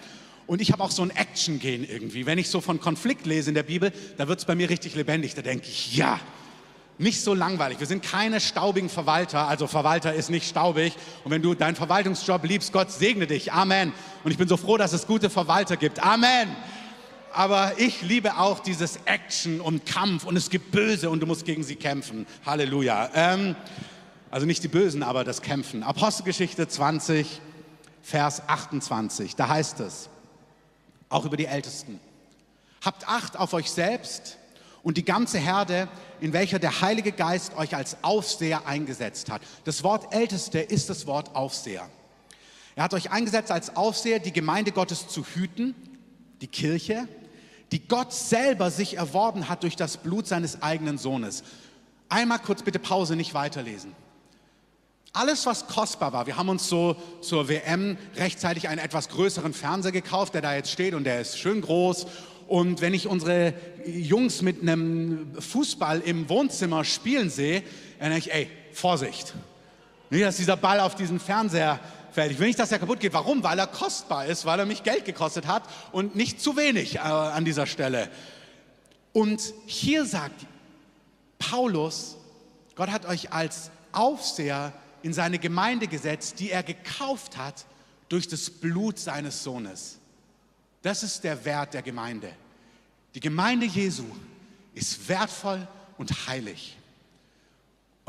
Und 0.47 0.61
ich 0.61 0.73
habe 0.73 0.82
auch 0.82 0.90
so 0.90 1.02
ein 1.02 1.11
Action-Gen 1.11 1.85
irgendwie. 1.85 2.26
Wenn 2.26 2.38
ich 2.38 2.49
so 2.49 2.61
von 2.61 2.80
Konflikt 2.80 3.26
lese 3.26 3.50
in 3.50 3.54
der 3.54 3.62
Bibel, 3.62 3.92
da 4.16 4.26
wird 4.26 4.40
es 4.40 4.44
bei 4.44 4.54
mir 4.54 4.68
richtig 4.68 4.94
lebendig. 4.94 5.35
Da 5.35 5.42
denke 5.42 5.68
ich, 5.68 5.97
ja, 5.97 6.18
nicht 6.99 7.20
so 7.20 7.35
langweilig. 7.35 7.78
Wir 7.78 7.87
sind 7.87 8.02
keine 8.02 8.40
staubigen 8.40 8.88
Verwalter. 8.88 9.47
Also 9.47 9.66
Verwalter 9.66 10.12
ist 10.12 10.28
nicht 10.28 10.49
staubig. 10.49 10.94
Und 11.25 11.30
wenn 11.30 11.42
du 11.42 11.54
deinen 11.54 11.76
Verwaltungsjob 11.76 12.44
liebst, 12.44 12.73
Gott 12.73 12.90
segne 12.90 13.26
dich. 13.26 13.52
Amen. 13.52 13.92
Und 14.25 14.32
ich 14.32 14.38
bin 14.38 14.49
so 14.49 14.56
froh, 14.56 14.76
dass 14.76 14.92
es 14.92 15.06
gute 15.06 15.30
Verwalter 15.30 15.76
gibt. 15.76 16.02
Amen 16.02 16.49
aber 17.32 17.78
ich 17.78 18.02
liebe 18.02 18.37
auch 18.38 18.60
dieses 18.60 18.99
Action 19.04 19.60
und 19.60 19.87
Kampf 19.87 20.25
und 20.25 20.37
es 20.37 20.50
gibt 20.50 20.70
Böse 20.70 21.10
und 21.10 21.20
du 21.20 21.26
musst 21.26 21.44
gegen 21.44 21.62
sie 21.62 21.76
kämpfen. 21.76 22.26
Halleluja. 22.44 23.10
Ähm, 23.14 23.56
also 24.30 24.46
nicht 24.46 24.62
die 24.62 24.68
Bösen, 24.68 25.02
aber 25.02 25.25
das 25.25 25.42
Kämpfen. 25.42 25.82
Apostelgeschichte 25.82 26.68
20, 26.68 27.40
Vers 28.02 28.42
28, 28.46 29.37
da 29.37 29.49
heißt 29.49 29.80
es, 29.80 30.08
auch 31.08 31.25
über 31.25 31.37
die 31.37 31.46
Ältesten, 31.46 32.00
habt 32.84 33.08
Acht 33.08 33.37
auf 33.38 33.52
euch 33.52 33.70
selbst 33.70 34.38
und 34.82 34.96
die 34.96 35.04
ganze 35.04 35.38
Herde, 35.38 35.88
in 36.20 36.32
welcher 36.32 36.58
der 36.58 36.80
Heilige 36.80 37.12
Geist 37.12 37.56
euch 37.56 37.75
als 37.75 37.96
Aufseher 38.02 38.66
eingesetzt 38.66 39.30
hat. 39.30 39.42
Das 39.64 39.82
Wort 39.82 40.14
Älteste 40.14 40.60
ist 40.60 40.88
das 40.88 41.06
Wort 41.06 41.34
Aufseher. 41.34 41.88
Er 42.76 42.84
hat 42.84 42.94
euch 42.94 43.10
eingesetzt 43.10 43.50
als 43.50 43.76
Aufseher, 43.76 44.20
die 44.20 44.32
Gemeinde 44.32 44.72
Gottes 44.72 45.08
zu 45.08 45.25
hüten, 45.25 45.75
die 46.40 46.46
Kirche, 46.46 47.08
die 47.73 47.87
Gott 47.87 48.12
selber 48.12 48.71
sich 48.71 48.97
erworben 48.97 49.49
hat 49.49 49.62
durch 49.62 49.77
das 49.77 49.97
Blut 49.97 50.27
seines 50.27 50.62
eigenen 50.62 50.99
Sohnes. 50.99 51.45
Einmal 52.09 52.41
kurz 52.41 52.62
bitte 52.62 52.79
Pause, 52.79 53.17
nicht 53.17 53.35
weiterlesen. 53.35 53.95
Alles, 55.12 55.47
was 55.47 55.67
kostbar 55.67 56.12
war, 56.12 56.27
wir 56.27 56.37
haben 56.37 56.49
uns 56.49 56.69
so 56.69 56.97
zur 57.21 57.49
WM 57.49 57.99
rechtzeitig 58.17 58.69
einen 58.69 58.79
etwas 58.79 59.09
größeren 59.09 59.53
Fernseher 59.53 59.91
gekauft, 59.93 60.35
der 60.35 60.43
da 60.43 60.55
jetzt 60.55 60.71
steht 60.71 60.95
und 60.95 61.05
der 61.05 61.21
ist 61.21 61.39
schön 61.39 61.61
groß. 61.61 62.07
Und 62.47 62.81
wenn 62.81 62.95
ich 62.95 63.07
unsere 63.07 63.55
Jungs 63.87 64.43
mit 64.43 64.62
einem 64.62 65.33
Fußball 65.39 66.00
im 66.00 66.29
Wohnzimmer 66.29 66.85
spielen 66.85 67.31
sehe, 67.31 67.62
dann 67.99 68.11
denke 68.11 68.29
ich, 68.29 68.35
ey, 68.35 68.50
Vorsicht. 68.73 69.35
Nicht, 70.11 70.25
dass 70.25 70.37
dieser 70.37 70.56
Ball 70.56 70.80
auf 70.80 70.97
diesen 70.97 71.21
Fernseher 71.21 71.78
fällt. 72.12 72.32
Ich 72.32 72.38
will 72.38 72.49
nicht, 72.49 72.58
dass 72.58 72.73
er 72.73 72.78
kaputt 72.78 73.00
geht. 73.00 73.12
Warum? 73.12 73.42
Weil 73.42 73.58
er 73.58 73.66
kostbar 73.66 74.26
ist, 74.26 74.44
weil 74.44 74.58
er 74.58 74.66
mich 74.66 74.82
Geld 74.82 75.04
gekostet 75.04 75.46
hat 75.46 75.64
und 75.92 76.16
nicht 76.16 76.40
zu 76.40 76.56
wenig 76.56 76.96
äh, 76.96 76.99
an 76.99 77.44
dieser 77.44 77.66
Stelle. 77.66 78.10
Und 79.12 79.40
hier 79.66 80.04
sagt 80.04 80.46
Paulus, 81.38 82.16
Gott 82.75 82.90
hat 82.90 83.06
euch 83.06 83.32
als 83.32 83.70
Aufseher 83.92 84.73
in 85.02 85.12
seine 85.12 85.38
Gemeinde 85.38 85.86
gesetzt, 85.86 86.40
die 86.40 86.50
er 86.50 86.62
gekauft 86.62 87.36
hat 87.36 87.64
durch 88.08 88.28
das 88.28 88.50
Blut 88.50 88.99
seines 88.99 89.42
Sohnes. 89.42 89.99
Das 90.82 91.02
ist 91.02 91.25
der 91.25 91.44
Wert 91.44 91.75
der 91.75 91.82
Gemeinde. 91.82 92.32
Die 93.14 93.20
Gemeinde 93.20 93.66
Jesu 93.66 94.04
ist 94.75 95.08
wertvoll 95.08 95.66
und 95.99 96.26
heilig. 96.26 96.76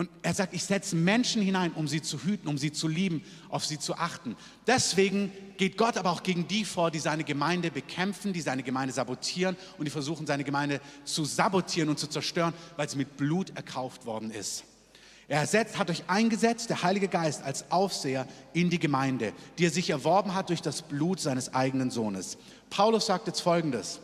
Und 0.01 0.09
er 0.23 0.33
sagt, 0.33 0.55
ich 0.55 0.63
setze 0.63 0.95
Menschen 0.95 1.43
hinein, 1.43 1.73
um 1.73 1.87
sie 1.87 2.01
zu 2.01 2.23
hüten, 2.23 2.47
um 2.47 2.57
sie 2.57 2.71
zu 2.71 2.87
lieben, 2.87 3.23
auf 3.49 3.67
sie 3.67 3.77
zu 3.77 3.93
achten. 3.97 4.35
Deswegen 4.65 5.31
geht 5.57 5.77
Gott 5.77 5.95
aber 5.95 6.09
auch 6.09 6.23
gegen 6.23 6.47
die 6.47 6.65
vor, 6.65 6.89
die 6.89 6.97
seine 6.97 7.23
Gemeinde 7.23 7.69
bekämpfen, 7.69 8.33
die 8.33 8.41
seine 8.41 8.63
Gemeinde 8.63 8.95
sabotieren 8.95 9.55
und 9.77 9.85
die 9.85 9.91
versuchen, 9.91 10.25
seine 10.25 10.43
Gemeinde 10.43 10.81
zu 11.05 11.23
sabotieren 11.23 11.87
und 11.87 11.99
zu 11.99 12.07
zerstören, 12.07 12.55
weil 12.77 12.89
sie 12.89 12.97
mit 12.97 13.15
Blut 13.15 13.55
erkauft 13.55 14.07
worden 14.07 14.31
ist. 14.31 14.63
Er 15.27 15.45
setzt, 15.45 15.77
hat 15.77 15.91
euch 15.91 16.01
eingesetzt, 16.07 16.71
der 16.71 16.81
Heilige 16.81 17.07
Geist, 17.07 17.43
als 17.43 17.69
Aufseher 17.69 18.25
in 18.53 18.71
die 18.71 18.79
Gemeinde, 18.79 19.33
die 19.59 19.67
er 19.67 19.69
sich 19.69 19.91
erworben 19.91 20.33
hat 20.33 20.49
durch 20.49 20.63
das 20.63 20.81
Blut 20.81 21.19
seines 21.19 21.53
eigenen 21.53 21.91
Sohnes. 21.91 22.39
Paulus 22.71 23.05
sagt 23.05 23.27
jetzt 23.27 23.41
Folgendes. 23.41 23.99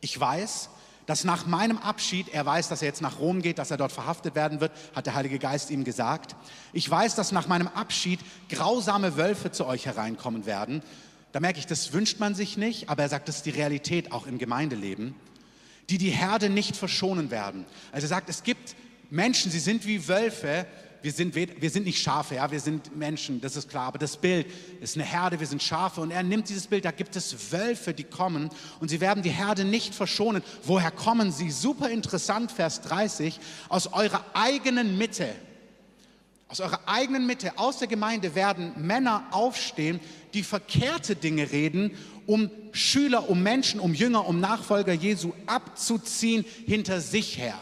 Ich 0.00 0.20
weiß, 0.20 0.68
dass 1.06 1.24
nach 1.24 1.46
meinem 1.46 1.78
Abschied, 1.78 2.28
er 2.32 2.46
weiß, 2.46 2.68
dass 2.68 2.82
er 2.82 2.88
jetzt 2.88 3.02
nach 3.02 3.18
Rom 3.18 3.42
geht, 3.42 3.58
dass 3.58 3.70
er 3.70 3.76
dort 3.76 3.92
verhaftet 3.92 4.34
werden 4.34 4.60
wird, 4.60 4.72
hat 4.94 5.06
der 5.06 5.14
Heilige 5.14 5.38
Geist 5.38 5.70
ihm 5.70 5.84
gesagt. 5.84 6.34
Ich 6.72 6.88
weiß, 6.88 7.14
dass 7.14 7.32
nach 7.32 7.46
meinem 7.46 7.68
Abschied 7.68 8.20
grausame 8.48 9.16
Wölfe 9.16 9.52
zu 9.52 9.66
euch 9.66 9.86
hereinkommen 9.86 10.46
werden. 10.46 10.82
Da 11.32 11.40
merke 11.40 11.58
ich, 11.58 11.66
das 11.66 11.92
wünscht 11.92 12.20
man 12.20 12.34
sich 12.34 12.56
nicht, 12.56 12.88
aber 12.88 13.02
er 13.02 13.08
sagt, 13.08 13.28
das 13.28 13.36
ist 13.36 13.46
die 13.46 13.50
Realität 13.50 14.12
auch 14.12 14.26
im 14.26 14.38
Gemeindeleben, 14.38 15.14
die 15.90 15.98
die 15.98 16.10
Herde 16.10 16.48
nicht 16.48 16.76
verschonen 16.76 17.30
werden. 17.30 17.66
Also 17.92 18.06
er 18.06 18.08
sagt, 18.08 18.28
es 18.28 18.42
gibt 18.42 18.76
Menschen, 19.10 19.50
sie 19.50 19.58
sind 19.58 19.86
wie 19.86 20.08
Wölfe, 20.08 20.66
wir 21.04 21.12
sind, 21.12 21.34
wir 21.34 21.68
sind 21.68 21.84
nicht 21.84 22.02
Schafe, 22.02 22.36
ja, 22.36 22.50
wir 22.50 22.60
sind 22.60 22.96
Menschen, 22.96 23.38
das 23.38 23.56
ist 23.56 23.68
klar, 23.68 23.88
aber 23.88 23.98
das 23.98 24.16
Bild 24.16 24.46
ist 24.80 24.96
eine 24.96 25.04
Herde, 25.04 25.38
wir 25.38 25.46
sind 25.46 25.62
Schafe 25.62 26.00
und 26.00 26.10
er 26.10 26.22
nimmt 26.22 26.48
dieses 26.48 26.66
Bild, 26.66 26.86
da 26.86 26.92
gibt 26.92 27.14
es 27.14 27.52
Wölfe, 27.52 27.92
die 27.92 28.04
kommen 28.04 28.48
und 28.80 28.88
sie 28.88 29.02
werden 29.02 29.22
die 29.22 29.30
Herde 29.30 29.66
nicht 29.66 29.94
verschonen. 29.94 30.42
Woher 30.62 30.90
kommen 30.90 31.30
sie? 31.30 31.50
Super 31.50 31.90
interessant, 31.90 32.50
Vers 32.50 32.80
30, 32.80 33.38
aus 33.68 33.92
eurer 33.92 34.24
eigenen 34.32 34.96
Mitte. 34.96 35.28
Aus 36.48 36.60
eurer 36.60 36.80
eigenen 36.86 37.26
Mitte, 37.26 37.58
aus 37.58 37.80
der 37.80 37.88
Gemeinde 37.88 38.34
werden 38.34 38.72
Männer 38.78 39.24
aufstehen, 39.30 40.00
die 40.32 40.42
verkehrte 40.42 41.16
Dinge 41.16 41.52
reden, 41.52 41.90
um 42.24 42.50
Schüler, 42.72 43.28
um 43.28 43.42
Menschen, 43.42 43.78
um 43.78 43.92
Jünger, 43.92 44.26
um 44.26 44.40
Nachfolger 44.40 44.94
Jesu 44.94 45.34
abzuziehen 45.44 46.46
hinter 46.64 47.02
sich 47.02 47.36
her 47.36 47.58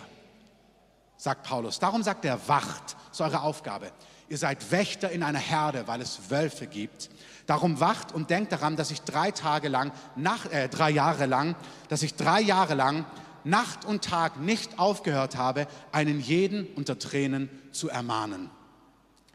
sagt 1.22 1.44
Paulus. 1.44 1.78
Darum 1.78 2.02
sagt 2.02 2.24
er, 2.24 2.48
wacht, 2.48 2.96
ist 3.12 3.20
eure 3.20 3.42
Aufgabe. 3.42 3.92
Ihr 4.28 4.38
seid 4.38 4.70
Wächter 4.70 5.10
in 5.10 5.22
einer 5.22 5.38
Herde, 5.38 5.86
weil 5.86 6.00
es 6.00 6.30
Wölfe 6.30 6.66
gibt. 6.66 7.10
Darum 7.46 7.80
wacht 7.80 8.12
und 8.12 8.30
denkt 8.30 8.52
daran, 8.52 8.76
dass 8.76 8.90
ich 8.90 9.02
drei 9.02 9.30
Tage 9.30 9.68
lang, 9.68 9.92
nach, 10.16 10.46
äh, 10.50 10.68
drei 10.68 10.90
Jahre 10.90 11.26
lang, 11.26 11.54
dass 11.88 12.02
ich 12.02 12.14
drei 12.14 12.40
Jahre 12.40 12.74
lang 12.74 13.04
Nacht 13.44 13.84
und 13.84 14.04
Tag 14.04 14.40
nicht 14.40 14.78
aufgehört 14.78 15.36
habe, 15.36 15.66
einen 15.90 16.20
jeden 16.20 16.66
unter 16.74 16.98
Tränen 16.98 17.50
zu 17.72 17.88
ermahnen. 17.88 18.50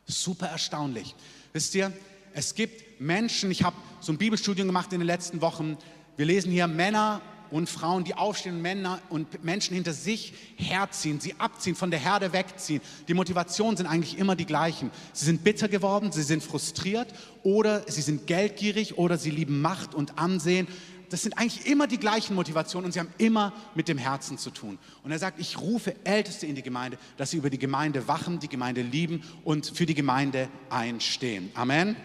Super 0.05 0.47
erstaunlich. 0.47 1.15
Wisst 1.51 1.75
ihr, 1.75 1.91
es 2.33 2.55
gibt 2.55 3.01
Menschen, 3.01 3.51
ich 3.51 3.63
habe 3.63 3.75
so 3.99 4.13
ein 4.13 4.17
Bibelstudium 4.17 4.67
gemacht 4.67 4.93
in 4.93 4.99
den 4.99 5.07
letzten 5.07 5.41
Wochen. 5.41 5.77
Wir 6.15 6.25
lesen 6.25 6.51
hier 6.51 6.67
Männer 6.67 7.21
und 7.51 7.69
Frauen, 7.69 8.03
die 8.03 8.13
aufstehen, 8.13 8.61
Männer 8.61 8.99
und 9.09 9.43
Menschen 9.43 9.75
hinter 9.75 9.93
sich 9.93 10.33
herziehen, 10.55 11.19
sie 11.19 11.35
abziehen, 11.39 11.75
von 11.75 11.91
der 11.91 11.99
Herde 11.99 12.33
wegziehen. 12.33 12.81
Die 13.07 13.13
Motivationen 13.13 13.77
sind 13.77 13.87
eigentlich 13.87 14.17
immer 14.17 14.35
die 14.35 14.45
gleichen. 14.45 14.91
Sie 15.13 15.25
sind 15.25 15.43
bitter 15.43 15.67
geworden, 15.67 16.11
sie 16.11 16.23
sind 16.23 16.43
frustriert 16.43 17.07
oder 17.43 17.83
sie 17.87 18.01
sind 18.01 18.27
geldgierig 18.27 18.97
oder 18.97 19.17
sie 19.17 19.31
lieben 19.31 19.61
Macht 19.61 19.95
und 19.95 20.17
Ansehen. 20.17 20.67
Das 21.09 21.21
sind 21.21 21.37
eigentlich 21.37 21.65
immer 21.65 21.87
die 21.87 21.99
gleichen 21.99 22.35
Motivationen 22.35 22.85
und 22.85 22.91
sie 22.91 22.99
haben 22.99 23.13
immer 23.17 23.53
mit 23.75 23.87
dem 23.87 23.97
Herzen 23.97 24.37
zu 24.37 24.49
tun. 24.49 24.77
Und 25.03 25.11
er 25.11 25.19
sagt, 25.19 25.39
ich 25.39 25.59
rufe 25.59 25.95
Älteste 26.03 26.45
in 26.45 26.55
die 26.55 26.63
Gemeinde, 26.63 26.97
dass 27.15 27.31
sie 27.31 27.37
über 27.37 27.49
die 27.49 27.59
Gemeinde 27.59 28.07
wachen, 28.07 28.39
die 28.39 28.49
Gemeinde 28.49 28.81
lieben 28.81 29.23
und 29.45 29.67
für 29.67 29.85
die 29.85 29.93
Gemeinde 29.93 30.49
einstehen. 30.69 31.49
Amen. 31.53 31.95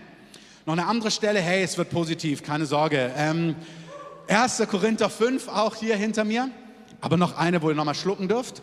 Noch 0.64 0.74
eine 0.74 0.86
andere 0.86 1.10
Stelle, 1.10 1.40
hey, 1.40 1.64
es 1.64 1.76
wird 1.76 1.90
positiv, 1.90 2.44
keine 2.44 2.66
Sorge. 2.66 3.12
Ähm, 3.16 3.56
1. 4.32 4.62
Korinther 4.70 5.10
5, 5.10 5.48
auch 5.48 5.76
hier 5.76 5.96
hinter 5.96 6.24
mir. 6.24 6.50
Aber 7.00 7.16
noch 7.16 7.36
eine, 7.36 7.60
wo 7.60 7.68
ihr 7.68 7.74
nochmal 7.74 7.94
schlucken 7.94 8.28
dürft. 8.28 8.62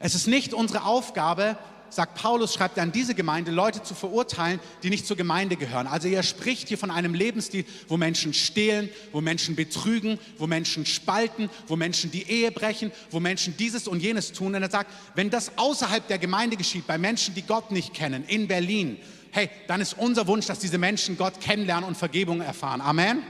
Es 0.00 0.14
ist 0.14 0.26
nicht 0.26 0.52
unsere 0.52 0.84
Aufgabe, 0.84 1.56
sagt 1.88 2.16
Paulus, 2.20 2.52
schreibt 2.52 2.76
er 2.76 2.82
an 2.82 2.92
diese 2.92 3.14
Gemeinde, 3.14 3.52
Leute 3.52 3.82
zu 3.82 3.94
verurteilen, 3.94 4.60
die 4.82 4.90
nicht 4.90 5.06
zur 5.06 5.16
Gemeinde 5.16 5.56
gehören. 5.56 5.86
Also 5.86 6.08
er 6.08 6.22
spricht 6.22 6.68
hier 6.68 6.76
von 6.76 6.90
einem 6.90 7.14
Lebensstil, 7.14 7.64
wo 7.88 7.96
Menschen 7.96 8.34
stehlen, 8.34 8.90
wo 9.12 9.20
Menschen 9.20 9.56
betrügen, 9.56 10.18
wo 10.36 10.46
Menschen 10.46 10.84
spalten, 10.84 11.48
wo 11.68 11.76
Menschen 11.76 12.10
die 12.10 12.28
Ehe 12.28 12.50
brechen, 12.50 12.92
wo 13.10 13.20
Menschen 13.20 13.56
dieses 13.56 13.88
und 13.88 14.00
jenes 14.00 14.32
tun. 14.32 14.54
Und 14.54 14.62
er 14.62 14.70
sagt, 14.70 14.90
wenn 15.14 15.30
das 15.30 15.56
außerhalb 15.56 16.06
der 16.08 16.18
Gemeinde 16.18 16.56
geschieht, 16.56 16.86
bei 16.86 16.98
Menschen, 16.98 17.34
die 17.34 17.42
Gott 17.42 17.70
nicht 17.70 17.94
kennen, 17.94 18.24
in 18.26 18.48
Berlin, 18.48 18.98
hey, 19.30 19.48
dann 19.68 19.80
ist 19.80 19.96
unser 19.96 20.26
Wunsch, 20.26 20.46
dass 20.46 20.58
diese 20.58 20.78
Menschen 20.78 21.16
Gott 21.16 21.40
kennenlernen 21.40 21.84
und 21.88 21.96
Vergebung 21.96 22.40
erfahren. 22.40 22.80
Amen. 22.80 23.22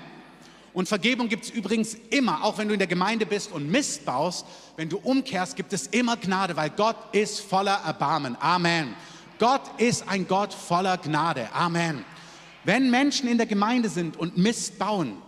Und 0.75 0.89
Vergebung 0.89 1.29
gibt 1.29 1.45
es 1.45 1.51
übrigens 1.51 1.97
immer, 2.11 2.43
auch 2.43 2.59
wenn 2.59 2.67
du 2.67 2.75
in 2.75 2.81
der 2.81 2.89
Gemeinde 2.89 3.27
bist 3.27 3.53
und 3.53 3.71
Mist 3.71 4.05
baust. 4.05 4.45
Wenn 4.77 4.89
du 4.89 4.99
umkehrst, 4.99 5.55
gibt 5.55 5.73
es 5.73 5.87
immer 5.87 6.17
Gnade, 6.17 6.57
weil 6.57 6.71
Gott 6.71 6.97
ist 7.13 7.41
voller 7.41 7.81
Erbarmen. 7.87 8.37
Amen. 8.41 8.95
Gott 9.39 9.63
ist 9.79 10.09
ein 10.09 10.27
Gott 10.27 10.53
voller 10.53 10.99
Gnade. 10.99 11.49
Amen. 11.53 12.05
Wenn 12.65 12.91
Menschen 12.91 13.29
in 13.29 13.39
der 13.39 13.47
Gemeinde 13.47 13.89
sind 13.89 14.17
und 14.17 14.37
Mist 14.37 14.79
bauen, 14.79 15.19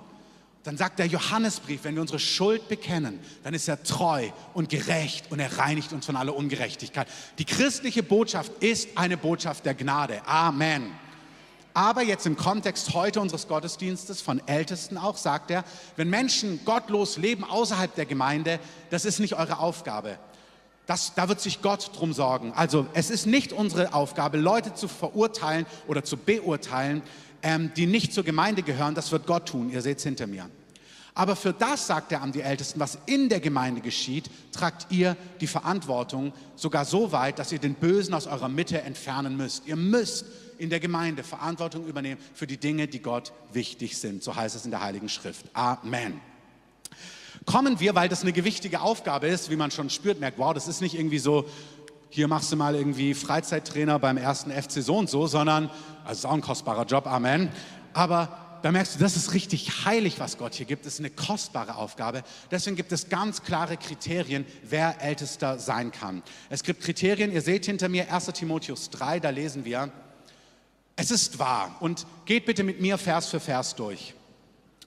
dann 0.65 0.77
sagt 0.77 0.99
der 0.99 1.07
Johannesbrief, 1.07 1.85
wenn 1.85 1.95
wir 1.95 2.03
unsere 2.03 2.19
Schuld 2.19 2.67
bekennen, 2.67 3.21
dann 3.45 3.55
ist 3.55 3.69
er 3.69 3.85
treu 3.85 4.31
und 4.53 4.69
gerecht 4.69 5.31
und 5.31 5.39
er 5.39 5.59
reinigt 5.59 5.93
uns 5.93 6.07
von 6.07 6.17
aller 6.17 6.35
Ungerechtigkeit. 6.35 7.07
Die 7.39 7.45
christliche 7.45 8.03
Botschaft 8.03 8.51
ist 8.59 8.89
eine 8.97 9.17
Botschaft 9.17 9.65
der 9.65 9.75
Gnade. 9.75 10.27
Amen. 10.27 10.91
Aber 11.77 12.03
jetzt 12.03 12.25
im 12.25 12.39
Kontext 12.39 12.95
heute 12.95 13.21
unseres 13.21 13.49
Gottesdienstes 13.49 14.23
von 14.23 14.41
Ältesten 14.49 14.97
auch, 14.97 15.19
sagt 15.19 15.51
er, 15.51 15.63
wenn 15.97 16.09
Menschen 16.09 16.65
gottlos 16.65 17.19
leben 17.19 17.45
außerhalb 17.45 17.95
der 17.95 18.07
Gemeinde, 18.07 18.61
das 18.89 19.05
ist 19.05 19.21
nicht 19.21 19.35
eure 19.35 19.59
Aufgabe. 19.59 20.19
Das, 20.87 21.13
da 21.15 21.29
wird 21.29 21.39
sich 21.39 21.61
Gott 21.61 21.91
drum 21.95 22.15
sorgen. 22.15 22.55
Also 22.55 22.87
es 22.95 23.11
ist 23.11 23.27
nicht 23.27 23.53
unsere 23.53 23.93
Aufgabe, 23.93 24.39
Leute 24.39 24.73
zu 24.73 24.89
verurteilen 24.89 25.67
oder 25.87 26.03
zu 26.03 26.17
beurteilen, 26.17 27.03
ähm, 27.43 27.71
die 27.77 27.85
nicht 27.85 28.15
zur 28.15 28.25
Gemeinde 28.25 28.63
gehören. 28.63 28.95
Das 28.95 29.13
wird 29.13 29.27
Gott 29.27 29.47
tun. 29.47 29.69
Ihr 29.69 29.83
seht 29.83 29.99
es 29.99 30.05
hinter 30.05 30.27
mir. 30.27 30.49
Aber 31.15 31.37
für 31.37 31.53
das, 31.53 31.87
sagt 31.87 32.11
er 32.11 32.23
an 32.23 32.33
die 32.33 32.41
Ältesten, 32.41 32.81
was 32.81 32.97
in 33.05 33.29
der 33.29 33.41
Gemeinde 33.41 33.83
geschieht, 33.83 34.31
tragt 34.51 34.87
ihr 34.91 35.15
die 35.43 35.47
Verantwortung 35.47 36.33
sogar 36.55 36.87
so 36.87 37.13
weit, 37.13 37.39
dass 37.39 37.53
ihr 37.53 37.59
den 37.59 37.75
Bösen 37.75 38.15
aus 38.15 38.27
eurer 38.27 38.49
Mitte 38.49 38.81
entfernen 38.81 39.37
müsst. 39.37 39.67
Ihr 39.67 39.77
müsst 39.77 40.25
in 40.59 40.71
der 40.71 40.81
Gemeinde 40.81 41.23
Verantwortung 41.23 41.87
übernehmen 41.87 42.21
für 42.35 42.47
die 42.47 42.57
Dinge, 42.57 42.89
die 42.89 43.01
Gott 43.01 43.33
wichtig 43.53 43.99
sind. 43.99 44.23
So 44.23 44.35
heißt 44.35 44.57
es 44.57 44.65
in 44.65 44.71
der 44.71 44.81
Heiligen 44.81 45.09
Schrift. 45.09 45.47
Amen. 45.53 46.21
Kommen 47.45 47.79
wir, 47.79 47.95
weil 47.95 48.09
das 48.09 48.23
eine 48.23 48.33
gewichtige 48.33 48.81
Aufgabe 48.81 49.29
ist, 49.29 49.51
wie 49.51 49.57
man 49.57 49.71
schon 49.71 49.91
spürt, 49.91 50.19
merkt, 50.19 50.39
wow, 50.39 50.53
das 50.53 50.67
ist 50.67 50.81
nicht 50.81 50.95
irgendwie 50.95 51.19
so, 51.19 51.49
hier 52.11 52.29
machst 52.29 52.51
du 52.51 52.57
mal 52.57 52.75
irgendwie 52.75 53.15
Freizeittrainer 53.15 53.99
beim 53.99 54.17
ersten 54.17 54.51
FC 54.51 54.83
so 54.83 54.97
und 54.97 55.11
so, 55.11 55.27
sondern, 55.27 55.71
also 56.05 56.21
ist 56.21 56.25
auch 56.27 56.35
ein 56.35 56.41
kostbarer 56.41 56.85
Job, 56.87 57.07
Amen. 57.07 57.51
Aber 57.93 58.59
da 58.63 58.73
merkst 58.73 58.97
du, 58.97 58.99
das 58.99 59.17
ist 59.17 59.33
richtig 59.33 59.85
heilig, 59.85 60.19
was 60.19 60.39
Gott 60.39 60.55
hier 60.55 60.67
gibt. 60.67 60.87
Das 60.87 60.95
ist 60.95 60.99
eine 60.99 61.11
kostbare 61.11 61.77
Aufgabe. 61.77 62.25
Deswegen 62.51 62.75
gibt 62.75 62.91
es 62.91 63.09
ganz 63.09 63.43
klare 63.43 63.77
Kriterien, 63.77 64.45
wer 64.65 65.01
Ältester 65.01 65.59
sein 65.59 65.93
kann. 65.93 66.23
Es 66.51 66.65
gibt 66.65 66.83
Kriterien, 66.83 67.31
ihr 67.31 67.43
seht 67.43 67.67
hinter 67.67 67.89
mir 67.89 68.13
1 68.13 68.27
Timotheus 68.27 68.91
3, 68.91 69.21
da 69.21 69.31
lesen 69.31 69.65
wir, 69.65 69.93
es 70.97 71.11
ist 71.11 71.39
wahr 71.39 71.77
und 71.81 72.07
geht 72.25 72.47
bitte 72.47 72.65
mit 72.65 72.81
mir 72.81 72.97
Vers 72.99 73.29
für 73.29 73.41
Vers 73.41 73.77
durch. 73.77 74.15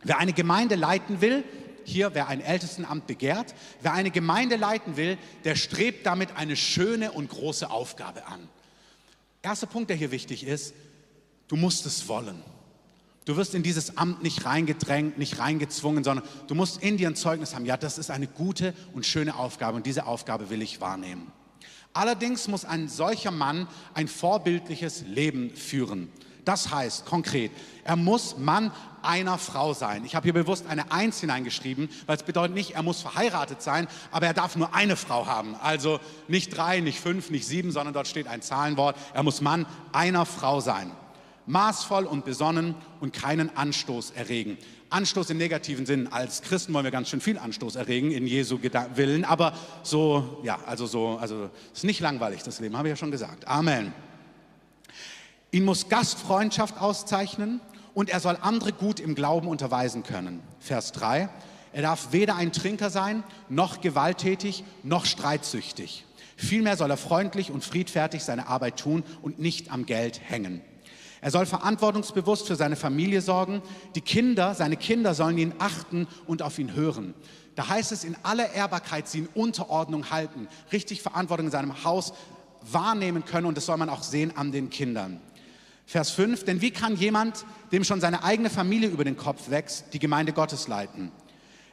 Wer 0.01 0.17
eine 0.17 0.33
Gemeinde 0.33 0.75
leiten 0.75 1.21
will, 1.21 1.43
hier 1.83 2.13
wer 2.13 2.27
ein 2.27 2.41
Ältestenamt 2.41 3.07
begehrt, 3.07 3.53
wer 3.81 3.93
eine 3.93 4.11
Gemeinde 4.11 4.55
leiten 4.55 4.97
will, 4.97 5.17
der 5.43 5.55
strebt 5.55 6.05
damit 6.05 6.35
eine 6.35 6.55
schöne 6.55 7.11
und 7.11 7.29
große 7.29 7.69
Aufgabe 7.69 8.25
an. 8.25 8.47
Erster 9.41 9.67
Punkt, 9.67 9.89
der 9.89 9.97
hier 9.97 10.11
wichtig 10.11 10.45
ist, 10.45 10.73
du 11.47 11.55
musst 11.55 11.85
es 11.85 12.07
wollen. 12.07 12.41
Du 13.25 13.37
wirst 13.37 13.53
in 13.53 13.61
dieses 13.61 13.97
Amt 13.97 14.23
nicht 14.23 14.45
reingedrängt, 14.45 15.19
nicht 15.19 15.37
reingezwungen, 15.37 16.03
sondern 16.03 16.27
du 16.47 16.55
musst 16.55 16.81
in 16.81 16.97
dir 16.97 17.07
ein 17.07 17.15
Zeugnis 17.15 17.53
haben. 17.53 17.65
Ja, 17.65 17.77
das 17.77 17.99
ist 17.99 18.09
eine 18.09 18.27
gute 18.27 18.73
und 18.93 19.05
schöne 19.05 19.35
Aufgabe 19.35 19.77
und 19.77 19.85
diese 19.85 20.07
Aufgabe 20.07 20.49
will 20.49 20.61
ich 20.61 20.81
wahrnehmen. 20.81 21.31
Allerdings 21.93 22.47
muss 22.47 22.65
ein 22.65 22.87
solcher 22.87 23.31
Mann 23.31 23.67
ein 23.93 24.07
vorbildliches 24.07 25.03
Leben 25.07 25.55
führen. 25.55 26.11
Das 26.45 26.71
heißt 26.71 27.05
konkret, 27.05 27.51
er 27.83 27.95
muss 27.95 28.37
Mann 28.37 28.71
einer 29.01 29.37
Frau 29.37 29.73
sein. 29.73 30.03
Ich 30.05 30.15
habe 30.15 30.23
hier 30.23 30.33
bewusst 30.33 30.65
eine 30.67 30.91
Eins 30.91 31.19
hineingeschrieben, 31.19 31.89
weil 32.05 32.17
es 32.17 32.23
bedeutet 32.23 32.55
nicht, 32.55 32.71
er 32.71 32.83
muss 32.83 33.01
verheiratet 33.01 33.61
sein, 33.61 33.87
aber 34.11 34.27
er 34.27 34.33
darf 34.33 34.55
nur 34.55 34.73
eine 34.73 34.95
Frau 34.95 35.27
haben. 35.27 35.55
Also 35.61 35.99
nicht 36.27 36.55
drei, 36.55 36.79
nicht 36.79 36.99
fünf, 36.99 37.29
nicht 37.29 37.45
sieben, 37.47 37.71
sondern 37.71 37.93
dort 37.93 38.07
steht 38.07 38.27
ein 38.27 38.41
Zahlenwort. 38.41 38.95
Er 39.13 39.23
muss 39.23 39.41
Mann 39.41 39.65
einer 39.91 40.25
Frau 40.25 40.59
sein. 40.59 40.91
Maßvoll 41.49 42.05
und 42.05 42.25
besonnen 42.25 42.75
und 42.99 43.11
keinen 43.11 43.55
Anstoß 43.57 44.11
erregen. 44.11 44.57
Anstoß 44.91 45.31
im 45.31 45.37
negativen 45.37 45.87
Sinn. 45.87 46.07
Als 46.07 46.43
Christen 46.43 46.73
wollen 46.73 46.83
wir 46.83 46.91
ganz 46.91 47.09
schön 47.09 47.21
viel 47.21 47.39
Anstoß 47.39 47.75
erregen 47.75 48.11
in 48.11 48.27
Jesu 48.27 48.59
Willen, 48.95 49.25
aber 49.25 49.53
so, 49.81 50.41
ja, 50.43 50.59
also 50.67 50.85
so, 50.85 51.17
also 51.17 51.49
ist 51.73 51.83
nicht 51.83 52.01
langweilig 52.01 52.43
das 52.43 52.59
Leben, 52.59 52.77
habe 52.77 52.87
ich 52.87 52.91
ja 52.91 52.95
schon 52.95 53.09
gesagt. 53.09 53.47
Amen. 53.47 53.93
Ihn 55.51 55.65
muss 55.65 55.89
Gastfreundschaft 55.89 56.79
auszeichnen 56.79 57.61
und 57.95 58.11
er 58.11 58.19
soll 58.19 58.37
andere 58.39 58.71
gut 58.71 58.99
im 58.99 59.15
Glauben 59.15 59.47
unterweisen 59.47 60.03
können. 60.03 60.41
Vers 60.59 60.91
3. 60.91 61.29
Er 61.73 61.81
darf 61.81 62.11
weder 62.11 62.35
ein 62.35 62.51
Trinker 62.51 62.91
sein, 62.91 63.23
noch 63.49 63.81
gewalttätig, 63.81 64.63
noch 64.83 65.05
streitsüchtig. 65.05 66.05
Vielmehr 66.35 66.77
soll 66.77 66.91
er 66.91 66.97
freundlich 66.97 67.49
und 67.49 67.63
friedfertig 67.63 68.23
seine 68.23 68.47
Arbeit 68.47 68.77
tun 68.77 69.03
und 69.23 69.39
nicht 69.39 69.71
am 69.71 69.87
Geld 69.87 70.21
hängen. 70.23 70.61
Er 71.21 71.31
soll 71.31 71.45
verantwortungsbewusst 71.45 72.47
für 72.47 72.55
seine 72.55 72.75
Familie 72.75 73.21
sorgen. 73.21 73.61
Die 73.95 74.01
Kinder, 74.01 74.55
seine 74.55 74.77
Kinder 74.77 75.13
sollen 75.13 75.37
ihn 75.37 75.53
achten 75.59 76.07
und 76.27 76.41
auf 76.41 76.59
ihn 76.59 76.73
hören. 76.73 77.13
Da 77.55 77.67
heißt 77.67 77.91
es, 77.91 78.03
in 78.03 78.15
aller 78.23 78.53
Ehrbarkeit 78.53 79.07
sie 79.07 79.19
in 79.19 79.27
Unterordnung 79.27 80.11
halten, 80.11 80.47
richtig 80.71 81.01
Verantwortung 81.01 81.47
in 81.47 81.51
seinem 81.51 81.83
Haus 81.83 82.13
wahrnehmen 82.61 83.25
können 83.25 83.47
und 83.47 83.57
das 83.57 83.65
soll 83.65 83.77
man 83.77 83.89
auch 83.89 84.03
sehen 84.03 84.35
an 84.35 84.51
den 84.51 84.69
Kindern. 84.69 85.19
Vers 85.85 86.11
5, 86.11 86.45
denn 86.45 86.61
wie 86.61 86.71
kann 86.71 86.95
jemand, 86.95 87.45
dem 87.71 87.83
schon 87.83 87.99
seine 87.99 88.23
eigene 88.23 88.49
Familie 88.49 88.89
über 88.89 89.03
den 89.03 89.17
Kopf 89.17 89.49
wächst, 89.49 89.85
die 89.93 89.99
Gemeinde 89.99 90.33
Gottes 90.33 90.67
leiten? 90.67 91.11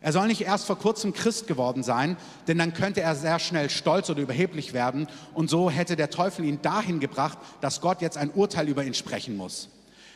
Er 0.01 0.13
soll 0.13 0.29
nicht 0.29 0.43
erst 0.43 0.67
vor 0.67 0.79
kurzem 0.79 1.13
Christ 1.13 1.47
geworden 1.47 1.83
sein, 1.83 2.17
denn 2.49 2.59
dann 2.59 2.75
könnte 2.75 3.01
er 3.01 3.15
sehr 3.15 3.39
schnell 3.39 3.71
stolz 3.71 4.11
oder 4.11 4.21
überheblich 4.21 4.73
werden 4.73 5.09
und 5.35 5.51
so 5.51 5.71
hätte 5.71 5.97
der 5.97 6.11
Teufel 6.11 6.45
ihn 6.45 6.61
dahin 6.63 7.01
gebracht, 7.01 7.39
dass 7.61 7.81
Gott 7.81 8.03
jetzt 8.03 8.17
ein 8.17 8.31
Urteil 8.31 8.69
über 8.69 8.85
ihn 8.85 8.95
sprechen 8.95 9.37
muss. 9.37 9.69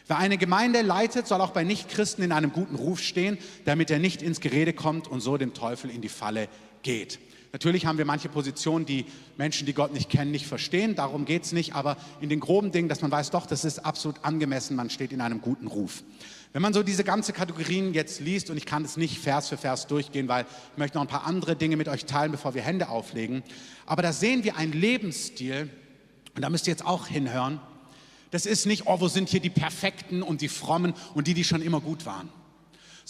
Wer 0.06 0.18
eine 0.18 0.38
Gemeinde 0.38 0.82
leitet, 0.82 1.26
soll 1.26 1.40
auch 1.40 1.52
bei 1.52 1.62
Nichtchristen 1.64 2.24
in 2.24 2.32
einem 2.32 2.52
guten 2.52 2.74
Ruf 2.74 3.00
stehen, 3.00 3.38
damit 3.64 3.90
er 3.90 3.98
nicht 3.98 4.22
ins 4.22 4.40
Gerede 4.40 4.72
kommt 4.72 5.08
und 5.08 5.20
so 5.20 5.36
dem 5.36 5.54
Teufel 5.54 5.88
in 5.90 6.02
die 6.02 6.08
Falle 6.08 6.48
geht. 6.82 7.20
Natürlich 7.52 7.86
haben 7.86 7.98
wir 7.98 8.04
manche 8.04 8.28
Positionen, 8.28 8.86
die 8.86 9.06
Menschen, 9.36 9.66
die 9.66 9.72
Gott 9.72 9.92
nicht 9.92 10.08
kennen, 10.08 10.30
nicht 10.30 10.46
verstehen. 10.46 10.94
Darum 10.94 11.24
geht 11.24 11.44
es 11.44 11.52
nicht. 11.52 11.74
Aber 11.74 11.96
in 12.20 12.28
den 12.28 12.38
groben 12.38 12.70
Dingen, 12.70 12.88
dass 12.88 13.02
man 13.02 13.10
weiß, 13.10 13.30
doch, 13.30 13.46
das 13.46 13.64
ist 13.64 13.80
absolut 13.80 14.24
angemessen. 14.24 14.76
Man 14.76 14.88
steht 14.88 15.12
in 15.12 15.20
einem 15.20 15.40
guten 15.40 15.66
Ruf. 15.66 16.04
Wenn 16.52 16.62
man 16.62 16.72
so 16.72 16.82
diese 16.82 17.04
ganze 17.04 17.32
Kategorien 17.32 17.94
jetzt 17.94 18.20
liest, 18.20 18.50
und 18.50 18.56
ich 18.56 18.66
kann 18.66 18.84
es 18.84 18.96
nicht 18.96 19.18
Vers 19.18 19.48
für 19.48 19.56
Vers 19.56 19.86
durchgehen, 19.86 20.26
weil 20.26 20.46
ich 20.72 20.78
möchte 20.78 20.96
noch 20.96 21.02
ein 21.02 21.08
paar 21.08 21.24
andere 21.24 21.54
Dinge 21.54 21.76
mit 21.76 21.88
euch 21.88 22.06
teilen, 22.06 22.32
bevor 22.32 22.54
wir 22.54 22.62
Hände 22.62 22.88
auflegen. 22.88 23.44
Aber 23.86 24.02
da 24.02 24.12
sehen 24.12 24.42
wir 24.42 24.56
einen 24.56 24.72
Lebensstil, 24.72 25.70
und 26.34 26.42
da 26.42 26.50
müsst 26.50 26.66
ihr 26.66 26.72
jetzt 26.72 26.84
auch 26.84 27.06
hinhören. 27.06 27.60
Das 28.32 28.46
ist 28.46 28.66
nicht, 28.66 28.86
oh, 28.86 29.00
wo 29.00 29.08
sind 29.08 29.28
hier 29.28 29.40
die 29.40 29.50
Perfekten 29.50 30.22
und 30.22 30.40
die 30.40 30.48
Frommen 30.48 30.94
und 31.14 31.26
die, 31.26 31.34
die 31.34 31.44
schon 31.44 31.62
immer 31.62 31.80
gut 31.80 32.06
waren 32.06 32.28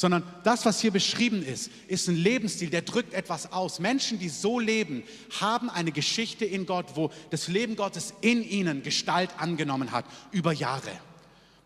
sondern 0.01 0.23
das, 0.45 0.65
was 0.65 0.81
hier 0.81 0.93
beschrieben 0.93 1.45
ist, 1.45 1.71
ist 1.87 2.09
ein 2.09 2.17
Lebensstil, 2.17 2.71
der 2.71 2.81
drückt 2.81 3.13
etwas 3.13 3.53
aus. 3.53 3.81
Menschen, 3.81 4.19
die 4.19 4.31
so 4.31 4.59
leben, 4.59 5.03
haben 5.39 5.69
eine 5.69 5.93
Geschichte 5.93 6.47
in 6.47 6.65
Gott, 6.65 6.87
wo 6.95 7.11
das 7.29 7.49
Leben 7.49 7.77
Gottes 7.77 8.15
in 8.23 8.43
ihnen 8.43 8.83
Gestalt 8.83 9.29
angenommen 9.37 9.93
hat 9.93 10.07
über 10.33 10.53
Jahre. 10.53 10.91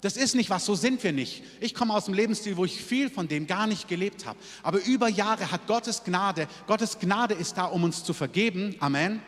Das 0.04 0.18
ist 0.18 0.34
nicht 0.34 0.50
was, 0.50 0.66
so 0.66 0.74
sind 0.74 1.02
wir 1.02 1.12
nicht. 1.12 1.42
Ich 1.60 1.72
komme 1.72 1.94
aus 1.94 2.06
einem 2.06 2.14
Lebensstil, 2.14 2.58
wo 2.58 2.66
ich 2.66 2.78
viel 2.84 3.08
von 3.08 3.26
dem 3.26 3.46
gar 3.46 3.66
nicht 3.66 3.88
gelebt 3.88 4.26
habe. 4.26 4.38
Aber 4.62 4.84
über 4.84 5.08
Jahre 5.08 5.50
hat 5.50 5.66
Gottes 5.66 6.04
Gnade, 6.04 6.46
Gottes 6.66 6.98
Gnade 6.98 7.32
ist 7.32 7.56
da, 7.56 7.64
um 7.64 7.84
uns 7.84 8.04
zu 8.04 8.12
vergeben. 8.12 8.76
Amen 8.80 9.22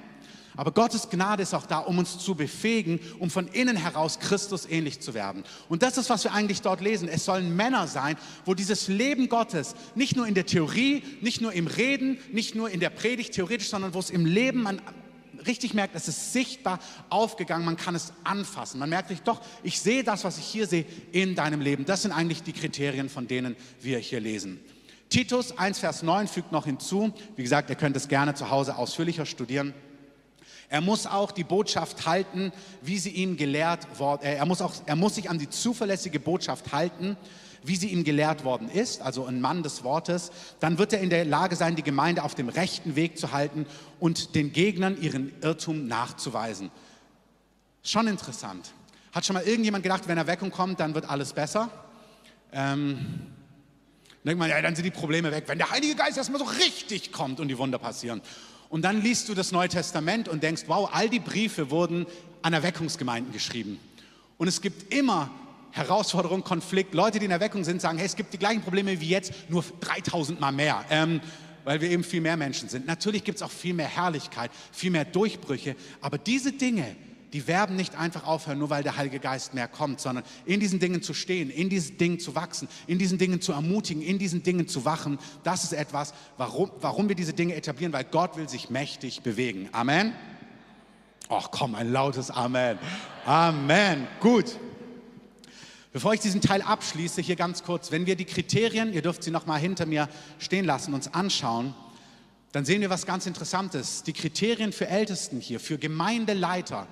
aber 0.57 0.73
Gottes 0.73 1.11
Gnade 1.11 1.43
ist 1.43 1.55
auch 1.55 1.67
da, 1.67 1.81
um 1.81 1.99
uns 1.99 2.19
zu 2.19 2.35
befähigen, 2.35 2.99
um 3.19 3.29
von 3.29 3.47
innen 3.49 3.77
heraus 3.77 4.19
Christus 4.19 4.67
ähnlich 4.67 5.01
zu 5.01 5.13
werden. 5.13 5.45
Und 5.69 5.83
das 5.83 5.99
ist, 5.99 6.09
was 6.09 6.25
wir 6.25 6.33
eigentlich 6.33 6.63
dort 6.63 6.81
lesen. 6.81 7.09
Es 7.09 7.27
sollen 7.27 7.55
Männer 7.55 7.87
sein, 7.87 8.17
wo 8.47 8.55
dieses 8.55 8.89
Leben 8.89 9.29
Gottes 9.29 9.75
nicht 9.95 10.17
nur 10.17 10.27
in 10.27 10.33
der 10.33 10.47
Theorie, 10.47 11.03
nicht 11.21 11.43
nur 11.43 11.53
im 11.53 11.67
Reden, 11.67 12.19
nicht 12.33 12.55
nur 12.55 12.71
in 12.71 12.81
der 12.81 12.91
Predigt 12.91 13.35
theoretisch, 13.35 13.69
sondern 13.69 13.93
wo 13.93 13.99
es 13.99 14.09
im 14.09 14.25
Leben 14.25 14.63
man 14.63 14.81
richtig 15.47 15.75
merkt, 15.75 15.95
es 15.95 16.09
ist 16.09 16.33
sichtbar 16.33 16.79
aufgegangen, 17.09 17.65
man 17.65 17.77
kann 17.77 17.95
es 17.95 18.13
anfassen. 18.25 18.79
Man 18.79 18.91
merkt 18.91 19.09
sich 19.09 19.23
doch, 19.23 19.41
ich 19.63 19.81
sehe 19.81 20.05
das, 20.05 20.25
was 20.25 20.39
ich 20.39 20.45
hier 20.45 20.67
sehe, 20.67 20.85
in 21.13 21.35
deinem 21.35 21.61
Leben. 21.61 21.85
Das 21.85 22.03
sind 22.03 22.13
eigentlich 22.13 22.43
die 22.43 22.53
Kriterien, 22.53 23.09
von 23.09 23.27
denen 23.27 23.57
wir 23.81 23.99
hier 23.99 24.21
lesen. 24.21 24.61
Titus 25.09 25.57
1, 25.57 25.79
Vers 25.79 26.03
9 26.03 26.27
fügt 26.27 26.53
noch 26.53 26.65
hinzu, 26.65 27.13
wie 27.37 27.43
gesagt, 27.43 27.71
ihr 27.71 27.77
könnt 27.77 27.97
es 27.97 28.09
gerne 28.09 28.35
zu 28.35 28.51
Hause 28.51 28.77
ausführlicher 28.77 29.25
studieren. 29.25 29.73
Er 30.69 30.81
muss 30.81 31.07
auch 31.07 31.31
die 31.31 31.45
Botschaft 31.45 32.07
halten, 32.07 32.53
wie 32.83 32.99
sie 32.99 33.11
ihm 33.11 33.37
gelehrt 33.37 34.01
worden, 34.01 34.23
äh, 34.25 34.35
er 34.35 34.47
muss 34.47 34.61
auch, 34.61 34.75
er 34.85 34.97
muss 34.97 35.15
sich 35.15 35.31
an 35.31 35.39
die 35.39 35.49
zuverlässige 35.49 36.19
Botschaft 36.19 36.73
halten, 36.73 37.17
wie 37.67 37.77
sie 37.77 37.89
ihm 37.89 38.05
gelehrt 38.05 38.45
worden 38.45 38.69
ist, 38.71 39.03
also 39.03 39.27
ein 39.27 39.41
Mann 39.41 39.63
des 39.63 39.85
Wortes, 39.85 40.31
dann 40.61 40.79
wird 40.79 40.93
er 40.93 41.01
in 41.01 41.11
der 41.11 41.25
Lage 41.25 41.57
sein, 41.57 41.77
die 41.77 41.83
Gemeinde 41.83 42.23
auf 42.23 42.35
dem 42.35 42.49
rechten 42.49 42.97
Weg 42.97 43.19
zu 43.19 43.33
halten 43.33 43.67
und 44.01 44.35
den 44.35 44.53
Gegnern 44.53 45.01
ihren 45.01 45.33
Irrtum 45.43 45.87
nachzuweisen. 45.87 46.71
Schon 47.83 48.07
interessant. 48.09 48.73
Hat 49.13 49.25
schon 49.25 49.35
mal 49.35 49.45
irgendjemand 49.45 49.83
gedacht, 49.83 50.09
wenn 50.09 50.19
Erweckung 50.19 50.51
kommt, 50.51 50.81
dann 50.81 50.95
wird 50.95 51.09
alles 51.09 51.33
besser? 51.33 51.71
Ähm, 52.53 52.99
denkt 54.25 54.39
man, 54.39 54.51
ja, 54.51 54.61
dann 54.61 54.75
sind 54.75 54.85
die 54.85 54.91
Probleme 54.91 55.31
weg. 55.31 55.45
Wenn 55.47 55.59
der 55.59 55.71
Heilige 55.71 55.95
Geist 55.95 56.19
erstmal 56.19 56.41
so 56.41 56.47
richtig 56.47 57.13
kommt 57.13 57.41
und 57.41 57.49
die 57.49 57.59
Wunder 57.59 57.79
passieren. 57.79 58.21
Und 58.69 58.83
dann 58.83 59.01
liest 59.01 59.29
du 59.29 59.35
das 59.35 59.53
Neue 59.53 59.69
Testament 59.69 60.29
und 60.29 60.43
denkst, 60.43 60.65
wow, 60.67 60.91
all 60.93 61.09
die 61.09 61.21
Briefe 61.21 61.71
wurden 61.71 62.07
an 62.43 62.53
Erweckungsgemeinden 62.53 63.33
geschrieben. 63.33 63.79
Und 64.39 64.49
es 64.49 64.61
gibt 64.61 64.93
immer 64.93 65.31
Herausforderung, 65.77 66.43
Konflikt. 66.43 66.95
Leute, 66.95 67.19
die 67.19 67.27
in 67.27 67.31
Erweckung 67.31 67.63
sind, 67.63 67.83
sagen, 67.83 67.99
hey, 67.99 68.07
es 68.07 68.17
gibt 68.17 68.33
die 68.33 68.39
gleichen 68.39 68.63
Probleme 68.63 68.99
wie 69.01 69.09
jetzt, 69.09 69.33
nur 69.49 69.63
3000 69.81 70.41
Mal 70.41 70.53
mehr. 70.53 70.85
Ähm, 70.91 71.21
weil 71.65 71.81
wir 71.81 71.91
eben 71.91 72.05
viel 72.05 72.21
mehr 72.21 72.37
Menschen 72.37 72.69
sind. 72.69 72.87
Natürlich 72.87 73.25
gibt 73.25 73.37
es 73.37 73.43
auch 73.43 73.51
viel 73.51 73.75
mehr 73.75 73.89
Herrlichkeit, 73.89 74.53
viel 74.71 74.93
mehr 74.93 75.05
Durchbrüche, 75.05 75.75
aber 76.01 76.17
diese 76.17 76.53
Dinge, 76.53 76.95
die 77.33 77.49
werden 77.49 77.75
nicht 77.75 77.97
einfach 77.97 78.25
aufhören, 78.25 78.61
nur 78.61 78.71
weil 78.71 78.85
der 78.85 78.97
Heilige 78.97 79.19
Geist 79.19 79.53
mehr 79.53 79.67
kommt, 79.67 80.01
sondern 80.01 80.25
in 80.45 80.61
diesen 80.61 80.79
Dingen 80.79 81.03
zu 81.03 81.13
stehen, 81.13 81.51
in 81.51 81.69
diesen 81.69 81.99
Dingen 81.99 82.21
zu 82.21 82.37
wachsen, 82.37 82.69
in 82.87 83.01
diesen 83.01 83.19
Dingen 83.19 83.41
zu 83.41 83.53
ermutigen, 83.53 84.01
in 84.01 84.21
diesen 84.21 84.45
Dingen 84.45 84.69
zu 84.69 84.85
wachen, 84.85 85.19
das 85.43 85.65
ist 85.65 85.73
etwas, 85.73 86.15
warum, 86.37 86.71
warum 86.81 87.09
wir 87.09 87.17
diese 87.17 87.33
Dinge 87.33 87.55
etablieren, 87.55 87.93
weil 87.93 88.05
Gott 88.05 88.37
will 88.37 88.49
sich 88.49 88.71
mächtig 88.71 89.23
bewegen. 89.23 89.69
Amen. 89.73 90.13
Ach 91.29 91.51
komm, 91.51 91.75
ein 91.75 91.93
lautes 91.93 92.31
Amen. 92.31 92.79
Amen. 93.25 94.07
Gut. 94.21 94.57
Bevor 95.97 96.13
ich 96.13 96.21
diesen 96.21 96.43
Teil 96.43 96.61
abschließe, 96.61 97.23
hier 97.23 97.37
ganz 97.37 97.63
kurz, 97.63 97.91
wenn 97.91 98.05
wir 98.05 98.17
die 98.17 98.27
Kriterien, 98.27 98.93
ihr 98.93 99.01
dürft 99.01 99.23
sie 99.23 99.31
noch 99.31 99.47
mal 99.47 99.59
hinter 99.59 99.87
mir 99.87 100.11
stehen 100.39 100.67
lassen, 100.67 100.93
uns 100.93 101.15
anschauen, 101.15 101.73
dann 102.53 102.67
sehen 102.67 102.83
wir 102.83 102.91
was 102.91 103.07
ganz 103.07 103.25
Interessantes. 103.25 104.03
Die 104.03 104.13
Kriterien 104.13 104.75
für 104.75 104.89
Ältesten 104.89 105.41
hier, 105.41 105.59
für 105.59 105.79
Gemeindeleiter, 105.79 106.87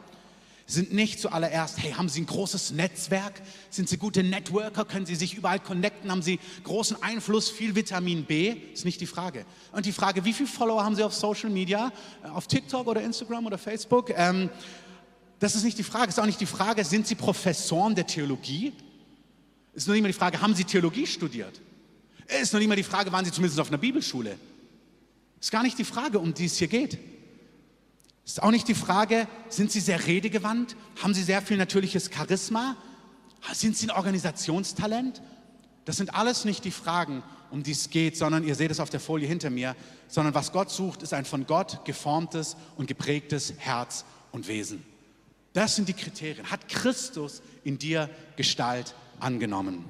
sind 0.64 0.94
nicht 0.94 1.20
zuallererst, 1.20 1.82
hey, 1.82 1.92
haben 1.92 2.08
Sie 2.08 2.22
ein 2.22 2.26
großes 2.26 2.70
Netzwerk? 2.70 3.42
Sind 3.68 3.90
Sie 3.90 3.98
gute 3.98 4.22
Networker? 4.22 4.86
Können 4.86 5.04
Sie 5.04 5.16
sich 5.16 5.34
überall 5.34 5.60
connecten? 5.60 6.10
Haben 6.10 6.22
Sie 6.22 6.40
großen 6.62 7.02
Einfluss, 7.02 7.50
viel 7.50 7.74
Vitamin 7.74 8.24
B? 8.24 8.56
Ist 8.72 8.86
nicht 8.86 9.02
die 9.02 9.06
Frage. 9.06 9.44
Und 9.72 9.84
die 9.84 9.92
Frage, 9.92 10.24
wie 10.24 10.32
viele 10.32 10.48
Follower 10.48 10.82
haben 10.82 10.96
Sie 10.96 11.02
auf 11.02 11.12
Social 11.12 11.50
Media? 11.50 11.92
Auf 12.32 12.46
TikTok 12.46 12.86
oder 12.86 13.02
Instagram 13.02 13.44
oder 13.44 13.58
Facebook? 13.58 14.14
Ähm, 14.16 14.48
das 15.40 15.54
ist 15.54 15.64
nicht 15.64 15.76
die 15.76 15.82
Frage. 15.82 16.08
Ist 16.08 16.18
auch 16.18 16.24
nicht 16.24 16.40
die 16.40 16.46
Frage, 16.46 16.86
sind 16.86 17.06
Sie 17.06 17.16
Professoren 17.16 17.94
der 17.94 18.06
Theologie? 18.06 18.72
Ist 19.74 19.88
noch 19.88 19.94
nicht 19.94 20.02
mal 20.02 20.08
die 20.08 20.14
Frage, 20.14 20.40
haben 20.40 20.54
Sie 20.54 20.64
Theologie 20.64 21.06
studiert? 21.06 21.60
Ist 22.40 22.52
noch 22.52 22.60
nicht 22.60 22.68
mal 22.68 22.76
die 22.76 22.82
Frage, 22.82 23.12
waren 23.12 23.24
Sie 23.24 23.32
zumindest 23.32 23.60
auf 23.60 23.68
einer 23.68 23.78
Bibelschule? 23.78 24.38
Ist 25.40 25.50
gar 25.50 25.62
nicht 25.62 25.78
die 25.78 25.84
Frage, 25.84 26.18
um 26.18 26.32
die 26.32 26.46
es 26.46 26.56
hier 26.56 26.68
geht. 26.68 26.98
Ist 28.24 28.42
auch 28.42 28.50
nicht 28.50 28.66
die 28.68 28.74
Frage, 28.74 29.28
sind 29.48 29.70
Sie 29.70 29.80
sehr 29.80 30.06
redegewandt? 30.06 30.76
Haben 31.02 31.12
Sie 31.12 31.22
sehr 31.22 31.42
viel 31.42 31.58
natürliches 31.58 32.10
Charisma? 32.14 32.76
Sind 33.52 33.76
Sie 33.76 33.86
ein 33.86 33.90
Organisationstalent? 33.90 35.20
Das 35.84 35.98
sind 35.98 36.14
alles 36.14 36.46
nicht 36.46 36.64
die 36.64 36.70
Fragen, 36.70 37.22
um 37.50 37.62
die 37.62 37.72
es 37.72 37.90
geht, 37.90 38.16
sondern 38.16 38.44
ihr 38.44 38.54
seht 38.54 38.70
es 38.70 38.80
auf 38.80 38.88
der 38.88 39.00
Folie 39.00 39.28
hinter 39.28 39.50
mir, 39.50 39.76
sondern 40.08 40.34
was 40.34 40.52
Gott 40.52 40.70
sucht, 40.70 41.02
ist 41.02 41.12
ein 41.12 41.26
von 41.26 41.46
Gott 41.46 41.84
geformtes 41.84 42.56
und 42.76 42.86
geprägtes 42.86 43.52
Herz 43.58 44.06
und 44.32 44.48
Wesen. 44.48 44.82
Das 45.52 45.76
sind 45.76 45.88
die 45.88 45.92
Kriterien. 45.92 46.50
Hat 46.50 46.68
Christus 46.68 47.42
in 47.62 47.78
dir 47.78 48.08
Gestalt 48.36 48.94
angenommen. 49.24 49.84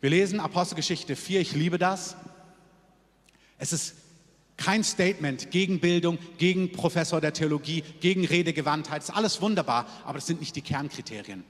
Wir 0.00 0.10
lesen 0.10 0.38
Apostelgeschichte 0.38 1.16
4, 1.16 1.40
ich 1.40 1.52
liebe 1.52 1.78
das. 1.78 2.16
Es 3.58 3.72
ist 3.72 3.94
kein 4.56 4.84
Statement 4.84 5.50
gegen 5.50 5.80
Bildung, 5.80 6.18
gegen 6.38 6.70
Professor 6.70 7.20
der 7.20 7.32
Theologie, 7.32 7.82
gegen 8.00 8.24
Redegewandtheit. 8.24 9.02
Das 9.02 9.08
ist 9.08 9.16
alles 9.16 9.40
wunderbar, 9.40 9.86
aber 10.04 10.18
das 10.18 10.26
sind 10.26 10.40
nicht 10.40 10.54
die 10.56 10.62
Kernkriterien. 10.62 11.42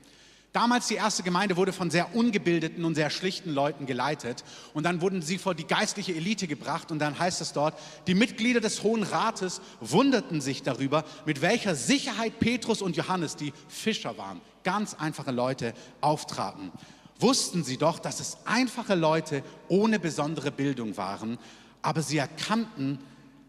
Damals 0.53 0.87
die 0.87 0.95
erste 0.95 1.25
Gemeinde 1.25 1.57
wurde 1.57 1.73
von 1.73 1.91
sehr 1.91 2.15
ungebildeten 2.15 2.85
und 2.85 2.95
sehr 2.95 3.11
schlichten 3.11 3.51
Leuten 3.51 3.87
geleitet 3.87 4.45
und 4.73 4.85
dann 4.85 5.01
wurden 5.01 5.21
sie 5.21 5.37
vor 5.37 5.57
die 5.57 5.67
geistliche 5.67 6.15
Elite 6.15 6.47
gebracht 6.47 6.93
und 6.93 7.01
dann 7.01 7.19
heißt 7.19 7.41
es 7.41 7.53
dort, 7.53 7.77
die 8.07 8.15
Mitglieder 8.15 8.61
des 8.61 8.85
Hohen 8.85 9.03
Rates 9.03 9.61
wunderten 9.81 10.41
sich 10.41 10.63
darüber, 10.63 11.05
mit 11.27 11.43
welcher 11.43 11.75
Sicherheit 11.75 12.39
Petrus 12.39 12.83
und 12.83 12.97
Johannes, 12.97 13.35
die 13.35 13.53
Fischer 13.67 14.17
waren, 14.17 14.41
ganz 14.65 14.95
einfache 14.95 15.31
Leute, 15.31 15.75
auftraten. 16.01 16.73
Wussten 17.21 17.63
sie 17.63 17.77
doch, 17.77 17.99
dass 18.01 18.19
es 18.19 18.39
einfache 18.45 18.97
Leute 18.97 19.45
ohne 19.69 20.01
besondere 20.01 20.51
Bildung 20.51 20.97
waren, 20.97 21.39
aber 21.83 22.03
sie 22.03 22.19
erkannten 22.19 22.99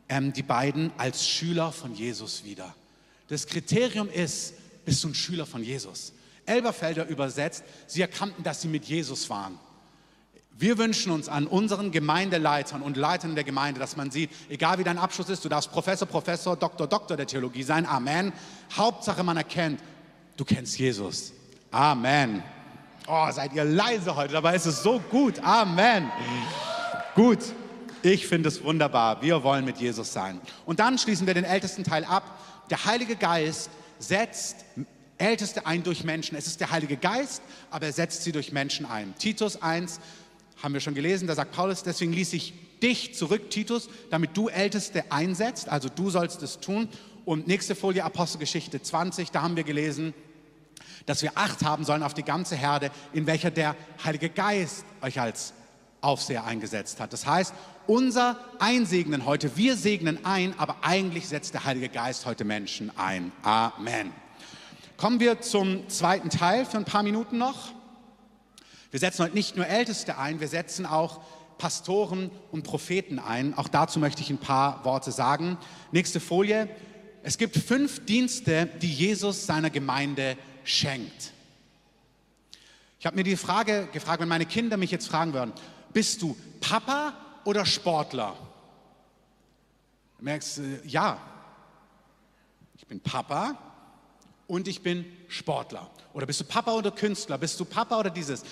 ähm, 0.08 0.34
die 0.34 0.44
beiden 0.44 0.92
als 0.98 1.28
Schüler 1.28 1.72
von 1.72 1.96
Jesus 1.96 2.44
wieder. 2.44 2.76
Das 3.28 3.48
Kriterium 3.48 4.10
ist, 4.10 4.54
bist 4.86 5.04
du 5.04 5.08
ein 5.08 5.16
Schüler 5.16 5.48
von 5.48 5.64
Jesus? 5.64 6.14
Elberfelder 6.46 7.08
übersetzt, 7.08 7.64
sie 7.88 8.02
erkannten, 8.02 8.44
dass 8.44 8.62
sie 8.62 8.68
mit 8.68 8.86
Jesus 8.86 9.30
waren. 9.32 9.58
Wir 10.58 10.78
wünschen 10.78 11.12
uns 11.12 11.28
an 11.28 11.48
unseren 11.48 11.92
Gemeindeleitern 11.92 12.82
und 12.82 12.96
Leitern 12.96 13.36
der 13.36 13.44
Gemeinde, 13.44 13.80
dass 13.80 13.98
man 13.98 14.10
sieht, 14.10 14.30
egal 14.48 14.78
wie 14.78 14.86
dein 14.86 14.98
Abschluss 14.98 15.28
ist, 15.28 15.44
du 15.44 15.50
darfst 15.50 15.72
Professor, 15.72 16.08
Professor, 16.08 16.56
Doktor, 16.56 16.88
Doktor 16.88 17.18
der 17.18 17.28
Theologie 17.28 17.64
sein. 17.64 17.86
Amen. 17.86 18.32
Hauptsache, 18.74 19.22
man 19.24 19.36
erkennt, 19.36 19.82
du 20.38 20.46
kennst 20.46 20.78
Jesus. 20.78 21.34
Amen. 21.72 22.44
Oh, 23.08 23.28
seid 23.32 23.54
ihr 23.54 23.64
leise 23.64 24.16
heute, 24.16 24.34
dabei 24.34 24.56
ist 24.56 24.66
es 24.66 24.82
so 24.82 25.00
gut. 25.00 25.40
Amen. 25.44 26.12
Gut. 27.16 27.40
Ich 28.02 28.28
finde 28.28 28.50
es 28.50 28.64
wunderbar. 28.64 29.22
Wir 29.22 29.44
wollen 29.44 29.66
mit 29.66 29.78
Jesus 29.78 30.14
sein. 30.14 30.40
Und 30.66 30.80
dann 30.80 30.98
schließen 30.98 31.26
wir 31.26 31.34
den 31.34 31.44
ältesten 31.44 31.84
Teil 31.84 32.04
ab. 32.04 32.40
Der 32.70 32.86
Heilige 32.86 33.16
Geist 33.16 33.70
setzt 34.00 34.66
Älteste 35.18 35.66
ein 35.66 35.84
durch 35.84 36.04
Menschen. 36.04 36.38
Es 36.38 36.46
ist 36.46 36.60
der 36.60 36.72
Heilige 36.72 36.98
Geist, 36.98 37.42
aber 37.72 37.88
er 37.88 37.94
setzt 37.94 38.24
sie 38.24 38.32
durch 38.32 38.52
Menschen 38.52 38.86
ein. 38.86 39.16
Titus 39.18 39.62
1 39.62 40.00
haben 40.62 40.74
wir 40.74 40.82
schon 40.82 40.94
gelesen, 40.94 41.28
da 41.28 41.36
sagt 41.36 41.52
Paulus, 41.52 41.84
deswegen 41.84 42.14
ließ 42.14 42.34
ich 42.34 42.54
dich 42.82 43.16
zurück, 43.16 43.50
Titus, 43.50 43.90
damit 44.10 44.36
du 44.36 44.50
Älteste 44.50 45.12
einsetzt, 45.12 45.70
also 45.70 45.90
du 45.90 46.10
sollst 46.10 46.44
es 46.44 46.60
tun. 46.60 46.90
Und 47.24 47.48
nächste 47.48 47.76
Folie, 47.76 48.04
Apostelgeschichte 48.04 48.82
20, 48.82 49.32
da 49.32 49.42
haben 49.42 49.56
wir 49.56 49.64
gelesen, 49.64 50.14
dass 51.06 51.22
wir 51.22 51.32
Acht 51.36 51.64
haben 51.64 51.86
sollen 51.86 52.04
auf 52.04 52.14
die 52.14 52.24
ganze 52.24 52.56
Herde, 52.56 52.92
in 53.14 53.28
welcher 53.28 53.52
der 53.52 53.76
Heilige 54.04 54.30
Geist 54.30 54.86
euch 55.02 55.20
als 55.20 55.54
Aufseher 56.02 56.46
eingesetzt 56.46 57.00
hat. 57.00 57.14
Das 57.14 57.26
heißt, 57.26 57.54
unser 57.88 58.38
Einsegnen 58.60 59.26
heute, 59.26 59.58
wir 59.58 59.76
segnen 59.76 60.24
ein, 60.26 60.58
aber 60.58 60.78
eigentlich 60.82 61.28
setzt 61.28 61.54
der 61.54 61.66
Heilige 61.66 61.90
Geist 61.90 62.26
heute 62.26 62.46
Menschen 62.46 62.92
ein. 62.98 63.32
Amen. 63.44 64.12
Kommen 64.98 65.20
wir 65.20 65.42
zum 65.42 65.88
zweiten 65.90 66.30
Teil 66.30 66.66
für 66.66 66.78
ein 66.78 66.86
paar 66.86 67.04
Minuten 67.04 67.38
noch. 67.38 67.74
Wir 68.92 69.00
setzen 69.00 69.24
heute 69.24 69.36
nicht 69.36 69.56
nur 69.56 69.68
Älteste 69.68 70.18
ein, 70.18 70.40
wir 70.40 70.48
setzen 70.48 70.86
auch 70.86 71.20
Pastoren 71.58 72.32
und 72.52 72.64
Propheten 72.64 73.20
ein. 73.20 73.58
Auch 73.58 73.68
dazu 73.68 74.00
möchte 74.00 74.22
ich 74.22 74.30
ein 74.30 74.38
paar 74.38 74.84
Worte 74.86 75.12
sagen. 75.12 75.58
Nächste 75.92 76.20
Folie. 76.20 76.70
Es 77.24 77.38
gibt 77.38 77.58
fünf 77.58 78.06
Dienste, 78.06 78.68
die 78.82 78.92
Jesus 78.92 79.46
seiner 79.46 79.70
Gemeinde 79.70 80.38
schenkt. 80.66 81.32
Ich 83.00 83.06
habe 83.06 83.16
mir 83.16 83.24
die 83.24 83.38
Frage 83.38 83.88
gefragt, 83.94 84.20
wenn 84.20 84.28
meine 84.28 84.46
Kinder 84.46 84.78
mich 84.78 84.92
jetzt 84.92 85.08
fragen 85.08 85.34
würden, 85.34 85.54
bist 85.94 86.22
du 86.22 86.36
Papa 86.60 87.14
oder 87.44 87.66
Sportler? 87.66 88.36
Du 90.18 90.26
merkst, 90.26 90.62
ja, 90.86 91.20
ich 92.76 92.88
bin 92.88 93.00
Papa 93.00 93.58
und 94.48 94.68
ich 94.68 94.82
bin 94.82 95.06
Sportler. 95.28 95.90
Oder 96.14 96.26
bist 96.26 96.40
du 96.40 96.46
Papa 96.46 96.72
oder 96.74 96.92
Künstler? 96.92 97.38
Bist 97.38 97.60
du 97.60 97.66
Papa 97.66 98.00
oder 98.00 98.10
dieses? 98.10 98.44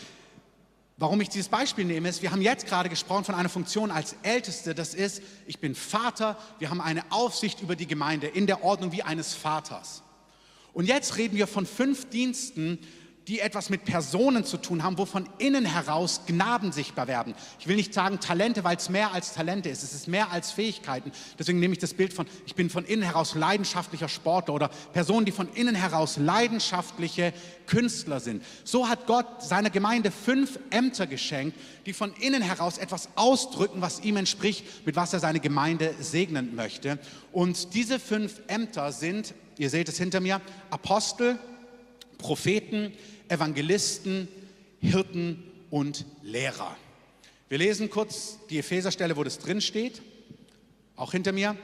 Warum 0.97 1.19
ich 1.21 1.29
dieses 1.29 1.49
Beispiel 1.49 1.85
nehme, 1.85 2.07
ist, 2.09 2.21
wir 2.21 2.31
haben 2.31 2.41
jetzt 2.41 2.67
gerade 2.67 2.89
gesprochen 2.89 3.23
von 3.23 3.35
einer 3.35 3.49
Funktion 3.49 3.89
als 3.89 4.15
Älteste. 4.21 4.75
Das 4.75 4.93
ist, 4.93 5.23
ich 5.47 5.59
bin 5.59 5.73
Vater. 5.73 6.37
Wir 6.59 6.69
haben 6.69 6.81
eine 6.81 7.03
Aufsicht 7.11 7.61
über 7.61 7.75
die 7.75 7.87
Gemeinde 7.87 8.27
in 8.27 8.45
der 8.45 8.63
Ordnung 8.63 8.91
wie 8.91 9.01
eines 9.01 9.33
Vaters. 9.33 10.02
Und 10.73 10.85
jetzt 10.85 11.17
reden 11.17 11.37
wir 11.37 11.47
von 11.47 11.65
fünf 11.65 12.09
Diensten, 12.09 12.79
die 13.27 13.39
etwas 13.39 13.69
mit 13.69 13.85
Personen 13.85 14.43
zu 14.43 14.57
tun 14.57 14.83
haben, 14.83 14.97
wo 14.97 15.05
von 15.05 15.29
innen 15.37 15.65
heraus 15.65 16.21
Gnaden 16.27 16.71
sichtbar 16.71 17.07
werden. 17.07 17.33
Ich 17.59 17.67
will 17.67 17.75
nicht 17.75 17.93
sagen 17.93 18.19
Talente, 18.19 18.63
weil 18.63 18.75
es 18.75 18.89
mehr 18.89 19.13
als 19.13 19.33
Talente 19.33 19.69
ist. 19.69 19.83
Es 19.83 19.93
ist 19.93 20.07
mehr 20.07 20.31
als 20.31 20.51
Fähigkeiten. 20.51 21.11
Deswegen 21.39 21.59
nehme 21.59 21.73
ich 21.73 21.79
das 21.79 21.93
Bild 21.93 22.13
von, 22.13 22.27
ich 22.45 22.55
bin 22.55 22.69
von 22.69 22.83
innen 22.83 23.03
heraus 23.03 23.35
leidenschaftlicher 23.35 24.09
Sportler 24.09 24.53
oder 24.53 24.69
Personen, 24.91 25.25
die 25.25 25.31
von 25.31 25.47
innen 25.53 25.75
heraus 25.75 26.17
leidenschaftliche 26.17 27.33
Künstler 27.65 28.19
sind. 28.19 28.43
So 28.65 28.89
hat 28.89 29.07
Gott 29.07 29.41
seiner 29.41 29.69
Gemeinde 29.69 30.11
fünf 30.11 30.59
Ämter 30.69 31.07
geschenkt, 31.07 31.57
die 31.85 31.93
von 31.93 32.13
innen 32.19 32.41
heraus 32.41 32.77
etwas 32.77 33.07
ausdrücken, 33.15 33.81
was 33.81 34.01
ihm 34.01 34.17
entspricht, 34.17 34.85
mit 34.85 34.97
was 34.97 35.13
er 35.13 35.19
seine 35.19 35.39
Gemeinde 35.39 35.95
segnen 35.99 36.55
möchte. 36.55 36.99
Und 37.31 37.73
diese 37.73 37.99
fünf 37.99 38.41
Ämter 38.47 38.91
sind, 38.91 39.33
ihr 39.57 39.69
seht 39.69 39.89
es 39.89 39.97
hinter 39.97 40.19
mir, 40.19 40.41
Apostel, 40.69 41.37
Propheten, 42.17 42.93
Evangelisten, 43.27 44.27
Hirten 44.79 45.43
und 45.69 46.05
Lehrer. 46.21 46.75
Wir 47.49 47.57
lesen 47.57 47.89
kurz 47.89 48.39
die 48.49 48.59
Epheserstelle, 48.59 49.15
wo 49.17 49.23
das 49.23 49.39
drin 49.39 49.61
steht, 49.61 50.01
auch 50.95 51.11
hinter 51.11 51.31
mir. 51.31 51.55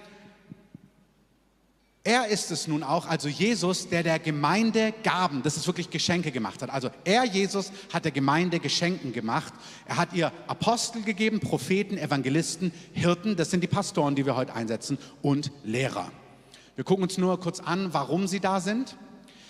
Er 2.04 2.28
ist 2.28 2.50
es 2.50 2.68
nun 2.68 2.82
auch, 2.82 3.06
also 3.06 3.28
Jesus, 3.28 3.90
der 3.90 4.04
der 4.04 4.20
Gemeinde 4.20 4.94
Gaben, 5.04 5.44
das 5.44 5.58
ist 5.58 5.68
wirklich 5.68 5.90
Geschenke 5.90 6.32
gemacht 6.32 6.62
hat. 6.62 6.70
Also 6.70 6.90
er, 7.04 7.26
Jesus, 7.26 7.72
hat 7.94 8.06
der 8.06 8.12
Gemeinde 8.12 8.60
Geschenken 8.60 9.14
gemacht. 9.14 9.54
Er 9.86 9.98
hat 9.98 10.14
ihr 10.14 10.32
Apostel 10.48 11.04
gegeben, 11.04 11.40
Propheten, 11.40 11.98
Evangelisten, 11.98 12.72
Hirten, 12.94 13.36
das 13.36 13.52
sind 13.52 13.62
die 13.62 13.68
Pastoren, 13.68 14.16
die 14.16 14.26
wir 14.26 14.36
heute 14.36 14.56
einsetzen, 14.56 14.98
und 15.22 15.52
Lehrer. 15.64 16.12
Wir 16.80 16.86
gucken 16.86 17.04
uns 17.04 17.18
nur 17.18 17.38
kurz 17.42 17.60
an, 17.60 17.94
warum 17.94 18.26
sie 18.26 18.40
da 18.40 18.62
sind. 18.62 18.96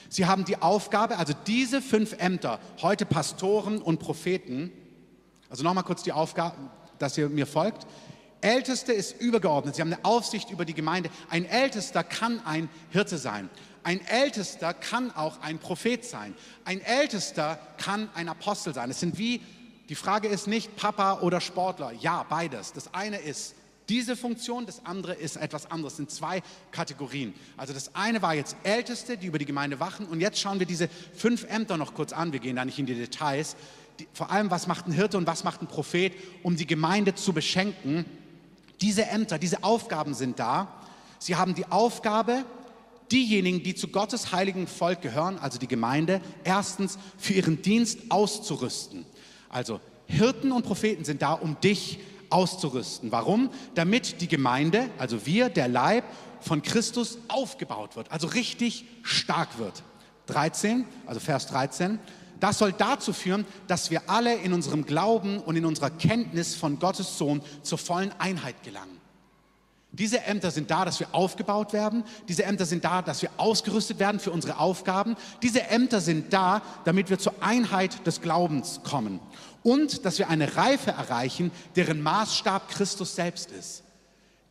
Sie 0.09 0.25
haben 0.25 0.45
die 0.45 0.63
Aufgabe, 0.63 1.19
also 1.19 1.31
diese 1.45 1.79
fünf 1.79 2.13
Ämter, 2.17 2.59
heute 2.81 3.05
Pastoren 3.05 3.83
und 3.83 3.99
Propheten, 3.99 4.71
also 5.47 5.63
nochmal 5.63 5.83
kurz 5.83 6.01
die 6.01 6.11
Aufgabe, 6.11 6.55
dass 6.97 7.19
ihr 7.19 7.29
mir 7.29 7.45
folgt. 7.45 7.85
Älteste 8.41 8.93
ist 8.93 9.21
übergeordnet. 9.21 9.75
Sie 9.75 9.81
haben 9.83 9.93
eine 9.93 10.03
Aufsicht 10.05 10.49
über 10.49 10.65
die 10.65 10.73
Gemeinde. 10.73 11.11
Ein 11.29 11.45
Ältester 11.45 12.03
kann 12.03 12.41
ein 12.45 12.67
Hirte 12.89 13.19
sein. 13.19 13.47
Ein 13.83 14.03
Ältester 14.07 14.73
kann 14.73 15.11
auch 15.15 15.39
ein 15.43 15.59
Prophet 15.59 16.03
sein. 16.03 16.33
Ein 16.65 16.81
Ältester 16.81 17.59
kann 17.77 18.09
ein 18.15 18.27
Apostel 18.27 18.73
sein. 18.73 18.89
Es 18.89 19.01
sind 19.01 19.19
wie, 19.19 19.43
die 19.87 19.93
Frage 19.93 20.29
ist 20.29 20.47
nicht 20.47 20.75
Papa 20.77 21.19
oder 21.19 21.41
Sportler. 21.41 21.91
Ja, 21.91 22.25
beides. 22.27 22.73
Das 22.73 22.91
eine 22.95 23.17
ist 23.17 23.53
diese 23.89 24.15
Funktion, 24.15 24.65
das 24.65 24.86
andere 24.86 25.13
ist 25.13 25.36
etwas 25.36 25.69
anderes. 25.69 25.93
Es 25.93 25.97
sind 25.97 26.12
zwei 26.12 26.41
Kategorien. 26.71 27.34
Also 27.58 27.73
das 27.73 27.95
eine 27.95 28.21
war 28.21 28.36
jetzt 28.36 28.56
Älteste, 28.63 29.17
die 29.17 29.28
über 29.28 29.39
die 29.39 29.45
Gemeinde 29.45 29.80
wachen. 29.80 30.06
Und 30.06 30.21
jetzt 30.21 30.39
schauen 30.39 30.60
wir 30.60 30.67
diese 30.67 30.88
fünf 31.13 31.43
Ämter 31.49 31.75
noch 31.75 31.95
kurz 31.95 32.13
an. 32.13 32.32
Wir 32.32 32.39
gehen 32.39 32.56
da 32.56 32.63
nicht 32.63 32.80
in 32.80 32.86
die 32.86 32.95
Details. 32.95 33.56
Die, 33.99 34.08
vor 34.13 34.32
allem, 34.32 34.52
was 34.52 34.67
macht 34.67 34.88
ein 34.88 34.93
Hirte 34.93 35.17
und 35.17 35.28
was 35.28 35.43
macht 35.43 35.62
ein 35.62 35.67
Prophet, 35.67 36.13
um 36.43 36.56
die 36.56 36.67
Gemeinde 36.67 37.15
zu 37.15 37.34
beschenken. 37.34 38.06
Diese 38.80 39.06
Ämter, 39.08 39.39
diese 39.39 39.63
Aufgaben 39.63 40.13
sind 40.13 40.39
da. 40.39 40.73
Sie 41.17 41.36
haben 41.36 41.56
die 41.56 41.65
Aufgabe, 41.65 42.45
diejenigen, 43.12 43.63
die 43.63 43.75
zu 43.75 43.88
Gottes 43.88 44.32
heiligen 44.32 44.67
Volk 44.67 45.02
gehören, 45.02 45.38
also 45.39 45.58
die 45.58 45.67
Gemeinde, 45.67 46.21
erstens 46.43 46.97
für 47.17 47.34
ihren 47.34 47.62
Dienst 47.62 47.99
auszurüsten. 48.10 49.06
Also 49.49 49.82
Hirten 50.06 50.52
und 50.52 50.63
Propheten 50.63 51.04
sind 51.04 51.21
da, 51.21 51.34
um 51.34 51.60
dich 51.60 51.99
auszurüsten. 52.29 53.11
Warum? 53.11 53.49
Damit 53.75 54.21
die 54.21 54.27
Gemeinde, 54.27 54.89
also 54.97 55.25
wir, 55.25 55.49
der 55.49 55.67
Leib 55.67 56.03
von 56.41 56.61
Christus 56.61 57.17
aufgebaut 57.27 57.95
wird, 57.95 58.11
also 58.11 58.27
richtig 58.27 58.85
stark 59.03 59.57
wird. 59.57 59.83
13, 60.27 60.85
also 61.05 61.19
Vers 61.19 61.47
13. 61.47 61.99
Das 62.39 62.57
soll 62.57 62.71
dazu 62.71 63.11
führen, 63.11 63.45
dass 63.67 63.91
wir 63.91 64.09
alle 64.09 64.35
in 64.35 64.53
unserem 64.53 64.85
Glauben 64.85 65.39
und 65.39 65.55
in 65.55 65.65
unserer 65.65 65.89
Kenntnis 65.89 66.55
von 66.55 66.79
Gottes 66.79 67.17
Sohn 67.17 67.41
zur 67.63 67.77
vollen 67.77 68.13
Einheit 68.19 68.63
gelangen. 68.63 68.99
Diese 69.91 70.21
Ämter 70.21 70.52
sind 70.52 70.69
da, 70.69 70.86
dass 70.86 70.99
wir 70.99 71.08
aufgebaut 71.13 71.73
werden. 71.73 72.04
Diese 72.28 72.43
Ämter 72.43 72.65
sind 72.65 72.84
da, 72.84 73.02
dass 73.02 73.21
wir 73.23 73.32
ausgerüstet 73.38 73.97
werden 73.99 74.19
für 74.19 74.32
unsere 74.32 74.60
Aufgaben. 74.60 75.15
Diese 75.41 75.63
Ämter 75.63 75.99
sind 75.99 76.32
da, 76.32 76.62
damit 76.86 77.10
wir 77.10 77.17
zur 77.17 77.34
Einheit 77.41 78.06
des 78.06 78.21
Glaubens 78.21 78.82
kommen 78.84 79.19
und 79.63 80.06
dass 80.06 80.19
wir 80.19 80.30
eine 80.30 80.56
Reife 80.56 80.91
erreichen, 80.91 81.52
deren 81.75 82.02
Maßstab 82.02 82.69
Christus 82.69 83.15
selbst 83.15 83.52
ist. 83.52 83.84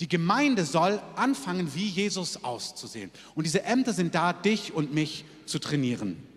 Die 0.01 0.09
Gemeinde 0.09 0.65
soll 0.65 1.01
anfangen, 1.17 1.75
wie 1.75 1.89
Jesus 1.89 2.45
auszusehen. 2.45 3.11
Und 3.35 3.45
diese 3.45 3.65
Ämter 3.65 3.93
sind 3.93 4.15
da, 4.15 4.33
dich 4.33 4.73
und 4.73 4.93
mich 4.93 5.25
zu 5.47 5.59
trainieren. 5.59 6.28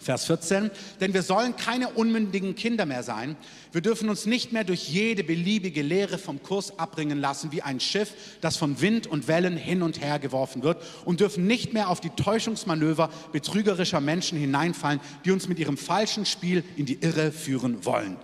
Vers 0.00 0.24
14, 0.24 0.70
denn 1.00 1.12
wir 1.12 1.22
sollen 1.22 1.56
keine 1.56 1.90
unmündigen 1.90 2.54
Kinder 2.54 2.86
mehr 2.86 3.02
sein. 3.02 3.36
Wir 3.72 3.82
dürfen 3.82 4.08
uns 4.08 4.24
nicht 4.24 4.50
mehr 4.52 4.64
durch 4.64 4.88
jede 4.88 5.22
beliebige 5.22 5.82
Lehre 5.82 6.16
vom 6.16 6.42
Kurs 6.42 6.78
abbringen 6.78 7.20
lassen, 7.20 7.52
wie 7.52 7.60
ein 7.60 7.80
Schiff, 7.80 8.14
das 8.40 8.56
von 8.56 8.80
Wind 8.80 9.06
und 9.06 9.28
Wellen 9.28 9.58
hin 9.58 9.82
und 9.82 10.00
her 10.00 10.18
geworfen 10.18 10.62
wird, 10.62 10.82
und 11.04 11.20
dürfen 11.20 11.46
nicht 11.46 11.74
mehr 11.74 11.90
auf 11.90 12.00
die 12.00 12.10
Täuschungsmanöver 12.10 13.10
betrügerischer 13.32 14.00
Menschen 14.00 14.38
hineinfallen, 14.38 15.00
die 15.24 15.32
uns 15.32 15.48
mit 15.48 15.58
ihrem 15.58 15.76
falschen 15.76 16.24
Spiel 16.24 16.64
in 16.76 16.86
die 16.86 16.98
Irre 17.02 17.30
führen 17.30 17.84
wollen. 17.84 18.16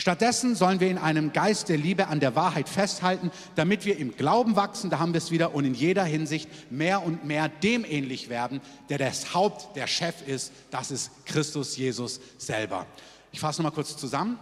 Stattdessen 0.00 0.54
sollen 0.54 0.80
wir 0.80 0.88
in 0.88 0.96
einem 0.96 1.30
Geist 1.34 1.68
der 1.68 1.76
Liebe 1.76 2.06
an 2.06 2.20
der 2.20 2.34
Wahrheit 2.34 2.70
festhalten, 2.70 3.30
damit 3.54 3.84
wir 3.84 3.98
im 3.98 4.16
Glauben 4.16 4.56
wachsen, 4.56 4.88
da 4.88 4.98
haben 4.98 5.12
wir 5.12 5.18
es 5.18 5.30
wieder, 5.30 5.54
und 5.54 5.66
in 5.66 5.74
jeder 5.74 6.04
Hinsicht 6.04 6.48
mehr 6.72 7.04
und 7.04 7.26
mehr 7.26 7.50
dem 7.50 7.84
ähnlich 7.84 8.30
werden, 8.30 8.62
der 8.88 8.96
das 8.96 9.34
Haupt, 9.34 9.76
der 9.76 9.86
Chef 9.86 10.26
ist, 10.26 10.52
das 10.70 10.90
ist 10.90 11.10
Christus 11.26 11.76
Jesus 11.76 12.18
selber. 12.38 12.86
Ich 13.30 13.40
fasse 13.40 13.60
nochmal 13.60 13.74
kurz 13.74 13.94
zusammen. 13.94 14.38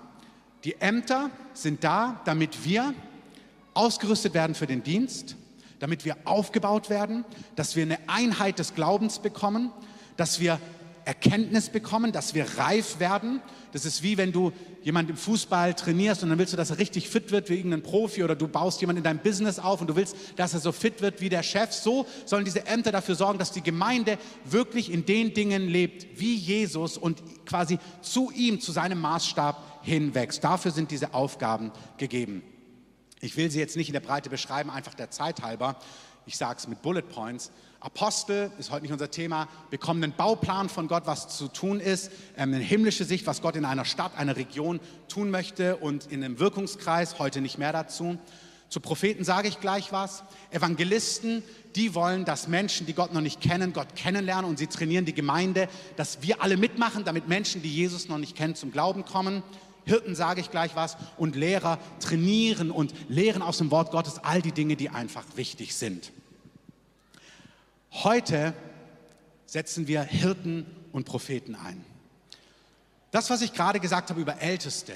Die 0.63 0.81
Ämter 0.81 1.29
sind 1.55 1.83
da, 1.83 2.21
damit 2.25 2.65
wir 2.65 2.95
ausgerüstet 3.75 4.35
werden 4.35 4.55
für 4.55 4.69
den 4.69 4.85
Dienst, 4.85 5.35
damit 5.81 6.05
wir 6.05 6.19
aufgebaut 6.25 6.89
werden, 6.89 7.25
dass 7.57 7.75
wir 7.75 7.83
eine 7.83 7.99
Einheit 8.07 8.61
des 8.61 8.77
Glaubens 8.77 9.19
bekommen, 9.19 9.73
dass 10.17 10.39
wir 10.39 10.61
Erkenntnis 11.09 11.71
bekommen, 11.71 12.13
dass 12.13 12.35
wir 12.35 12.59
reif 12.59 13.01
werden. 13.01 13.41
Das 13.73 13.85
ist 13.85 14.03
wie 14.03 14.17
wenn 14.17 14.33
du 14.33 14.53
jemand 14.83 15.11
im 15.11 15.17
Fußball 15.17 15.75
trainierst 15.75 16.23
und 16.23 16.31
dann 16.31 16.39
willst 16.39 16.53
du, 16.53 16.57
dass 16.57 16.71
er 16.71 16.79
richtig 16.79 17.09
fit 17.09 17.31
wird 17.31 17.51
wie 17.51 17.57
irgendein 17.57 17.83
Profi 17.83 18.25
oder 18.25 18.35
du 18.35 18.49
baust 18.49 18.81
jemanden 18.81 18.99
in 18.99 19.05
deinem 19.05 19.19
Business 19.19 19.59
auf 19.59 19.81
und 19.81 19.89
du 19.89 19.97
willst, 19.97 20.17
dass 20.37 20.55
er 20.55 20.61
so 20.61 20.73
fit 20.73 21.03
wird 21.03 21.21
wie 21.21 21.29
der 21.29 21.43
Chef. 21.43 21.73
So 21.73 22.07
sollen 22.25 22.45
diese 22.45 22.67
Ämter 22.67 22.93
dafür 22.93 23.15
sorgen, 23.15 23.39
dass 23.39 23.53
die 23.53 23.63
Gemeinde 23.63 24.19
wirklich 24.45 24.91
in 24.91 25.05
den 25.05 25.35
Dingen 25.35 25.69
lebt 25.69 26.19
wie 26.19 26.35
Jesus 26.35 26.97
und 26.97 27.23
quasi 27.45 27.79
zu 28.01 28.31
ihm, 28.31 28.61
zu 28.61 28.73
seinem 28.73 29.01
Maßstab 29.01 29.83
hinwächst. 29.83 30.43
Dafür 30.43 30.71
sind 30.71 30.91
diese 30.91 31.15
Aufgaben 31.15 31.73
gegeben. 31.99 32.43
Ich 33.21 33.37
will 33.37 33.51
sie 33.51 33.59
jetzt 33.59 33.77
nicht 33.77 33.89
in 33.89 33.95
der 33.95 34.01
Breite 34.01 34.31
beschreiben, 34.31 34.71
einfach 34.71 34.95
der 34.95 35.11
Zeit 35.11 35.43
halber. 35.43 35.77
Ich 36.27 36.37
sage 36.37 36.59
es 36.59 36.69
mit 36.69 36.83
Bullet 36.83 37.03
Points. 37.03 37.51
Apostel, 37.81 38.51
ist 38.59 38.73
heute 38.73 38.83
nicht 38.83 38.93
unser 38.93 39.11
Thema, 39.11 39.49
bekommen 39.71 40.03
einen 40.03 40.13
Bauplan 40.13 40.69
von 40.69 40.89
Gott, 40.89 41.05
was 41.07 41.29
zu 41.29 41.47
tun 41.47 41.79
ist, 41.79 42.11
ähm, 42.37 42.53
eine 42.53 42.65
himmlische 42.65 43.05
Sicht, 43.05 43.27
was 43.27 43.41
Gott 43.41 43.55
in 43.55 43.65
einer 43.65 43.85
Stadt, 43.85 44.19
einer 44.19 44.37
Region 44.37 44.81
tun 45.09 45.31
möchte 45.31 45.77
und 45.77 46.07
in 46.07 46.25
einem 46.25 46.41
Wirkungskreis, 46.41 47.21
heute 47.21 47.41
nicht 47.41 47.57
mehr 47.57 47.73
dazu. 47.73 48.19
Zu 48.69 48.81
Propheten 48.81 49.23
sage 49.23 49.47
ich 49.47 49.61
gleich 49.61 49.93
was. 49.93 50.25
Evangelisten, 50.51 51.45
die 51.77 51.95
wollen, 51.95 52.25
dass 52.25 52.49
Menschen, 52.49 52.85
die 52.85 52.95
Gott 52.95 53.15
noch 53.15 53.21
nicht 53.21 53.41
kennen, 53.41 53.73
Gott 53.73 53.95
kennenlernen 53.95 54.51
und 54.51 54.59
sie 54.59 54.67
trainieren 54.67 55.05
die 55.05 55.15
Gemeinde, 55.15 55.69
dass 55.97 56.21
wir 56.21 56.43
alle 56.43 56.57
mitmachen, 56.57 57.05
damit 57.05 57.29
Menschen, 57.29 57.63
die 57.63 57.73
Jesus 57.73 58.09
noch 58.09 58.19
nicht 58.19 58.37
kennen, 58.37 58.57
zum 58.57 58.73
Glauben 58.73 59.05
kommen. 59.05 59.45
Hirten 59.85 60.17
sage 60.17 60.41
ich 60.41 60.51
gleich 60.51 60.75
was 60.75 60.97
und 61.17 61.37
Lehrer 61.37 61.79
trainieren 62.01 62.73
und 62.73 62.93
lehren 63.09 63.41
aus 63.41 63.59
dem 63.59 63.71
Wort 63.71 63.93
Gottes 63.93 64.19
all 64.23 64.43
die 64.43 64.53
Dinge, 64.53 64.75
die 64.75 64.91
einfach 64.91 65.25
wichtig 65.37 65.77
sind. 65.77 66.13
Heute 67.93 68.55
setzen 69.47 69.87
wir 69.87 70.03
Hirten 70.03 70.67
und 70.93 71.05
Propheten 71.05 71.55
ein. 71.55 71.85
Das, 73.11 73.31
was 73.31 73.41
ich 73.41 73.53
gerade 73.55 73.81
gesagt 73.81 74.11
habe 74.11 74.21
über 74.21 74.41
Älteste, 74.41 74.93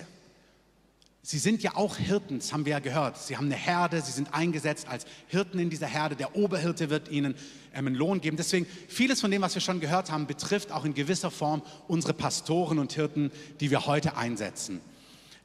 sie 1.23 1.39
sind 1.39 1.63
ja 1.63 1.75
auch 1.77 1.97
Hirten, 1.97 2.41
das 2.41 2.53
haben 2.53 2.67
wir 2.67 2.73
ja 2.73 2.79
gehört. 2.79 3.17
Sie 3.17 3.37
haben 3.37 3.47
eine 3.47 3.55
Herde, 3.55 4.03
sie 4.03 4.13
sind 4.13 4.35
eingesetzt 4.35 4.87
als 4.89 5.07
Hirten 5.29 5.59
in 5.59 5.71
dieser 5.71 5.87
Herde. 5.87 6.17
Der 6.17 6.37
Oberhirte 6.37 6.91
wird 6.91 7.09
ihnen 7.09 7.35
ähm, 7.73 7.87
einen 7.87 7.97
Lohn 7.97 8.21
geben. 8.21 8.37
Deswegen, 8.37 8.67
vieles 8.89 9.23
von 9.23 9.31
dem, 9.31 9.41
was 9.41 9.55
wir 9.55 9.63
schon 9.63 9.81
gehört 9.81 10.11
haben, 10.11 10.27
betrifft 10.27 10.73
auch 10.73 10.85
in 10.85 10.93
gewisser 10.93 11.31
Form 11.31 11.63
unsere 11.89 12.13
Pastoren 12.13 12.79
und 12.79 12.93
Hirten, 12.93 13.31
die 13.61 13.71
wir 13.71 13.87
heute 13.87 14.17
einsetzen. 14.19 14.83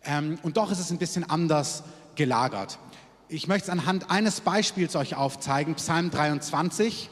Ähm, 0.04 0.38
und 0.44 0.58
doch 0.58 0.72
ist 0.72 0.80
es 0.80 0.92
ein 0.92 0.98
bisschen 0.98 1.24
anders 1.24 1.84
gelagert. 2.16 2.80
Ich 3.30 3.48
möchte 3.48 3.66
es 3.66 3.70
anhand 3.70 4.10
eines 4.10 4.42
Beispiels 4.42 4.96
euch 4.98 5.16
aufzeigen, 5.16 5.76
Psalm 5.76 6.12
23. 6.12 7.10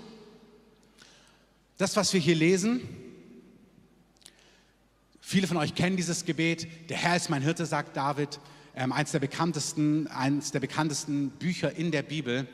Das, 1.78 1.98
was 1.98 2.14
wir 2.14 2.22
hier 2.22 2.36
lesen, 2.36 2.80
viele 5.20 5.46
von 5.46 5.58
euch 5.58 5.76
kennen 5.76 5.98
dieses 5.98 6.24
Gebet. 6.24 6.90
Der 6.90 6.96
Herr 6.96 7.18
ist 7.18 7.30
mein 7.30 7.42
Hirte, 7.42 7.66
sagt 7.66 7.98
David. 7.98 8.40
Ähm, 8.78 8.94
eins, 8.94 9.12
der 9.12 9.20
bekanntesten, 9.20 10.10
der 10.54 10.60
bekanntesten 10.62 11.32
Bücher 11.32 11.76
in 11.76 11.92
der 11.92 12.02
Bibel. 12.04 12.48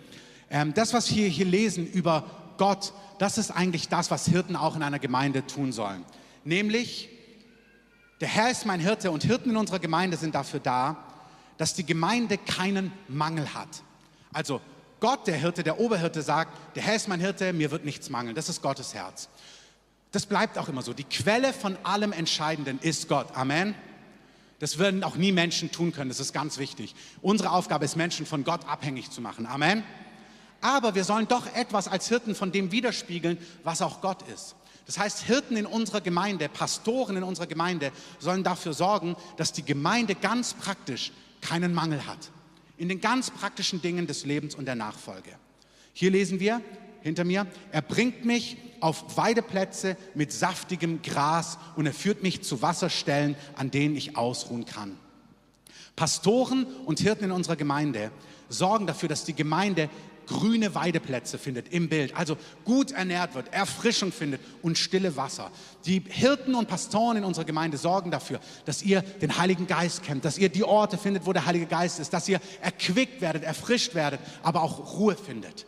Ähm, 0.49 0.73
das, 0.73 0.93
was 0.93 1.15
wir 1.15 1.27
hier 1.27 1.45
lesen 1.45 1.85
über 1.85 2.55
Gott, 2.57 2.93
das 3.19 3.37
ist 3.37 3.51
eigentlich 3.51 3.89
das, 3.89 4.09
was 4.09 4.25
Hirten 4.25 4.55
auch 4.55 4.75
in 4.75 4.81
einer 4.81 4.97
Gemeinde 4.97 5.45
tun 5.45 5.71
sollen. 5.71 6.03
Nämlich 6.43 7.09
Der 8.21 8.27
Herr 8.27 8.51
ist 8.51 8.65
mein 8.67 8.79
Hirte 8.79 9.09
und 9.09 9.23
Hirten 9.23 9.49
in 9.49 9.57
unserer 9.57 9.79
Gemeinde 9.79 10.15
sind 10.15 10.35
dafür 10.35 10.59
da, 10.59 11.03
dass 11.57 11.73
die 11.73 11.85
Gemeinde 11.85 12.37
keinen 12.37 12.91
Mangel 13.07 13.53
hat. 13.53 13.83
Also 14.31 14.61
Gott, 15.01 15.25
der 15.27 15.35
Hirte, 15.35 15.63
der 15.63 15.79
Oberhirte 15.79 16.21
sagt, 16.21 16.75
der 16.75 16.83
Herr 16.83 16.95
ist 16.95 17.09
mein 17.09 17.19
Hirte, 17.19 17.51
mir 17.53 17.71
wird 17.71 17.83
nichts 17.83 18.09
mangeln. 18.09 18.35
Das 18.35 18.47
ist 18.47 18.61
Gottes 18.61 18.93
Herz. 18.93 19.27
Das 20.11 20.27
bleibt 20.27 20.57
auch 20.57 20.69
immer 20.69 20.83
so. 20.83 20.93
Die 20.93 21.03
Quelle 21.03 21.53
von 21.53 21.75
allem 21.83 22.13
Entscheidenden 22.13 22.79
ist 22.79 23.09
Gott. 23.09 23.35
Amen. 23.35 23.75
Das 24.59 24.77
würden 24.77 25.03
auch 25.03 25.15
nie 25.15 25.31
Menschen 25.31 25.71
tun 25.71 25.91
können. 25.91 26.09
Das 26.09 26.19
ist 26.19 26.33
ganz 26.33 26.59
wichtig. 26.59 26.93
Unsere 27.23 27.49
Aufgabe 27.49 27.83
ist, 27.83 27.95
Menschen 27.95 28.27
von 28.27 28.43
Gott 28.43 28.67
abhängig 28.69 29.09
zu 29.09 29.21
machen. 29.21 29.47
Amen. 29.47 29.83
Aber 30.61 30.93
wir 30.93 31.03
sollen 31.03 31.27
doch 31.27 31.47
etwas 31.55 31.87
als 31.87 32.07
Hirten 32.07 32.35
von 32.35 32.51
dem 32.51 32.71
widerspiegeln, 32.71 33.39
was 33.63 33.81
auch 33.81 34.01
Gott 34.01 34.21
ist. 34.29 34.55
Das 34.85 34.99
heißt, 34.99 35.23
Hirten 35.23 35.57
in 35.57 35.65
unserer 35.65 36.01
Gemeinde, 36.01 36.47
Pastoren 36.47 37.17
in 37.17 37.23
unserer 37.23 37.47
Gemeinde 37.47 37.91
sollen 38.19 38.43
dafür 38.43 38.73
sorgen, 38.73 39.15
dass 39.37 39.51
die 39.51 39.65
Gemeinde 39.65 40.13
ganz 40.13 40.53
praktisch 40.53 41.11
keinen 41.41 41.73
Mangel 41.73 42.05
hat. 42.05 42.29
In 42.81 42.89
den 42.89 42.99
ganz 42.99 43.29
praktischen 43.29 43.79
Dingen 43.79 44.07
des 44.07 44.25
Lebens 44.25 44.55
und 44.55 44.65
der 44.65 44.73
Nachfolge. 44.73 45.29
Hier 45.93 46.09
lesen 46.09 46.39
wir 46.39 46.61
hinter 47.03 47.23
mir, 47.23 47.45
er 47.71 47.83
bringt 47.83 48.25
mich 48.25 48.57
auf 48.79 49.17
Weideplätze 49.17 49.95
mit 50.15 50.31
saftigem 50.31 51.03
Gras 51.03 51.59
und 51.75 51.85
er 51.85 51.93
führt 51.93 52.23
mich 52.23 52.41
zu 52.41 52.63
Wasserstellen, 52.63 53.35
an 53.55 53.69
denen 53.69 53.95
ich 53.95 54.17
ausruhen 54.17 54.65
kann. 54.65 54.97
Pastoren 55.95 56.65
und 56.87 56.99
Hirten 56.99 57.25
in 57.25 57.31
unserer 57.31 57.55
Gemeinde 57.55 58.09
sorgen 58.49 58.87
dafür, 58.87 59.09
dass 59.09 59.25
die 59.25 59.35
Gemeinde 59.35 59.87
grüne 60.27 60.75
Weideplätze 60.75 61.37
findet 61.37 61.73
im 61.73 61.89
Bild, 61.89 62.15
also 62.15 62.37
gut 62.65 62.91
ernährt 62.91 63.35
wird, 63.35 63.53
Erfrischung 63.53 64.11
findet 64.11 64.41
und 64.61 64.77
stille 64.77 65.15
Wasser. 65.15 65.51
Die 65.85 66.03
Hirten 66.07 66.55
und 66.55 66.67
Pastoren 66.67 67.17
in 67.17 67.23
unserer 67.23 67.45
Gemeinde 67.45 67.77
sorgen 67.77 68.11
dafür, 68.11 68.39
dass 68.65 68.83
ihr 68.83 69.01
den 69.01 69.37
Heiligen 69.37 69.67
Geist 69.67 70.03
kennt, 70.03 70.25
dass 70.25 70.37
ihr 70.37 70.49
die 70.49 70.63
Orte 70.63 70.97
findet, 70.97 71.25
wo 71.25 71.33
der 71.33 71.45
Heilige 71.45 71.65
Geist 71.65 71.99
ist, 71.99 72.13
dass 72.13 72.27
ihr 72.29 72.39
erquickt 72.61 73.21
werdet, 73.21 73.43
erfrischt 73.43 73.95
werdet, 73.95 74.19
aber 74.43 74.61
auch 74.61 74.97
Ruhe 74.97 75.15
findet. 75.15 75.65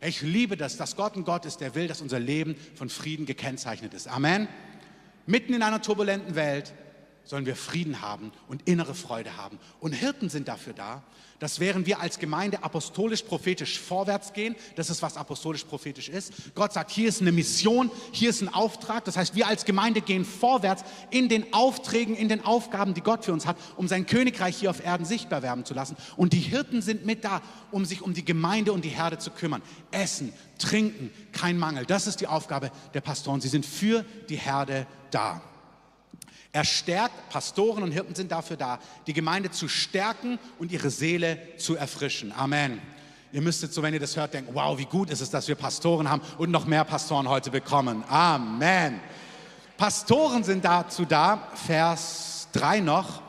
Ich 0.00 0.22
liebe 0.22 0.56
das, 0.56 0.76
dass 0.76 0.96
Gott 0.96 1.16
ein 1.16 1.24
Gott 1.24 1.46
ist, 1.46 1.60
der 1.60 1.74
will, 1.74 1.88
dass 1.88 2.00
unser 2.00 2.20
Leben 2.20 2.56
von 2.74 2.88
Frieden 2.88 3.26
gekennzeichnet 3.26 3.94
ist. 3.94 4.08
Amen. 4.08 4.46
Mitten 5.26 5.54
in 5.54 5.62
einer 5.62 5.82
turbulenten 5.82 6.34
Welt 6.36 6.72
sollen 7.26 7.44
wir 7.44 7.56
Frieden 7.56 8.00
haben 8.00 8.32
und 8.48 8.66
innere 8.66 8.94
Freude 8.94 9.36
haben. 9.36 9.58
Und 9.80 9.92
Hirten 9.92 10.30
sind 10.30 10.48
dafür 10.48 10.72
da, 10.72 11.02
dass 11.38 11.60
während 11.60 11.86
wir 11.86 12.00
als 12.00 12.18
Gemeinde 12.18 12.62
apostolisch-prophetisch 12.62 13.78
vorwärts 13.78 14.32
gehen, 14.32 14.56
das 14.74 14.88
ist, 14.88 15.02
was 15.02 15.16
apostolisch-prophetisch 15.16 16.08
ist. 16.08 16.32
Gott 16.54 16.72
sagt, 16.72 16.90
hier 16.90 17.08
ist 17.08 17.20
eine 17.20 17.32
Mission, 17.32 17.90
hier 18.12 18.30
ist 18.30 18.40
ein 18.40 18.48
Auftrag. 18.48 19.04
Das 19.04 19.16
heißt, 19.16 19.34
wir 19.34 19.46
als 19.46 19.64
Gemeinde 19.64 20.00
gehen 20.00 20.24
vorwärts 20.24 20.84
in 21.10 21.28
den 21.28 21.52
Aufträgen, 21.52 22.16
in 22.16 22.28
den 22.28 22.44
Aufgaben, 22.44 22.94
die 22.94 23.02
Gott 23.02 23.24
für 23.24 23.32
uns 23.32 23.44
hat, 23.44 23.56
um 23.76 23.88
sein 23.88 24.06
Königreich 24.06 24.56
hier 24.56 24.70
auf 24.70 24.82
Erden 24.82 25.04
sichtbar 25.04 25.42
werden 25.42 25.64
zu 25.64 25.74
lassen. 25.74 25.96
Und 26.16 26.32
die 26.32 26.40
Hirten 26.40 26.80
sind 26.80 27.04
mit 27.04 27.24
da, 27.24 27.42
um 27.70 27.84
sich 27.84 28.02
um 28.02 28.14
die 28.14 28.24
Gemeinde 28.24 28.72
und 28.72 28.84
die 28.84 28.90
Herde 28.90 29.18
zu 29.18 29.30
kümmern. 29.30 29.62
Essen, 29.90 30.32
trinken, 30.58 31.10
kein 31.32 31.58
Mangel. 31.58 31.84
Das 31.84 32.06
ist 32.06 32.20
die 32.20 32.28
Aufgabe 32.28 32.70
der 32.94 33.00
Pastoren. 33.00 33.40
Sie 33.40 33.48
sind 33.48 33.66
für 33.66 34.04
die 34.28 34.36
Herde 34.36 34.86
da. 35.10 35.42
Er 36.56 36.64
stärkt, 36.64 37.28
Pastoren 37.28 37.82
und 37.82 37.92
Hirten 37.92 38.14
sind 38.14 38.32
dafür 38.32 38.56
da, 38.56 38.78
die 39.06 39.12
Gemeinde 39.12 39.50
zu 39.50 39.68
stärken 39.68 40.38
und 40.58 40.72
ihre 40.72 40.88
Seele 40.88 41.38
zu 41.58 41.76
erfrischen. 41.76 42.32
Amen. 42.32 42.80
Ihr 43.30 43.42
müsstet 43.42 43.74
so, 43.74 43.82
wenn 43.82 43.92
ihr 43.92 44.00
das 44.00 44.16
hört, 44.16 44.32
denken, 44.32 44.54
wow, 44.54 44.78
wie 44.78 44.86
gut 44.86 45.10
ist 45.10 45.20
es, 45.20 45.28
dass 45.28 45.48
wir 45.48 45.54
Pastoren 45.54 46.08
haben 46.08 46.22
und 46.38 46.50
noch 46.50 46.64
mehr 46.64 46.84
Pastoren 46.84 47.28
heute 47.28 47.50
bekommen. 47.50 48.04
Amen. 48.08 49.02
Pastoren 49.76 50.44
sind 50.44 50.64
dazu 50.64 51.04
da, 51.04 51.46
Vers 51.66 52.48
3 52.52 52.80
noch, 52.80 53.20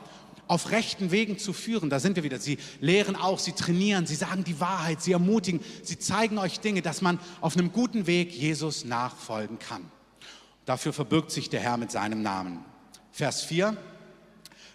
auf 0.48 0.72
rechten 0.72 1.12
Wegen 1.12 1.38
zu 1.38 1.52
führen. 1.52 1.90
Da 1.90 2.00
sind 2.00 2.16
wir 2.16 2.24
wieder. 2.24 2.40
Sie 2.40 2.58
lehren 2.80 3.18
auch, 3.18 3.40
sie 3.40 3.52
trainieren, 3.52 4.08
sie 4.08 4.16
sagen 4.16 4.46
die 4.46 4.62
Wahrheit, 4.62 5.02
sie 5.02 5.12
ermutigen, 5.12 5.60
sie 5.84 6.00
zeigen 6.00 6.38
euch 6.38 6.62
Dinge, 6.62 6.82
dass 6.82 7.02
man 7.02 7.20
auf 7.42 7.58
einem 7.58 7.74
guten 7.74 8.08
Weg 8.08 8.32
Jesus 8.32 8.86
nachfolgen 8.86 9.60
kann. 9.60 9.84
Dafür 10.64 10.94
verbirgt 10.94 11.32
sich 11.32 11.50
der 11.50 11.60
Herr 11.60 11.76
mit 11.76 11.92
seinem 11.92 12.22
Namen. 12.22 12.64
Vers 13.18 13.42
4. 13.42 13.76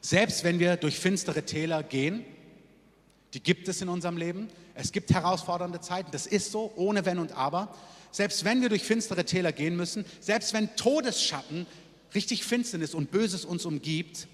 Selbst 0.00 0.42
wenn 0.42 0.58
wir 0.58 0.76
durch 0.76 0.98
finstere 0.98 1.44
Täler 1.44 1.84
gehen, 1.84 2.24
die 3.34 3.40
gibt 3.40 3.68
es 3.68 3.80
in 3.80 3.88
unserem 3.88 4.16
Leben, 4.16 4.48
es 4.74 4.90
gibt 4.90 5.12
herausfordernde 5.12 5.80
Zeiten, 5.80 6.10
das 6.10 6.26
ist 6.26 6.50
so, 6.50 6.72
ohne 6.74 7.04
Wenn 7.04 7.20
und 7.20 7.30
Aber. 7.36 7.72
Selbst 8.10 8.44
wenn 8.44 8.60
wir 8.60 8.68
durch 8.68 8.82
finstere 8.82 9.24
Täler 9.24 9.52
gehen 9.52 9.76
müssen, 9.76 10.04
selbst 10.18 10.54
wenn 10.54 10.74
Todesschatten 10.74 11.68
richtig 12.16 12.44
Finsternis 12.44 12.94
und 12.94 13.12
Böses 13.12 13.44
uns 13.44 13.64
umgibt, 13.64 14.26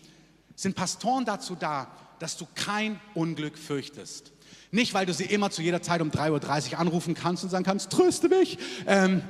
sind 0.56 0.74
Pastoren 0.74 1.26
dazu 1.26 1.54
da, 1.54 1.94
dass 2.18 2.38
du 2.38 2.46
kein 2.54 2.98
Unglück 3.12 3.59
fürchtest. 3.59 4.32
Nicht, 4.70 4.94
weil 4.94 5.04
du 5.04 5.12
sie 5.12 5.26
immer 5.26 5.50
zu 5.50 5.61
jeder 5.61 5.82
Zeit 5.82 6.00
um 6.00 6.11
3.30 6.11 6.72
Uhr 6.72 6.78
anrufen 6.78 7.12
kannst 7.12 7.44
und 7.44 7.50
sagen 7.50 7.66
kannst, 7.66 7.90
tröste 7.90 8.30
mich. 8.30 8.56
Ähm, 8.86 9.20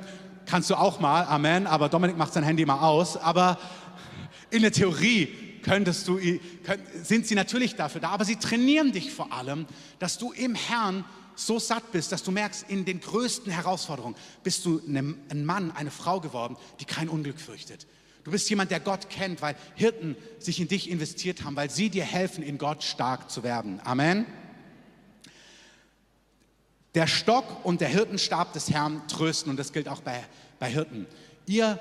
kannst 0.45 0.69
du 0.69 0.75
auch 0.75 1.01
mal, 1.01 1.25
Amen, 1.25 1.67
aber 1.67 1.89
Dominik 1.89 2.15
macht 2.15 2.31
sein 2.31 2.43
Handy 2.43 2.65
mal 2.65 2.79
aus. 2.79 3.17
Aber 3.17 3.57
in 4.51 4.61
der 4.61 4.71
Theorie 4.71 5.27
könntest 5.63 6.07
du, 6.07 6.19
sind 7.03 7.27
sie 7.27 7.35
natürlich 7.35 7.75
dafür 7.75 8.01
da, 8.01 8.09
aber 8.09 8.25
sie 8.25 8.37
trainieren 8.37 8.91
dich 8.91 9.11
vor 9.11 9.31
allem, 9.31 9.65
dass 9.99 10.17
du 10.17 10.31
im 10.31 10.55
Herrn 10.55 11.05
so 11.35 11.59
satt 11.59 11.91
bist, 11.91 12.11
dass 12.11 12.23
du 12.23 12.31
merkst, 12.31 12.65
in 12.69 12.85
den 12.85 12.99
größten 12.99 13.51
Herausforderungen 13.51 14.15
bist 14.43 14.65
du 14.65 14.81
ein 14.85 15.45
Mann, 15.45 15.71
eine 15.71 15.91
Frau 15.91 16.19
geworden, 16.19 16.57
die 16.79 16.85
kein 16.85 17.09
Unglück 17.09 17.39
fürchtet. 17.39 17.87
Du 18.23 18.31
bist 18.31 18.49
jemand, 18.49 18.71
der 18.71 18.81
Gott 18.81 19.09
kennt, 19.09 19.41
weil 19.41 19.55
Hirten 19.75 20.15
sich 20.39 20.59
in 20.59 20.67
dich 20.67 20.89
investiert 20.89 21.43
haben, 21.43 21.55
weil 21.55 21.69
sie 21.69 21.89
dir 21.89 22.03
helfen, 22.03 22.43
in 22.43 22.57
Gott 22.57 22.83
stark 22.83 23.31
zu 23.31 23.43
werden. 23.43 23.79
Amen. 23.85 24.25
Der 26.95 27.07
Stock 27.07 27.63
und 27.63 27.81
der 27.81 27.87
Hirtenstab 27.87 28.51
des 28.53 28.69
Herrn 28.69 29.07
trösten 29.07 29.49
und 29.49 29.57
das 29.57 29.71
gilt 29.71 29.87
auch 29.87 30.01
bei, 30.01 30.23
bei 30.59 30.69
Hirten. 30.69 31.07
Ihr 31.45 31.79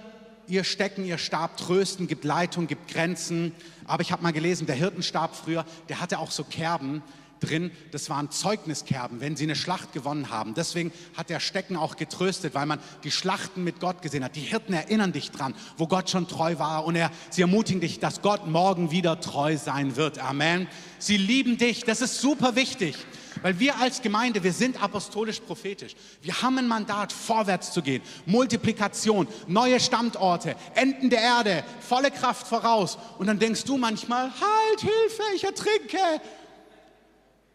ihr 0.48 0.64
Stecken, 0.64 1.04
ihr 1.04 1.18
Stab 1.18 1.56
trösten, 1.56 2.06
gibt 2.06 2.24
Leitung, 2.24 2.66
gibt 2.66 2.88
Grenzen. 2.88 3.52
Aber 3.86 4.02
ich 4.02 4.12
habe 4.12 4.22
mal 4.22 4.32
gelesen, 4.32 4.66
der 4.66 4.76
Hirtenstab 4.76 5.36
früher, 5.36 5.64
der 5.88 6.00
hatte 6.00 6.18
auch 6.18 6.30
so 6.30 6.44
Kerben 6.44 7.02
drin. 7.40 7.70
Das 7.92 8.10
waren 8.10 8.30
Zeugniskerben, 8.30 9.20
wenn 9.20 9.36
sie 9.36 9.44
eine 9.44 9.56
Schlacht 9.56 9.92
gewonnen 9.92 10.30
haben. 10.30 10.54
Deswegen 10.54 10.92
hat 11.16 11.30
der 11.30 11.40
Stecken 11.40 11.76
auch 11.76 11.96
getröstet, 11.96 12.54
weil 12.54 12.66
man 12.66 12.80
die 13.04 13.10
Schlachten 13.10 13.64
mit 13.64 13.80
Gott 13.80 14.02
gesehen 14.02 14.24
hat. 14.24 14.36
Die 14.36 14.40
Hirten 14.40 14.72
erinnern 14.72 15.12
dich 15.12 15.30
dran, 15.30 15.54
wo 15.76 15.86
Gott 15.86 16.10
schon 16.10 16.28
treu 16.28 16.58
war. 16.58 16.84
Und 16.84 16.96
er, 16.96 17.10
sie 17.30 17.42
ermutigen 17.42 17.80
dich, 17.80 18.00
dass 18.00 18.22
Gott 18.22 18.46
morgen 18.46 18.90
wieder 18.90 19.20
treu 19.20 19.56
sein 19.56 19.96
wird. 19.96 20.18
Amen. 20.18 20.66
Sie 20.98 21.16
lieben 21.16 21.58
dich. 21.58 21.84
Das 21.84 22.00
ist 22.00 22.20
super 22.20 22.56
wichtig. 22.56 22.96
Weil 23.42 23.58
wir 23.58 23.78
als 23.78 24.02
Gemeinde, 24.02 24.42
wir 24.42 24.52
sind 24.52 24.82
apostolisch-prophetisch. 24.82 25.94
Wir 26.22 26.42
haben 26.42 26.58
ein 26.58 26.68
Mandat, 26.68 27.12
vorwärts 27.12 27.72
zu 27.72 27.82
gehen. 27.82 28.02
Multiplikation, 28.26 29.28
neue 29.46 29.80
Standorte, 29.80 30.56
Enden 30.74 31.10
der 31.10 31.20
Erde, 31.20 31.64
volle 31.80 32.10
Kraft 32.10 32.46
voraus. 32.46 32.98
Und 33.18 33.26
dann 33.26 33.38
denkst 33.38 33.64
du 33.64 33.76
manchmal, 33.76 34.24
halt, 34.24 34.80
Hilfe, 34.80 35.22
ich 35.34 35.44
ertrinke. 35.44 35.98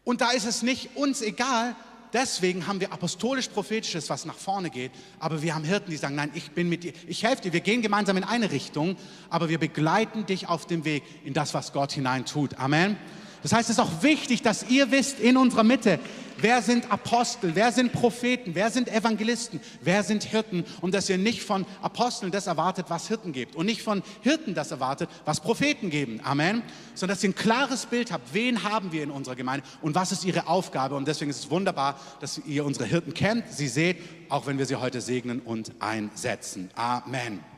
Und 0.03 0.21
da 0.21 0.31
ist 0.31 0.45
es 0.45 0.61
nicht 0.61 0.95
uns 0.95 1.21
egal. 1.21 1.75
Deswegen 2.13 2.67
haben 2.67 2.79
wir 2.79 2.93
apostolisch-prophetisches, 2.93 4.07
was 4.09 4.25
nach 4.25 4.35
vorne 4.35 4.69
geht. 4.69 4.91
Aber 5.19 5.41
wir 5.41 5.55
haben 5.55 5.63
Hirten, 5.63 5.89
die 5.89 5.97
sagen, 5.97 6.13
nein, 6.13 6.29
ich 6.35 6.51
bin 6.51 6.69
mit 6.69 6.83
dir, 6.83 6.93
ich 7.07 7.23
helfe 7.23 7.41
dir. 7.41 7.53
Wir 7.53 7.61
gehen 7.61 7.81
gemeinsam 7.81 8.17
in 8.17 8.23
eine 8.23 8.51
Richtung, 8.51 8.95
aber 9.31 9.49
wir 9.49 9.57
begleiten 9.57 10.27
dich 10.27 10.47
auf 10.47 10.67
dem 10.67 10.85
Weg 10.85 11.03
in 11.23 11.33
das, 11.33 11.55
was 11.55 11.73
Gott 11.73 11.91
hinein 11.91 12.25
tut. 12.25 12.59
Amen. 12.59 12.97
Das 13.43 13.51
heißt, 13.51 13.69
es 13.69 13.77
ist 13.77 13.83
auch 13.83 14.01
wichtig, 14.01 14.41
dass 14.41 14.69
ihr 14.69 14.89
wisst 14.89 15.19
in 15.19 15.35
unserer 15.35 15.63
Mitte, 15.63 15.99
wer 16.37 16.61
sind 16.61 16.91
Apostel, 16.91 17.55
wer 17.55 17.73
sind 17.73 17.91
Propheten, 17.91 18.55
wer 18.55 18.71
sind 18.71 18.87
Evangelisten, 18.87 19.59
wer 19.81 20.03
sind 20.03 20.23
Hirten 20.23 20.63
und 20.79 20.93
dass 20.93 21.09
ihr 21.09 21.17
nicht 21.17 21.43
von 21.43 21.65
Aposteln 21.81 22.31
das 22.31 22.47
erwartet, 22.47 22.85
was 22.87 23.09
Hirten 23.09 23.33
gibt 23.33 23.55
und 23.55 23.65
nicht 23.65 23.81
von 23.81 24.01
Hirten 24.21 24.55
das 24.55 24.71
erwartet, 24.71 25.09
was 25.25 25.41
Propheten 25.41 25.89
geben. 25.89 26.21
Amen. 26.23 26.61
Sondern 26.95 27.15
dass 27.15 27.23
ihr 27.23 27.31
ein 27.31 27.35
klares 27.35 27.85
Bild 27.85 28.11
habt, 28.13 28.33
wen 28.33 28.63
haben 28.63 28.93
wir 28.93 29.03
in 29.03 29.11
unserer 29.11 29.35
Gemeinde 29.35 29.65
und 29.81 29.93
was 29.93 30.13
ist 30.13 30.23
ihre 30.23 30.47
Aufgabe. 30.47 30.95
Und 30.95 31.07
deswegen 31.07 31.29
ist 31.29 31.39
es 31.39 31.49
wunderbar, 31.51 31.99
dass 32.21 32.39
ihr 32.45 32.65
unsere 32.65 32.85
Hirten 32.85 33.13
kennt, 33.13 33.49
sie 33.49 33.67
seht, 33.67 33.97
auch 34.29 34.47
wenn 34.47 34.57
wir 34.57 34.65
sie 34.65 34.77
heute 34.77 35.01
segnen 35.01 35.41
und 35.41 35.73
einsetzen. 35.79 36.71
Amen. 36.75 37.52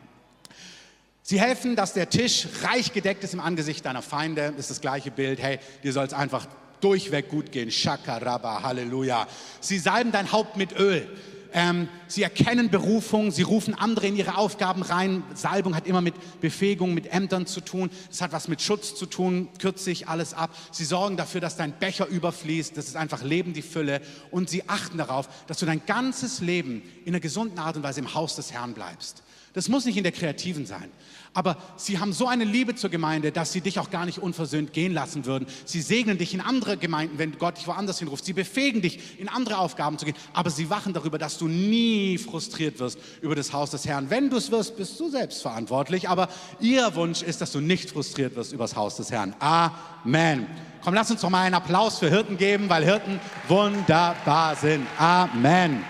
Sie 1.28 1.41
helfen, 1.41 1.76
dass 1.76 1.93
der 1.93 2.07
Tisch 2.11 2.47
reich 2.61 2.93
gedeckt 2.93 3.23
ist 3.23 3.34
im 3.34 3.39
Angesicht 3.39 3.84
deiner 3.84 4.03
Feinde. 4.03 4.51
Das 4.51 4.65
ist 4.65 4.69
das 4.69 4.82
gleiche 4.82 5.09
Bild. 5.09 5.41
Hey, 5.41 5.57
dir 5.84 5.91
soll 5.91 6.05
es 6.05 6.13
einfach 6.13 6.45
durchweg 6.82 7.30
gut 7.30 7.51
gehen. 7.51 7.71
Shakaraba, 7.71 8.61
Halleluja. 8.61 9.26
Sie 9.59 9.80
salben 9.80 10.11
dein 10.11 10.32
Haupt 10.32 10.55
mit 10.55 10.78
Öl. 10.78 11.09
Ähm, 11.51 11.88
sie 12.07 12.21
erkennen 12.21 12.69
Berufung, 12.69 13.32
sie 13.32 13.41
rufen 13.41 13.73
andere 13.73 14.05
in 14.05 14.15
ihre 14.15 14.38
Aufgaben 14.38 14.84
rein. 14.84 15.23
Salbung 15.34 15.76
hat 15.76 15.88
immer 15.88 16.01
mit 16.01 16.13
Befähigung, 16.41 16.93
mit 16.93 17.11
Ämtern 17.11 17.47
zu 17.47 17.59
tun. 17.61 17.89
Das 18.07 18.21
hat 18.21 18.32
was 18.32 18.47
mit 18.47 18.61
Schutz 18.61 18.93
zu 18.93 19.07
tun, 19.07 19.49
kürze 19.57 19.89
ich 19.89 20.07
alles 20.07 20.36
ab. 20.36 20.55
Sie 20.71 20.86
sorgen 20.86 21.17
dafür, 21.17 21.41
dass 21.41 21.57
dein 21.57 21.71
Becher 21.80 22.05
überfließt. 22.05 22.78
Das 22.78 22.86
ist 22.86 22.97
einfach 22.97 23.23
Leben, 23.23 23.53
die 23.53 23.63
Fülle. 23.63 24.01
Und 24.30 24.51
sie 24.51 24.69
achten 24.69 24.99
darauf, 24.99 25.28
dass 25.47 25.57
du 25.57 25.65
dein 25.65 25.84
ganzes 25.88 26.39
Leben 26.41 26.84
in 27.03 27.15
einer 27.15 27.19
gesunden 27.19 27.57
Art 27.57 27.78
und 27.78 27.82
Weise 27.82 28.01
im 28.01 28.13
Haus 28.13 28.36
des 28.36 28.51
Herrn 28.51 28.76
bleibst 28.76 29.23
Das 29.53 29.69
muss 29.69 29.86
nicht 29.86 29.97
in 29.97 30.03
der 30.03 30.11
Kreativen 30.11 30.67
sein. 30.67 30.91
Aber 31.36 31.57
sie 31.75 31.99
haben 31.99 32.13
so 32.13 32.27
eine 32.27 32.45
Liebe 32.45 32.75
zur 32.75 32.89
Gemeinde, 32.89 33.31
dass 33.31 33.51
sie 33.51 33.59
dich 33.59 33.77
auch 33.77 33.89
gar 33.89 34.05
nicht 34.05 34.19
unversöhnt 34.19 34.71
gehen 34.71 34.93
lassen 34.93 35.25
würden. 35.25 35.47
Sie 35.65 35.81
segnen 35.81 36.17
dich 36.17 36.33
in 36.33 36.39
andere 36.39 36.77
Gemeinden, 36.77 37.17
wenn 37.17 37.38
Gott 37.38 37.57
dich 37.57 37.67
woanders 37.67 37.99
hinruft. 37.99 38.23
Sie 38.23 38.31
befähigen 38.31 38.81
dich, 38.81 39.19
in 39.19 39.27
andere 39.27 39.57
Aufgaben 39.57 39.99
zu 39.99 40.05
gehen. 40.05 40.15
Aber 40.31 40.49
sie 40.49 40.69
wachen 40.69 40.93
darüber, 40.93 41.17
dass 41.17 41.38
du 41.38 41.49
nie 41.49 42.17
frustriert 42.17 42.79
wirst 42.79 42.97
über 43.21 43.36
das 43.36 43.51
Haus 43.51 43.71
des 43.71 43.86
Herrn. 43.86 44.09
Wenn 44.09 44.29
du 44.29 44.38
es 44.38 44.49
wirst, 44.49 44.77
bist 44.77 44.97
du 44.97 45.09
selbst 45.09 45.41
verantwortlich. 45.41 46.07
Aber 46.07 46.29
ihr 46.61 46.95
Wunsch 46.95 47.21
ist, 47.21 47.41
dass 47.41 47.51
du 47.51 47.59
nicht 47.59 47.91
frustriert 47.91 48.36
wirst 48.38 48.53
über 48.53 48.63
das 48.63 48.77
Haus 48.77 48.95
des 48.95 49.11
Herrn. 49.11 49.36
Amen. 49.39 50.47
Komm, 50.83 50.93
lass 50.93 51.11
uns 51.11 51.19
doch 51.19 51.29
mal 51.29 51.41
einen 51.41 51.55
Applaus 51.55 51.99
für 51.99 52.09
Hirten 52.09 52.38
geben, 52.38 52.69
weil 52.69 52.86
Hirten 52.86 53.19
wunderbar 53.49 54.55
sind. 54.55 54.88
Amen. 54.97 55.83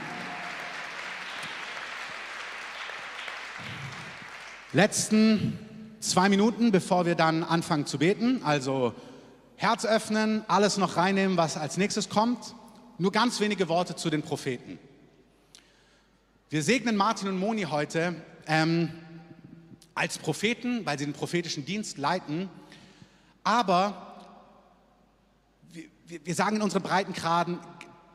Letzten 4.75 5.57
zwei 6.01 6.27
Minuten, 6.27 6.73
bevor 6.73 7.05
wir 7.05 7.15
dann 7.15 7.45
anfangen 7.45 7.85
zu 7.85 7.97
beten. 7.97 8.41
Also 8.43 8.93
Herz 9.55 9.85
öffnen, 9.85 10.43
alles 10.49 10.75
noch 10.75 10.97
reinnehmen, 10.97 11.37
was 11.37 11.55
als 11.55 11.77
nächstes 11.77 12.09
kommt. 12.09 12.55
Nur 12.97 13.13
ganz 13.13 13.39
wenige 13.39 13.69
Worte 13.69 13.95
zu 13.95 14.09
den 14.09 14.21
Propheten. 14.21 14.77
Wir 16.49 16.61
segnen 16.61 16.97
Martin 16.97 17.29
und 17.29 17.39
Moni 17.39 17.61
heute 17.61 18.15
ähm, 18.47 18.91
als 19.93 20.17
Propheten, 20.17 20.85
weil 20.85 20.99
sie 20.99 21.05
den 21.05 21.13
prophetischen 21.13 21.63
Dienst 21.63 21.97
leiten. 21.97 22.49
Aber 23.45 24.27
wir, 25.71 25.85
wir 26.25 26.35
sagen 26.35 26.57
in 26.57 26.61
unseren 26.61 26.83
Breitengraden, 26.83 27.59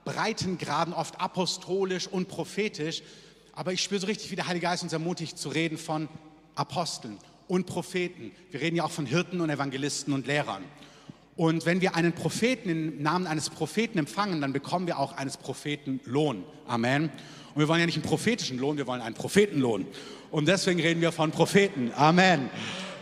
Breitengraden 0.05 0.93
oft 0.93 1.23
apostolisch 1.23 2.07
und 2.07 2.29
prophetisch. 2.29 3.03
Aber 3.55 3.73
ich 3.73 3.83
spüre 3.83 4.03
so 4.03 4.07
richtig, 4.07 4.31
wie 4.31 4.37
der 4.37 4.47
Heilige 4.47 4.67
Geist 4.67 4.83
uns 4.83 4.93
ermutigt 4.93 5.39
zu 5.39 5.49
reden 5.49 5.79
von 5.79 6.11
Aposteln 6.61 7.19
und 7.49 7.67
Propheten. 7.67 8.33
Wir 8.51 8.61
reden 8.61 8.77
ja 8.77 8.85
auch 8.85 8.91
von 8.91 9.07
Hirten 9.07 9.41
und 9.41 9.51
Evangelisten 9.51 10.13
und 10.13 10.27
Lehrern. 10.27 10.63
Und 11.37 11.65
wenn 11.65 11.81
wir 11.81 11.97
einen 11.97 12.13
Propheten 12.13 12.69
im 12.69 13.03
Namen 13.03 13.27
eines 13.27 13.49
Propheten 13.49 13.99
empfangen, 13.99 14.43
dann 14.43 14.53
bekommen 14.53 14.87
wir 14.87 14.99
auch 14.99 15.17
eines 15.17 15.39
Propheten 15.39 16.01
Lohn. 16.05 16.45
Amen. 16.67 17.05
Und 17.55 17.61
wir 17.61 17.67
wollen 17.67 17.81
ja 17.81 17.87
nicht 17.87 17.97
einen 17.97 18.05
prophetischen 18.05 18.59
Lohn, 18.59 18.77
wir 18.77 18.87
wollen 18.87 19.01
einen 19.01 19.15
Prophetenlohn. 19.15 19.87
Und 20.31 20.47
deswegen 20.47 20.81
reden 20.81 21.01
wir 21.01 21.13
von 21.13 21.31
Propheten. 21.31 21.91
Amen. 21.97 22.51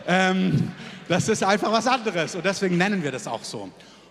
Ähm, 0.07 0.71
das 1.09 1.27
ist 1.27 1.43
einfach 1.43 1.71
was 1.71 1.85
anderes 1.85 2.35
und 2.35 2.45
deswegen 2.45 2.77
nennen 2.77 3.03
wir 3.03 3.11
das 3.11 3.27
auch 3.27 3.43
so. 3.43 3.69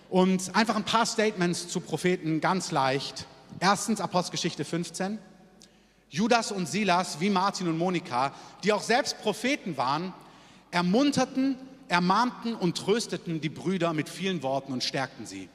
Und 0.09 0.55
einfach 0.55 0.75
ein 0.75 0.85
paar 0.85 1.05
Statements 1.05 1.67
zu 1.67 1.79
Propheten 1.79 2.39
ganz 2.39 2.71
leicht. 2.71 3.25
Erstens 3.59 3.99
Apostelgeschichte 3.99 4.63
15. 4.63 5.17
Judas 6.09 6.51
und 6.51 6.67
Silas, 6.67 7.19
wie 7.19 7.29
Martin 7.29 7.67
und 7.67 7.77
Monika, 7.77 8.33
die 8.63 8.73
auch 8.73 8.81
selbst 8.81 9.21
Propheten 9.21 9.77
waren, 9.77 10.13
ermunterten, 10.71 11.57
ermahnten 11.87 12.55
und 12.55 12.77
trösteten 12.77 13.41
die 13.41 13.49
Brüder 13.49 13.93
mit 13.93 14.09
vielen 14.09 14.43
Worten 14.43 14.73
und 14.73 14.83
stärkten 14.83 15.25
sie. 15.25 15.49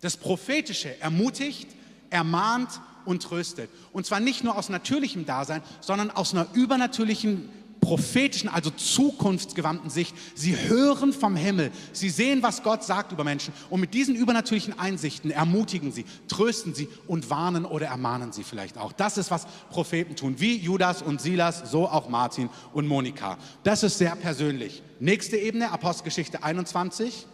Das 0.00 0.16
Prophetische 0.16 1.00
ermutigt, 1.00 1.68
ermahnt 2.10 2.80
und 3.04 3.22
tröstet. 3.22 3.70
Und 3.92 4.06
zwar 4.06 4.20
nicht 4.20 4.44
nur 4.44 4.56
aus 4.56 4.68
natürlichem 4.68 5.26
Dasein, 5.26 5.62
sondern 5.80 6.10
aus 6.10 6.32
einer 6.32 6.46
übernatürlichen 6.52 7.48
prophetischen, 7.84 8.48
also 8.48 8.70
zukunftsgewandten 8.70 9.90
Sicht. 9.90 10.14
Sie 10.34 10.56
hören 10.56 11.12
vom 11.12 11.36
Himmel, 11.36 11.70
sie 11.92 12.08
sehen, 12.08 12.42
was 12.42 12.62
Gott 12.62 12.82
sagt 12.82 13.12
über 13.12 13.24
Menschen 13.24 13.52
und 13.68 13.80
mit 13.80 13.92
diesen 13.92 14.16
übernatürlichen 14.16 14.78
Einsichten 14.78 15.30
ermutigen 15.30 15.92
sie, 15.92 16.06
trösten 16.26 16.74
sie 16.74 16.88
und 17.06 17.28
warnen 17.28 17.66
oder 17.66 17.86
ermahnen 17.86 18.32
sie 18.32 18.42
vielleicht 18.42 18.78
auch. 18.78 18.92
Das 18.92 19.18
ist, 19.18 19.30
was 19.30 19.46
Propheten 19.70 20.16
tun, 20.16 20.36
wie 20.38 20.56
Judas 20.56 21.02
und 21.02 21.20
Silas, 21.20 21.70
so 21.70 21.86
auch 21.86 22.08
Martin 22.08 22.48
und 22.72 22.88
Monika. 22.88 23.36
Das 23.62 23.82
ist 23.82 23.98
sehr 23.98 24.16
persönlich. 24.16 24.82
Nächste 24.98 25.36
Ebene, 25.36 25.70
Apostelgeschichte 25.70 26.42
21. 26.42 27.26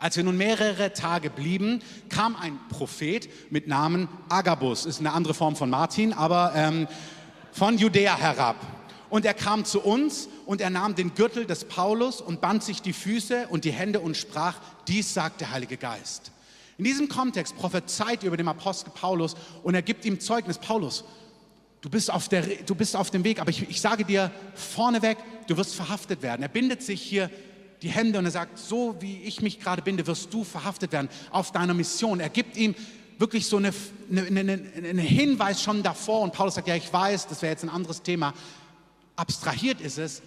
Als 0.00 0.16
wir 0.16 0.22
nun 0.22 0.36
mehrere 0.36 0.92
Tage 0.92 1.28
blieben, 1.28 1.82
kam 2.08 2.36
ein 2.36 2.56
Prophet 2.68 3.28
mit 3.50 3.66
Namen 3.66 4.08
Agabus, 4.28 4.86
ist 4.86 5.00
eine 5.00 5.12
andere 5.12 5.34
Form 5.34 5.56
von 5.56 5.68
Martin, 5.68 6.12
aber 6.12 6.52
ähm, 6.54 6.86
von 7.50 7.76
Judäa 7.76 8.16
herab. 8.16 8.77
Und 9.10 9.24
er 9.24 9.34
kam 9.34 9.64
zu 9.64 9.80
uns 9.80 10.28
und 10.44 10.60
er 10.60 10.70
nahm 10.70 10.94
den 10.94 11.14
Gürtel 11.14 11.46
des 11.46 11.64
Paulus 11.64 12.20
und 12.20 12.40
band 12.40 12.62
sich 12.62 12.82
die 12.82 12.92
Füße 12.92 13.48
und 13.48 13.64
die 13.64 13.72
Hände 13.72 14.00
und 14.00 14.16
sprach, 14.16 14.56
dies 14.86 15.14
sagt 15.14 15.40
der 15.40 15.50
Heilige 15.50 15.76
Geist. 15.76 16.32
In 16.76 16.84
diesem 16.84 17.08
Kontext 17.08 17.56
prophezeit 17.56 18.22
über 18.22 18.36
dem 18.36 18.48
Apostel 18.48 18.90
Paulus 18.90 19.34
und 19.62 19.74
er 19.74 19.82
gibt 19.82 20.04
ihm 20.04 20.20
Zeugnis, 20.20 20.58
Paulus, 20.58 21.04
du 21.80 21.90
bist 21.90 22.12
auf, 22.12 22.28
der, 22.28 22.42
du 22.42 22.74
bist 22.74 22.94
auf 22.94 23.10
dem 23.10 23.24
Weg, 23.24 23.40
aber 23.40 23.50
ich, 23.50 23.68
ich 23.68 23.80
sage 23.80 24.04
dir 24.04 24.30
vorneweg, 24.54 25.18
du 25.46 25.56
wirst 25.56 25.74
verhaftet 25.74 26.22
werden. 26.22 26.42
Er 26.42 26.48
bindet 26.48 26.82
sich 26.82 27.00
hier 27.00 27.30
die 27.82 27.90
Hände 27.90 28.18
und 28.18 28.24
er 28.24 28.30
sagt, 28.30 28.58
so 28.58 28.96
wie 29.00 29.22
ich 29.22 29.40
mich 29.40 29.60
gerade 29.60 29.82
binde, 29.82 30.06
wirst 30.06 30.32
du 30.32 30.44
verhaftet 30.44 30.92
werden 30.92 31.08
auf 31.30 31.52
deiner 31.52 31.74
Mission. 31.74 32.20
Er 32.20 32.28
gibt 32.28 32.56
ihm 32.56 32.74
wirklich 33.18 33.46
so 33.46 33.56
einen 33.56 33.74
eine, 34.10 34.40
eine, 34.40 34.62
eine 34.76 35.02
Hinweis 35.02 35.62
schon 35.62 35.82
davor 35.82 36.22
und 36.22 36.32
Paulus 36.32 36.54
sagt, 36.54 36.68
ja, 36.68 36.76
ich 36.76 36.92
weiß, 36.92 37.26
das 37.26 37.42
wäre 37.42 37.52
jetzt 37.52 37.64
ein 37.64 37.70
anderes 37.70 38.02
Thema, 38.02 38.32
abstrahiert 39.18 39.80
ist 39.80 39.98
es, 39.98 40.22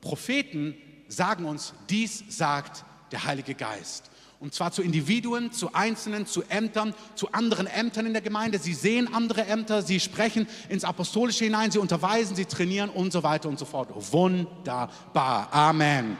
Propheten 0.00 0.74
sagen 1.08 1.44
uns, 1.44 1.74
dies 1.88 2.24
sagt 2.28 2.84
der 3.12 3.24
Heilige 3.24 3.54
Geist. 3.54 4.10
Und 4.40 4.52
zwar 4.52 4.72
zu 4.72 4.82
Individuen, 4.82 5.52
zu 5.52 5.72
Einzelnen, 5.72 6.26
zu 6.26 6.42
Ämtern, 6.48 6.94
zu 7.14 7.30
anderen 7.30 7.68
Ämtern 7.68 8.06
in 8.06 8.12
der 8.12 8.22
Gemeinde. 8.22 8.58
Sie 8.58 8.74
sehen 8.74 9.14
andere 9.14 9.46
Ämter, 9.46 9.82
sie 9.82 10.00
sprechen 10.00 10.48
ins 10.68 10.82
Apostolische 10.82 11.44
hinein, 11.44 11.70
sie 11.70 11.78
unterweisen, 11.78 12.34
sie 12.34 12.46
trainieren 12.46 12.90
und 12.90 13.12
so 13.12 13.22
weiter 13.22 13.48
und 13.48 13.56
so 13.56 13.64
fort. 13.64 13.90
Wunderbar. 13.94 15.48
Amen. 15.52 16.16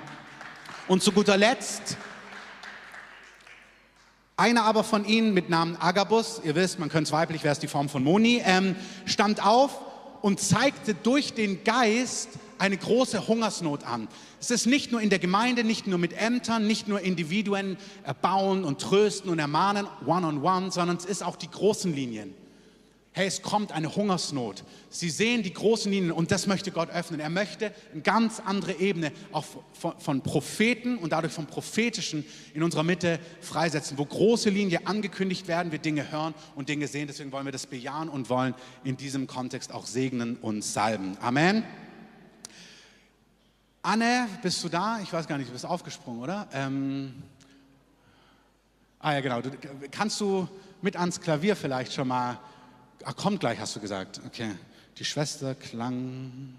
Und 0.86 1.02
zu 1.02 1.10
guter 1.10 1.36
Letzt, 1.36 1.96
einer 4.36 4.64
aber 4.64 4.84
von 4.84 5.04
ihnen 5.04 5.34
mit 5.34 5.50
Namen 5.50 5.76
Agabus, 5.76 6.40
ihr 6.44 6.54
wisst, 6.54 6.78
man 6.78 6.90
könnte 6.90 7.08
es 7.08 7.12
weiblich, 7.12 7.42
wäre 7.42 7.52
es 7.52 7.58
die 7.58 7.66
Form 7.66 7.88
von 7.88 8.04
Moni, 8.04 8.40
ähm, 8.44 8.76
stand 9.04 9.44
auf 9.44 9.80
und 10.22 10.40
zeigte 10.40 10.94
durch 10.94 11.34
den 11.34 11.64
Geist 11.64 12.30
eine 12.58 12.76
große 12.76 13.26
Hungersnot 13.26 13.84
an. 13.84 14.08
Es 14.40 14.50
ist 14.50 14.66
nicht 14.66 14.92
nur 14.92 15.00
in 15.00 15.10
der 15.10 15.18
Gemeinde, 15.18 15.64
nicht 15.64 15.86
nur 15.86 15.98
mit 15.98 16.12
Ämtern, 16.12 16.66
nicht 16.66 16.88
nur 16.88 17.00
Individuen 17.00 17.76
erbauen 18.04 18.64
und 18.64 18.80
trösten 18.80 19.30
und 19.30 19.40
ermahnen, 19.40 19.86
one-on-one, 20.06 20.38
-on 20.38 20.66
-one, 20.66 20.72
sondern 20.72 20.96
es 20.96 21.04
ist 21.04 21.24
auch 21.24 21.36
die 21.36 21.50
großen 21.50 21.92
Linien 21.94 22.34
hey, 23.14 23.26
es 23.26 23.42
kommt 23.42 23.72
eine 23.72 23.94
Hungersnot. 23.94 24.64
Sie 24.88 25.10
sehen 25.10 25.42
die 25.42 25.52
großen 25.52 25.92
Linien 25.92 26.12
und 26.12 26.30
das 26.30 26.46
möchte 26.46 26.70
Gott 26.70 26.88
öffnen. 26.88 27.20
Er 27.20 27.28
möchte 27.28 27.72
eine 27.92 28.00
ganz 28.00 28.40
andere 28.40 28.72
Ebene 28.74 29.12
auch 29.32 29.44
von, 29.74 29.98
von 29.98 30.22
Propheten 30.22 30.96
und 30.96 31.12
dadurch 31.12 31.32
vom 31.32 31.46
Prophetischen 31.46 32.24
in 32.54 32.62
unserer 32.62 32.84
Mitte 32.84 33.20
freisetzen, 33.42 33.98
wo 33.98 34.06
große 34.06 34.48
Linien 34.48 34.86
angekündigt 34.86 35.46
werden, 35.46 35.72
wir 35.72 35.78
Dinge 35.78 36.10
hören 36.10 36.34
und 36.54 36.70
Dinge 36.70 36.88
sehen. 36.88 37.06
Deswegen 37.06 37.32
wollen 37.32 37.44
wir 37.44 37.52
das 37.52 37.66
bejahen 37.66 38.08
und 38.08 38.30
wollen 38.30 38.54
in 38.82 38.96
diesem 38.96 39.26
Kontext 39.26 39.72
auch 39.72 39.86
segnen 39.86 40.36
und 40.36 40.64
salben. 40.64 41.18
Amen. 41.20 41.64
Anne, 43.82 44.28
bist 44.42 44.64
du 44.64 44.70
da? 44.70 45.00
Ich 45.02 45.12
weiß 45.12 45.26
gar 45.26 45.36
nicht, 45.36 45.48
du 45.48 45.52
bist 45.52 45.66
aufgesprungen, 45.66 46.22
oder? 46.22 46.48
Ähm 46.54 47.14
ah 49.00 49.12
ja, 49.12 49.20
genau. 49.20 49.42
Du, 49.42 49.50
kannst 49.90 50.18
du 50.20 50.48
mit 50.80 50.96
ans 50.96 51.20
Klavier 51.20 51.56
vielleicht 51.56 51.92
schon 51.92 52.08
mal 52.08 52.38
Ach, 53.04 53.16
kommt 53.16 53.40
gleich, 53.40 53.58
hast 53.58 53.74
du 53.74 53.80
gesagt. 53.80 54.20
Okay. 54.26 54.52
Die 54.98 55.04
Schwester 55.04 55.54
klang. 55.54 56.54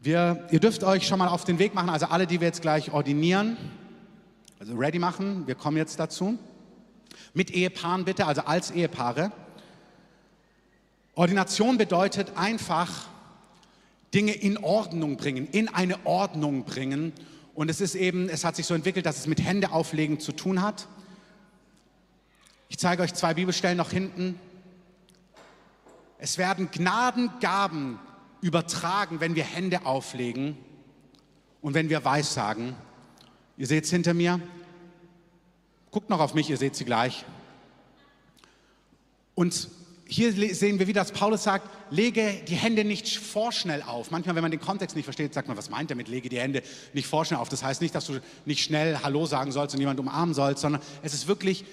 Wir, 0.00 0.48
ihr 0.50 0.58
dürft 0.58 0.82
euch 0.82 1.06
schon 1.06 1.18
mal 1.18 1.28
auf 1.28 1.44
den 1.44 1.58
Weg 1.58 1.74
machen, 1.74 1.88
also 1.88 2.06
alle, 2.06 2.26
die 2.26 2.40
wir 2.40 2.48
jetzt 2.48 2.62
gleich 2.62 2.92
ordinieren, 2.92 3.56
also 4.58 4.74
ready 4.74 4.98
machen, 4.98 5.46
wir 5.46 5.54
kommen 5.54 5.76
jetzt 5.76 6.00
dazu. 6.00 6.38
Mit 7.34 7.52
Ehepaaren 7.52 8.04
bitte, 8.04 8.26
also 8.26 8.42
als 8.42 8.72
Ehepaare. 8.72 9.30
Ordination 11.14 11.78
bedeutet 11.78 12.36
einfach 12.36 13.08
Dinge 14.14 14.32
in 14.32 14.58
Ordnung 14.58 15.16
bringen, 15.16 15.46
in 15.46 15.68
eine 15.68 16.04
Ordnung 16.04 16.64
bringen. 16.64 17.12
Und 17.54 17.70
es 17.70 17.80
ist 17.80 17.94
eben, 17.94 18.28
es 18.28 18.44
hat 18.44 18.56
sich 18.56 18.66
so 18.66 18.74
entwickelt, 18.74 19.06
dass 19.06 19.18
es 19.18 19.26
mit 19.26 19.40
Hände 19.44 19.70
auflegen 19.70 20.18
zu 20.18 20.32
tun 20.32 20.62
hat. 20.62 20.88
Ich 22.72 22.78
zeige 22.78 23.02
euch 23.02 23.12
zwei 23.12 23.34
Bibelstellen 23.34 23.76
noch 23.76 23.90
hinten. 23.90 24.40
Es 26.16 26.38
werden 26.38 26.70
Gnadengaben 26.70 27.98
übertragen, 28.40 29.20
wenn 29.20 29.34
wir 29.34 29.44
Hände 29.44 29.84
auflegen 29.84 30.56
und 31.60 31.74
wenn 31.74 31.90
wir 31.90 32.02
Weissagen. 32.06 32.74
Ihr 33.58 33.66
seht 33.66 33.84
es 33.84 33.90
hinter 33.90 34.14
mir. 34.14 34.40
Guckt 35.90 36.08
noch 36.08 36.18
auf 36.18 36.32
mich, 36.32 36.48
ihr 36.48 36.56
seht 36.56 36.74
sie 36.74 36.86
gleich. 36.86 37.26
Und 39.34 39.68
hier 40.06 40.32
sehen 40.32 40.78
wir 40.78 40.86
wieder, 40.86 41.02
dass 41.02 41.12
Paulus 41.12 41.42
sagt, 41.42 41.68
lege 41.90 42.40
die 42.48 42.54
Hände 42.54 42.84
nicht 42.84 43.18
vorschnell 43.18 43.82
auf. 43.82 44.10
Manchmal, 44.10 44.34
wenn 44.34 44.42
man 44.42 44.50
den 44.50 44.60
Kontext 44.60 44.96
nicht 44.96 45.04
versteht, 45.04 45.34
sagt 45.34 45.46
man, 45.46 45.58
was 45.58 45.68
meint 45.68 45.90
er 45.90 45.96
mit, 45.96 46.08
lege 46.08 46.30
die 46.30 46.40
Hände 46.40 46.62
nicht 46.94 47.06
vorschnell 47.06 47.38
auf. 47.38 47.50
Das 47.50 47.62
heißt 47.62 47.82
nicht, 47.82 47.94
dass 47.94 48.06
du 48.06 48.18
nicht 48.46 48.64
schnell 48.64 49.00
Hallo 49.02 49.26
sagen 49.26 49.52
sollst 49.52 49.74
und 49.74 49.80
jemand 49.80 50.00
umarmen 50.00 50.34
sollst, 50.34 50.62
sondern 50.62 50.80
es 51.02 51.12
ist 51.12 51.28
wirklich 51.28 51.66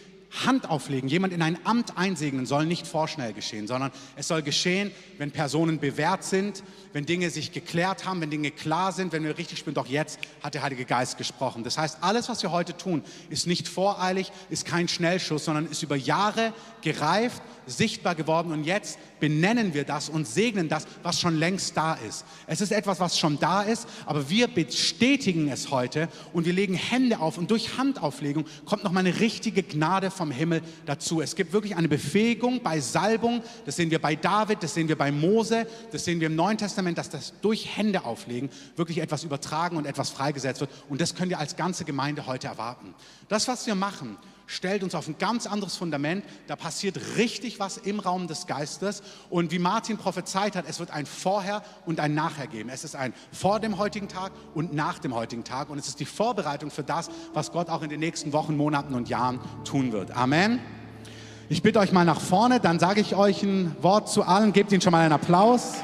Hand 0.45 0.69
auflegen, 0.69 1.09
jemand 1.09 1.33
in 1.33 1.41
ein 1.41 1.57
Amt 1.65 1.97
einsegnen, 1.97 2.45
soll 2.45 2.65
nicht 2.65 2.85
vorschnell 2.85 3.33
geschehen, 3.33 3.67
sondern 3.67 3.91
es 4.15 4.27
soll 4.27 4.41
geschehen, 4.43 4.91
wenn 5.17 5.31
Personen 5.31 5.79
bewährt 5.79 6.23
sind, 6.23 6.63
wenn 6.93 7.05
Dinge 7.05 7.29
sich 7.29 7.51
geklärt 7.51 8.05
haben, 8.05 8.21
wenn 8.21 8.29
Dinge 8.29 8.51
klar 8.51 8.91
sind, 8.91 9.11
wenn 9.11 9.23
wir 9.23 9.37
richtig 9.37 9.59
spielen. 9.59 9.73
Doch 9.73 9.87
jetzt 9.87 10.19
hat 10.41 10.53
der 10.53 10.61
Heilige 10.61 10.85
Geist 10.85 11.17
gesprochen. 11.17 11.63
Das 11.63 11.77
heißt, 11.77 11.99
alles, 12.01 12.29
was 12.29 12.43
wir 12.43 12.51
heute 12.51 12.77
tun, 12.77 13.03
ist 13.29 13.47
nicht 13.47 13.67
voreilig, 13.67 14.31
ist 14.49 14.65
kein 14.65 14.87
Schnellschuss, 14.87 15.45
sondern 15.45 15.65
ist 15.65 15.83
über 15.83 15.95
Jahre 15.95 16.53
gereift, 16.81 17.41
sichtbar 17.65 18.15
geworden 18.15 18.51
und 18.51 18.63
jetzt 18.63 18.99
benennen 19.19 19.73
wir 19.73 19.83
das 19.83 20.09
und 20.09 20.27
segnen 20.27 20.69
das, 20.69 20.87
was 21.03 21.19
schon 21.19 21.37
längst 21.37 21.75
da 21.75 21.93
ist. 21.93 22.25
Es 22.47 22.61
ist 22.61 22.71
etwas, 22.71 22.99
was 22.99 23.17
schon 23.19 23.39
da 23.39 23.61
ist, 23.61 23.87
aber 24.05 24.29
wir 24.29 24.47
bestätigen 24.47 25.49
es 25.49 25.71
heute 25.71 26.07
und 26.33 26.45
wir 26.45 26.53
legen 26.53 26.73
Hände 26.73 27.19
auf 27.19 27.37
und 27.37 27.51
durch 27.51 27.77
Handauflegung 27.77 28.45
kommt 28.65 28.83
noch 28.83 28.91
mal 28.91 29.01
eine 29.01 29.19
richtige 29.19 29.63
Gnade 29.63 30.11
vom 30.19 30.31
Himmel 30.31 30.61
dazu. 30.85 31.21
Es 31.21 31.33
gibt 31.33 31.53
wirklich 31.53 31.77
eine 31.77 31.87
Befähigung 31.87 32.61
bei 32.61 32.81
Salbung, 32.81 33.41
das 33.65 33.77
sehen 33.77 33.89
wir 33.89 33.99
bei 33.99 34.15
David, 34.15 34.61
das 34.61 34.73
sehen 34.73 34.89
wir 34.89 34.97
bei 34.97 35.11
Mose, 35.11 35.65
das 35.91 36.03
sehen 36.03 36.19
wir 36.19 36.27
im 36.27 36.35
Neuen 36.35 36.57
Testament, 36.57 36.97
dass 36.97 37.09
das 37.09 37.33
durch 37.41 37.77
Hände 37.77 38.03
auflegen 38.03 38.49
wirklich 38.75 38.99
etwas 38.99 39.23
übertragen 39.23 39.77
und 39.77 39.85
etwas 39.85 40.09
freigesetzt 40.09 40.59
wird 40.59 40.71
und 40.89 40.99
das 40.99 41.15
können 41.15 41.29
wir 41.29 41.39
als 41.39 41.55
ganze 41.55 41.85
Gemeinde 41.85 42.27
heute 42.27 42.47
erwarten. 42.47 42.93
Das, 43.29 43.47
was 43.47 43.65
wir 43.65 43.75
machen, 43.75 44.17
stellt 44.49 44.83
uns 44.83 44.95
auf 44.95 45.07
ein 45.07 45.17
ganz 45.19 45.45
anderes 45.45 45.77
Fundament. 45.77 46.25
Da 46.47 46.55
passiert 46.55 46.99
richtig 47.17 47.59
was 47.59 47.77
im 47.77 47.99
Raum 47.99 48.27
des 48.27 48.47
Geistes. 48.47 49.03
Und 49.29 49.51
wie 49.51 49.59
Martin 49.59 49.97
prophezeit 49.97 50.55
hat, 50.55 50.65
es 50.67 50.79
wird 50.79 50.91
ein 50.91 51.05
Vorher 51.05 51.61
und 51.85 51.99
ein 51.99 52.15
Nachher 52.15 52.47
geben. 52.47 52.69
Es 52.69 52.83
ist 52.83 52.95
ein 52.95 53.13
vor 53.31 53.59
dem 53.59 53.77
heutigen 53.77 54.07
Tag 54.07 54.31
und 54.55 54.73
nach 54.73 54.99
dem 54.99 55.13
heutigen 55.13 55.43
Tag. 55.43 55.69
Und 55.69 55.77
es 55.77 55.87
ist 55.87 55.99
die 55.99 56.05
Vorbereitung 56.05 56.71
für 56.71 56.83
das, 56.83 57.09
was 57.33 57.51
Gott 57.51 57.69
auch 57.69 57.83
in 57.83 57.89
den 57.89 57.99
nächsten 57.99 58.33
Wochen, 58.33 58.57
Monaten 58.57 58.95
und 58.95 59.07
Jahren 59.07 59.39
tun 59.63 59.91
wird. 59.91 60.11
Amen. 60.11 60.59
Ich 61.47 61.61
bitte 61.61 61.79
euch 61.79 61.91
mal 61.91 62.05
nach 62.05 62.19
vorne, 62.19 62.59
dann 62.59 62.79
sage 62.79 63.01
ich 63.01 63.15
euch 63.15 63.43
ein 63.43 63.75
Wort 63.81 64.09
zu 64.09 64.23
allen. 64.23 64.51
Gebt 64.51 64.71
ihnen 64.71 64.81
schon 64.81 64.91
mal 64.91 65.03
einen 65.03 65.13
Applaus. 65.13 65.75